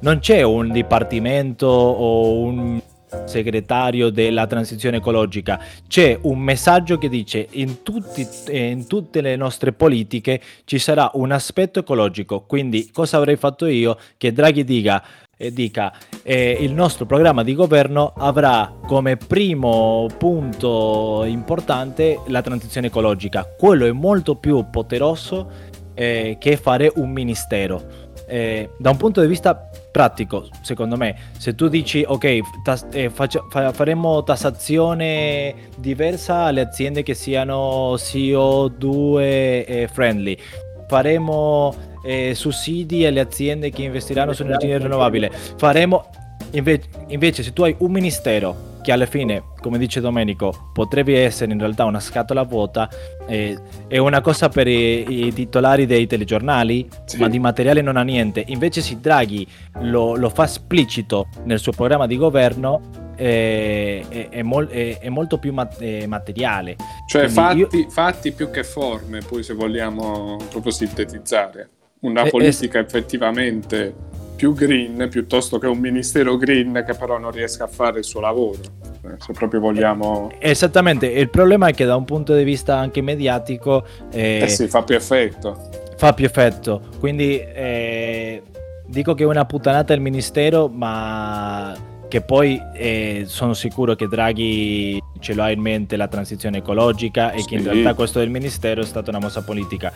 Non 0.00 0.18
c'è 0.18 0.42
un 0.42 0.72
dipartimento 0.72 1.66
o 1.68 2.40
un 2.40 2.80
segretario 3.26 4.10
della 4.10 4.46
transizione 4.46 4.96
ecologica, 4.96 5.60
c'è 5.86 6.18
un 6.22 6.38
messaggio 6.38 6.98
che 6.98 7.08
dice 7.08 7.46
in, 7.52 7.82
tutti, 7.82 8.26
in, 8.48 8.86
tutte 8.86 9.20
le 9.20 9.36
nostre 9.36 9.72
politiche 9.72 10.40
ci 10.64 10.78
sarà 10.78 11.10
un 11.14 11.30
aspetto 11.30 11.80
ecologico, 11.80 12.40
quindi 12.46 12.90
cosa 12.90 13.18
avrei 13.18 13.36
fatto 13.36 13.66
io? 13.66 13.98
Che 14.16 14.32
Draghi 14.32 14.64
dica 14.64 15.04
e 15.36 15.52
dica 15.52 15.92
eh, 16.22 16.56
il 16.60 16.72
nostro 16.72 17.06
programma 17.06 17.42
di 17.42 17.54
governo 17.54 18.12
avrà 18.16 18.72
come 18.86 19.16
primo 19.16 20.06
punto 20.16 21.24
importante 21.24 22.20
la 22.26 22.42
transizione 22.42 22.88
ecologica. 22.88 23.46
Quello 23.58 23.86
è 23.86 23.92
molto 23.92 24.36
più 24.36 24.70
poderoso 24.70 25.50
eh, 25.94 26.36
che 26.38 26.56
fare 26.56 26.92
un 26.96 27.10
ministero. 27.10 28.10
Eh, 28.28 28.70
da 28.78 28.90
un 28.90 28.96
punto 28.96 29.20
di 29.20 29.26
vista 29.26 29.68
pratico, 29.90 30.48
secondo 30.62 30.96
me, 30.96 31.16
se 31.36 31.54
tu 31.54 31.68
dici 31.68 32.04
ok, 32.06 32.62
tas- 32.62 32.86
eh, 32.92 33.10
faccia- 33.10 33.44
fa- 33.50 33.72
faremo 33.72 34.22
tassazione 34.22 35.54
diversa 35.76 36.44
alle 36.44 36.60
aziende 36.60 37.02
che 37.02 37.14
siano 37.14 37.94
CO2 37.94 39.18
eh, 39.18 39.88
friendly, 39.92 40.38
faremo 40.86 41.74
eh, 42.02 42.32
sussidi 42.34 43.06
alle 43.06 43.20
aziende 43.20 43.70
che 43.70 43.82
investiranno 43.82 44.32
su 44.32 44.42
energia 44.42 44.78
rinnovabile. 44.78 45.30
Faremo 45.56 46.10
invece, 46.52 46.88
invece 47.08 47.42
se 47.42 47.52
tu 47.52 47.62
hai 47.62 47.74
un 47.78 47.90
ministero 47.90 48.70
che 48.82 48.92
alla 48.92 49.06
fine, 49.06 49.44
come 49.60 49.78
dice 49.78 50.00
Domenico, 50.00 50.70
potrebbe 50.72 51.22
essere 51.22 51.52
in 51.52 51.58
realtà 51.58 51.84
una 51.84 52.00
scatola 52.00 52.42
vuota, 52.42 52.90
eh, 53.26 53.56
è 53.86 53.96
una 53.98 54.20
cosa 54.20 54.48
per 54.48 54.66
i, 54.66 55.26
i 55.26 55.32
titolari 55.32 55.86
dei 55.86 56.06
telegiornali, 56.06 56.88
sì. 57.04 57.18
ma 57.18 57.28
di 57.28 57.38
materiale 57.38 57.80
non 57.80 57.96
ha 57.96 58.02
niente. 58.02 58.42
Invece 58.48 58.82
se 58.82 58.98
Draghi 59.00 59.46
lo, 59.82 60.16
lo 60.16 60.28
fa 60.28 60.44
esplicito 60.44 61.28
nel 61.44 61.60
suo 61.60 61.72
programma 61.72 62.06
di 62.06 62.16
governo, 62.16 62.80
eh, 63.14 64.04
è, 64.08 64.28
è, 64.30 64.42
mol, 64.42 64.66
è, 64.66 65.08
molto 65.08 65.38
più 65.38 65.52
mat- 65.52 66.04
materiale. 66.06 66.76
Cioè 67.06 67.28
fatti, 67.28 67.58
io... 67.58 67.68
fatti 67.88 68.32
più 68.32 68.50
che 68.50 68.64
forme, 68.64 69.20
poi 69.20 69.44
se 69.44 69.54
vogliamo 69.54 70.38
proprio 70.50 70.72
sintetizzare 70.72 71.70
una 72.02 72.24
politica 72.24 72.78
es- 72.78 72.86
effettivamente 72.86 74.10
più 74.36 74.54
green 74.54 75.06
piuttosto 75.08 75.58
che 75.58 75.66
un 75.66 75.78
ministero 75.78 76.36
green 76.36 76.82
che 76.84 76.94
però 76.94 77.16
non 77.18 77.30
riesca 77.30 77.64
a 77.64 77.66
fare 77.68 77.98
il 77.98 78.04
suo 78.04 78.20
lavoro. 78.20 78.58
Eh, 79.04 79.14
se 79.18 79.32
proprio 79.32 79.60
vogliamo 79.60 80.30
esattamente 80.38 81.06
il 81.06 81.28
problema 81.28 81.68
è 81.68 81.74
che 81.74 81.84
da 81.84 81.96
un 81.96 82.04
punto 82.04 82.34
di 82.34 82.44
vista 82.44 82.76
anche 82.76 83.02
mediatico 83.02 83.84
eh, 84.10 84.40
eh 84.42 84.48
sì 84.48 84.66
fa 84.68 84.82
più 84.82 84.96
effetto. 84.96 85.68
fa 85.96 86.12
più 86.12 86.24
effetto. 86.24 86.80
Quindi 86.98 87.38
eh, 87.38 88.42
dico 88.86 89.14
che 89.14 89.22
è 89.22 89.26
una 89.26 89.44
puttanata 89.44 89.92
il 89.92 90.00
ministero 90.00 90.68
ma 90.68 91.90
che 92.08 92.20
poi 92.20 92.60
eh, 92.74 93.24
sono 93.26 93.54
sicuro 93.54 93.94
che 93.94 94.06
Draghi 94.06 95.00
ce 95.20 95.34
l'ha 95.34 95.50
in 95.50 95.60
mente 95.60 95.96
la 95.96 96.08
transizione 96.08 96.58
ecologica 96.58 97.30
e 97.30 97.40
sì. 97.40 97.46
che 97.46 97.54
in 97.54 97.62
realtà 97.62 97.94
questo 97.94 98.18
del 98.18 98.28
ministero 98.28 98.82
è 98.82 98.84
stata 98.84 99.10
una 99.10 99.20
mossa 99.20 99.42
politica 99.42 99.92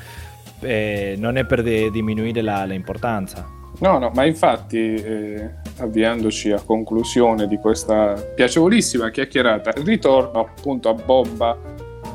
eh, 0.67 1.15
non 1.19 1.37
è 1.37 1.45
per 1.45 1.63
de- 1.63 1.91
diminuire 1.91 2.43
la, 2.43 2.65
l'importanza. 2.65 3.47
No, 3.79 3.99
no, 3.99 4.11
ma 4.15 4.25
infatti, 4.25 4.95
eh, 4.95 5.51
avviandoci 5.79 6.51
a 6.51 6.61
conclusione 6.63 7.47
di 7.47 7.59
questa 7.59 8.15
piacevolissima 8.35 9.11
chiacchierata, 9.11 9.73
ritorno 9.83 10.41
appunto 10.41 10.89
a 10.89 10.95
bomba 10.95 11.59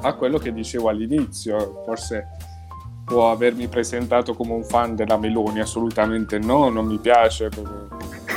a 0.02 0.14
quello 0.14 0.40
che 0.40 0.52
dicevo 0.52 0.90
all'inizio, 0.90 1.84
forse 1.86 2.28
può 3.06 3.30
avermi 3.30 3.68
presentato 3.68 4.34
come 4.34 4.54
un 4.54 4.64
fan 4.64 4.96
della 4.96 5.18
Meloni, 5.18 5.60
assolutamente 5.60 6.40
no, 6.40 6.70
non 6.70 6.86
mi 6.86 6.98
piace 6.98 7.50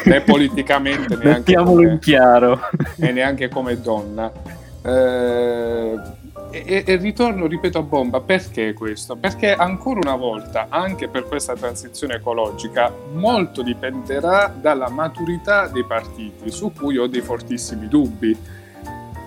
né 0.04 0.20
politicamente 0.26 1.16
neanche 1.16 1.54
come, 1.54 1.92
in 1.92 1.98
chiaro. 2.00 2.60
e 2.96 3.10
neanche 3.12 3.48
come 3.48 3.80
donna. 3.80 4.30
Eh, 4.82 5.98
e, 6.64 6.84
e, 6.86 6.96
ritorno, 6.96 7.46
ripeto, 7.46 7.78
a 7.78 7.82
bomba, 7.82 8.20
perché 8.20 8.72
questo? 8.74 9.16
Perché 9.16 9.52
ancora 9.52 10.00
una 10.02 10.14
volta, 10.14 10.66
anche 10.68 11.08
per 11.08 11.24
questa 11.24 11.54
transizione 11.54 12.14
ecologica, 12.14 12.92
molto 13.12 13.62
dipenderà 13.62 14.54
dalla 14.56 14.88
maturità 14.88 15.66
dei 15.66 15.84
partiti, 15.84 16.50
su 16.50 16.72
cui 16.72 16.96
ho 16.96 17.06
dei 17.06 17.22
fortissimi 17.22 17.88
dubbi. 17.88 18.36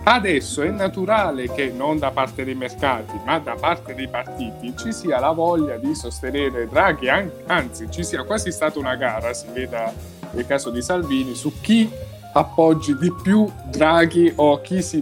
Adesso 0.04 0.62
è 0.62 0.70
naturale 0.70 1.52
che 1.52 1.70
non 1.70 2.00
da 2.00 2.12
parte 2.12 2.46
dei 2.46 2.56
mercati, 2.56 3.20
ma 3.26 3.40
da 3.40 3.56
parte 3.56 3.94
dei 3.94 4.08
partiti 4.08 4.74
ci 4.78 4.94
sia 4.94 5.20
la 5.20 5.32
voglia 5.32 5.76
di 5.76 5.94
sostenere 5.94 6.70
Draghi, 6.70 7.10
anzi 7.48 7.88
ci 7.90 8.06
sia 8.06 8.24
quasi 8.24 8.54
stata 8.54 8.80
una 8.80 8.96
gara, 8.96 9.34
si 9.34 9.48
veda 9.52 9.94
nel 10.32 10.46
caso 10.46 10.70
di 10.70 10.82
Salvini, 10.82 11.36
su 11.36 11.52
chi 11.60 11.92
appoggi 12.32 12.96
di 12.98 13.12
più 13.22 13.52
Draghi 13.66 14.32
o 14.36 14.62
chi 14.62 14.82
si 14.82 15.02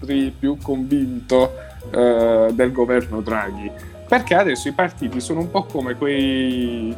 mostri 0.00 0.34
più 0.36 0.56
convinto 0.60 1.52
eh, 1.90 2.48
del 2.52 2.72
governo 2.72 3.20
Draghi. 3.20 3.70
Perché 4.08 4.34
adesso 4.34 4.66
i 4.68 4.72
partiti 4.72 5.20
sono 5.20 5.40
un 5.40 5.50
po' 5.50 5.64
come 5.64 5.94
quei 5.94 6.94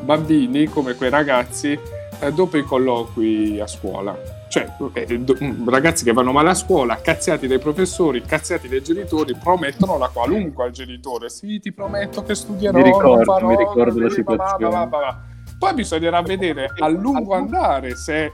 bambini, 0.00 0.66
come 0.66 0.94
quei 0.94 1.10
ragazzi 1.10 1.78
eh, 2.20 2.32
dopo 2.32 2.56
i 2.56 2.62
colloqui 2.62 3.60
a 3.60 3.66
scuola. 3.66 4.16
Cioè, 4.48 4.66
eh, 4.94 5.18
do, 5.18 5.36
mm, 5.42 5.68
ragazzi 5.68 6.02
che 6.02 6.14
vanno 6.14 6.32
male 6.32 6.48
a 6.48 6.54
scuola, 6.54 6.98
cazziati 7.02 7.46
dai 7.46 7.58
professori, 7.58 8.22
cazziati 8.22 8.68
dai 8.68 8.82
genitori, 8.82 9.36
promettono 9.36 9.98
la 9.98 10.08
qualunque 10.08 10.64
al 10.64 10.70
genitore. 10.70 11.28
Sì, 11.28 11.60
ti 11.60 11.72
prometto 11.72 12.22
che 12.22 12.34
studierò, 12.34 12.78
mi 12.78 12.84
ricordo, 12.84 13.24
farò, 13.24 13.48
mi 13.48 13.56
ricordo 13.56 14.00
la 14.00 14.08
situazione. 14.08 14.74
Va, 14.74 14.84
va, 14.86 14.98
va, 14.98 15.20
Poi 15.58 15.74
bisognerà 15.74 16.22
vedere 16.22 16.70
a 16.78 16.88
lungo 16.88 17.34
andare 17.34 17.96
se 17.96 18.32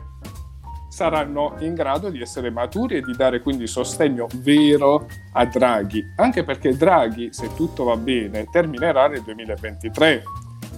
saranno 0.92 1.54
in 1.60 1.72
grado 1.72 2.10
di 2.10 2.20
essere 2.20 2.50
maturi 2.50 2.96
e 2.96 3.00
di 3.00 3.16
dare 3.16 3.40
quindi 3.40 3.66
sostegno 3.66 4.26
vero 4.36 5.06
a 5.32 5.46
Draghi, 5.46 6.04
anche 6.16 6.44
perché 6.44 6.76
Draghi, 6.76 7.32
se 7.32 7.54
tutto 7.54 7.84
va 7.84 7.96
bene, 7.96 8.44
terminerà 8.52 9.08
nel 9.08 9.22
2023 9.22 10.22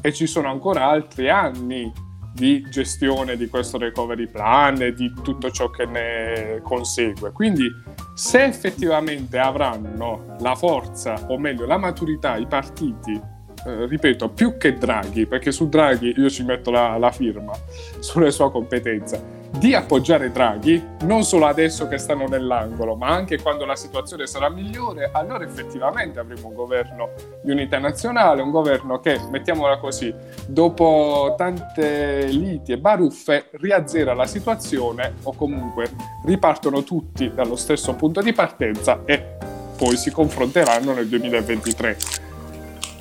e 0.00 0.12
ci 0.12 0.28
sono 0.28 0.48
ancora 0.48 0.86
altri 0.86 1.28
anni 1.28 1.92
di 2.32 2.64
gestione 2.70 3.36
di 3.36 3.48
questo 3.48 3.76
recovery 3.76 4.28
plan 4.28 4.80
e 4.82 4.92
di 4.92 5.12
tutto 5.20 5.50
ciò 5.50 5.68
che 5.70 5.84
ne 5.84 6.60
consegue. 6.62 7.32
Quindi 7.32 7.68
se 8.14 8.44
effettivamente 8.44 9.38
avranno 9.38 10.36
la 10.38 10.54
forza, 10.54 11.26
o 11.26 11.38
meglio 11.38 11.66
la 11.66 11.76
maturità, 11.76 12.36
i 12.36 12.46
partiti 12.46 13.20
eh, 13.66 13.86
ripeto, 13.86 14.28
più 14.28 14.58
che 14.58 14.74
Draghi, 14.74 15.26
perché 15.26 15.50
su 15.50 15.68
Draghi 15.68 16.14
io 16.16 16.30
ci 16.30 16.44
metto 16.44 16.70
la, 16.70 16.98
la 16.98 17.10
firma 17.10 17.52
sulle 17.98 18.30
sue 18.30 18.50
competenze, 18.50 19.42
di 19.58 19.74
appoggiare 19.74 20.30
Draghi, 20.30 20.82
non 21.02 21.22
solo 21.22 21.46
adesso 21.46 21.86
che 21.86 21.98
stanno 21.98 22.26
nell'angolo, 22.26 22.96
ma 22.96 23.08
anche 23.08 23.40
quando 23.40 23.64
la 23.64 23.76
situazione 23.76 24.26
sarà 24.26 24.48
migliore, 24.50 25.10
allora 25.12 25.44
effettivamente 25.44 26.18
avremo 26.18 26.48
un 26.48 26.54
governo 26.54 27.10
di 27.42 27.50
unità 27.50 27.78
nazionale, 27.78 28.42
un 28.42 28.50
governo 28.50 29.00
che, 29.00 29.18
mettiamola 29.30 29.78
così, 29.78 30.12
dopo 30.46 31.34
tante 31.36 32.26
liti 32.26 32.72
e 32.72 32.78
baruffe, 32.78 33.50
riazzera 33.52 34.12
la 34.12 34.26
situazione 34.26 35.14
o 35.22 35.34
comunque 35.34 35.90
ripartono 36.24 36.82
tutti 36.82 37.32
dallo 37.32 37.56
stesso 37.56 37.94
punto 37.94 38.20
di 38.20 38.32
partenza 38.32 39.02
e 39.04 39.36
poi 39.76 39.96
si 39.96 40.10
confronteranno 40.10 40.92
nel 40.92 41.06
2023. 41.08 41.96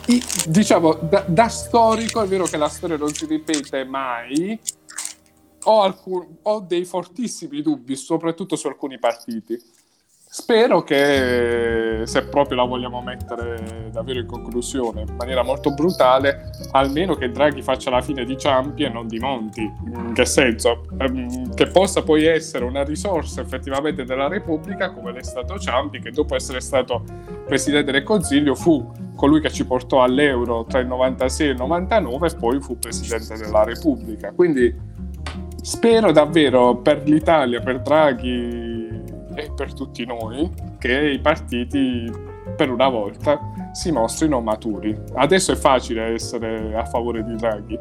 I, 0.07 0.21
diciamo, 0.47 0.95
da, 0.95 1.23
da 1.25 1.47
storico 1.47 2.21
è 2.21 2.27
vero 2.27 2.43
che 2.43 2.57
la 2.57 2.67
storia 2.67 2.97
non 2.97 3.13
si 3.13 3.25
ripete 3.25 3.85
mai, 3.85 4.59
ho, 5.63 5.81
alcun, 5.81 6.37
ho 6.43 6.59
dei 6.59 6.85
fortissimi 6.85 7.61
dubbi, 7.61 7.95
soprattutto 7.95 8.55
su 8.55 8.67
alcuni 8.67 8.99
partiti. 8.99 9.61
Spero 10.35 10.81
che, 10.81 12.01
se 12.05 12.25
proprio 12.25 12.57
la 12.57 12.63
vogliamo 12.63 13.03
mettere 13.03 13.91
davvero 13.91 14.17
in 14.17 14.25
conclusione, 14.25 15.01
in 15.01 15.15
maniera 15.15 15.43
molto 15.43 15.75
brutale, 15.75 16.49
almeno 16.71 17.13
che 17.13 17.29
Draghi 17.29 17.61
faccia 17.61 17.91
la 17.91 18.01
fine 18.01 18.25
di 18.25 18.35
Ciampi 18.35 18.81
e 18.81 18.89
non 18.89 19.05
di 19.05 19.19
Monti. 19.19 19.61
In 19.61 20.11
che 20.11 20.25
senso? 20.25 20.87
Ehm, 20.97 21.53
che 21.53 21.67
possa 21.67 22.01
poi 22.01 22.25
essere 22.25 22.65
una 22.65 22.83
risorsa 22.83 23.41
effettivamente 23.41 24.05
della 24.05 24.27
Repubblica, 24.27 24.91
come 24.91 25.11
l'è 25.11 25.21
stato 25.21 25.59
Ciampi, 25.59 25.99
che 25.99 26.09
dopo 26.09 26.33
essere 26.33 26.61
stato 26.61 27.03
Presidente 27.45 27.91
del 27.91 28.01
Consiglio 28.01 28.55
fu 28.55 28.91
colui 29.15 29.39
che 29.39 29.51
ci 29.51 29.67
portò 29.67 30.01
all'euro 30.01 30.65
tra 30.67 30.79
il 30.79 30.87
96 30.87 31.47
e 31.47 31.51
il 31.51 31.57
99 31.57 32.27
e 32.27 32.35
poi 32.35 32.59
fu 32.59 32.79
Presidente 32.79 33.37
della 33.37 33.63
Repubblica. 33.63 34.31
Quindi 34.31 34.92
Spero 35.63 36.11
davvero 36.11 36.75
per 36.75 37.03
l'Italia, 37.05 37.61
per 37.61 37.79
Draghi 37.79 39.01
e 39.33 39.49
per 39.55 39.73
tutti 39.73 40.05
noi 40.05 40.51
che 40.77 41.11
i 41.11 41.19
partiti 41.19 42.11
per 42.57 42.69
una 42.69 42.89
volta 42.89 43.39
si 43.71 43.89
mostrino 43.89 44.41
maturi. 44.41 44.93
Adesso 45.13 45.53
è 45.53 45.55
facile 45.55 46.15
essere 46.15 46.75
a 46.75 46.83
favore 46.83 47.23
di 47.23 47.35
Draghi. 47.35 47.79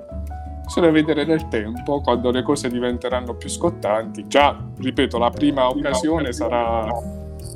Bisogna 0.64 0.90
vedere 0.90 1.24
nel 1.24 1.48
tempo 1.48 2.00
quando 2.02 2.30
le 2.30 2.42
cose 2.42 2.68
diventeranno 2.70 3.34
più 3.34 3.48
scottanti. 3.48 4.28
Già, 4.28 4.56
ripeto, 4.78 5.18
la 5.18 5.30
prima 5.30 5.66
occasione 5.66 6.32
sarà 6.32 6.86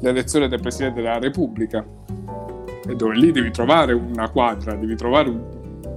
l'elezione 0.00 0.48
del 0.48 0.60
Presidente 0.60 1.02
della 1.02 1.20
Repubblica, 1.20 1.86
e 2.84 2.94
dove 2.96 3.14
lì 3.14 3.30
devi 3.30 3.52
trovare 3.52 3.92
una 3.92 4.28
quadra, 4.28 4.74
devi 4.74 4.96
trovare 4.96 5.28
un 5.28 5.40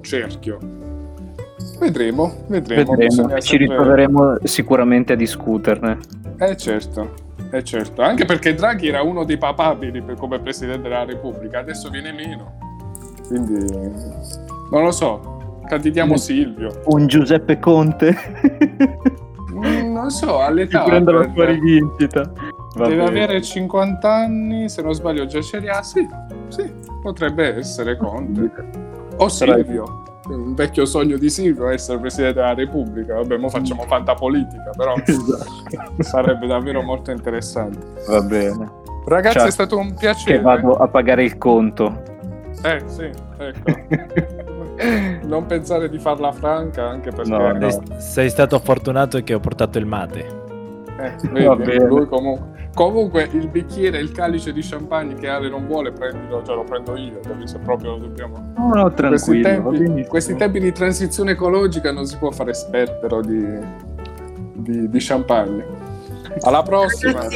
cerchio 0.01 0.77
Vedremo, 1.80 2.34
vedremo. 2.47 2.95
vedremo. 2.95 3.39
Ci 3.39 3.57
ritroveremo 3.57 4.38
sicuramente 4.43 5.13
a 5.13 5.15
discuterne. 5.15 5.97
Eh 6.38 6.57
certo, 6.57 7.13
eh 7.51 7.63
certo. 7.63 8.01
Anche 8.01 8.25
perché 8.25 8.53
Draghi 8.53 8.89
era 8.89 9.01
uno 9.01 9.23
dei 9.23 9.38
papabili 9.38 10.03
come 10.17 10.39
Presidente 10.39 10.84
della 10.84 11.05
Repubblica, 11.05 11.59
adesso 11.59 11.89
viene 11.89 12.11
meno. 12.11 12.57
Quindi, 13.27 13.65
non 14.71 14.84
lo 14.84 14.91
so, 14.91 15.61
candidiamo 15.67 16.13
un, 16.13 16.17
Silvio. 16.17 16.82
Un 16.86 17.07
Giuseppe 17.07 17.59
Conte? 17.59 18.15
Mm, 19.59 19.91
non 19.91 20.09
so, 20.09 20.39
all'età... 20.39 20.84
Ti 20.84 20.89
prendo 20.89 21.11
la 21.11 21.30
sua 21.34 21.45
rivincita. 21.45 22.32
Deve 22.75 22.95
bene. 22.95 23.03
avere 23.03 23.41
50 23.41 24.13
anni, 24.13 24.69
se 24.69 24.82
non 24.82 24.93
sbaglio 24.93 25.25
già 25.25 25.39
c'era. 25.39 25.80
Ah, 25.80 25.84
sì, 25.84 26.07
sì, 26.47 26.71
potrebbe 27.01 27.55
essere 27.55 27.97
Conte. 27.97 28.51
O 29.17 29.27
Silvio 29.27 30.07
un 30.36 30.53
vecchio 30.53 30.86
sogno 30.86 31.17
di 31.17 31.30
Silvio 31.30 31.69
essere 31.69 31.99
Presidente 31.99 32.39
della 32.39 32.53
Repubblica. 32.53 33.15
Vabbè, 33.15 33.38
ora 33.38 33.49
facciamo 33.49 33.86
politica, 34.13 34.71
però 34.75 34.95
esatto. 35.03 36.03
sarebbe 36.03 36.47
davvero 36.47 36.82
molto 36.82 37.11
interessante. 37.11 37.80
Va 38.07 38.21
bene. 38.21 38.77
Ragazzi, 39.05 39.38
Ciao. 39.38 39.47
è 39.47 39.51
stato 39.51 39.77
un 39.77 39.93
piacere. 39.95 40.38
Che 40.38 40.41
vado 40.43 40.73
a 40.73 40.88
pagare 40.88 41.23
il 41.23 41.38
conto. 41.38 42.03
Eh, 42.63 42.84
sì, 42.86 43.09
ecco. 43.38 44.47
non 45.25 45.45
pensare 45.45 45.89
di 45.89 45.99
farla 45.99 46.32
franca, 46.32 46.88
anche 46.88 47.11
perché... 47.11 47.30
No, 47.30 47.51
no. 47.51 47.69
Sei 47.97 48.30
stato 48.30 48.59
fortunato 48.59 49.21
che 49.23 49.34
ho 49.34 49.39
portato 49.39 49.77
il 49.77 49.86
mate. 49.86 50.38
Eh, 50.99 51.15
vedi, 51.32 51.86
lui 51.86 52.07
comunque... 52.07 52.59
Comunque 52.80 53.27
il 53.34 53.49
bicchiere, 53.49 53.99
il 53.99 54.13
calice 54.13 54.53
di 54.53 54.61
champagne 54.61 55.13
che 55.15 55.27
Ale 55.27 55.49
non 55.49 55.67
vuole, 55.67 55.91
prendilo, 55.91 56.41
cioè 56.45 56.55
lo 56.55 56.63
prendo 56.63 56.95
io, 56.95 57.19
se 57.43 57.59
proprio 57.59 57.91
lo 57.91 57.97
dobbiamo. 57.97 58.53
No, 58.55 58.73
no, 58.73 58.93
tranquillo. 58.93 59.59
Questi 59.65 59.84
tempi, 59.84 60.05
questi 60.05 60.36
tempi 60.38 60.59
di 60.61 60.71
transizione 60.71 61.32
ecologica 61.32 61.91
non 61.91 62.05
si 62.05 62.15
può 62.15 62.32
fare 62.32 62.53
sperpero 62.53 63.19
di, 63.19 63.45
di, 64.53 64.89
di 64.89 64.97
champagne. 64.97 65.65
Alla 66.39 66.63
prossima. 66.63 67.27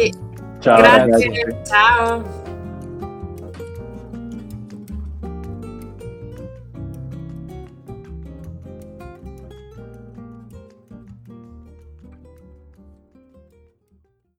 Ciao, 0.60 0.78
Grazie. 0.78 1.62
Ciao. 1.66 2.43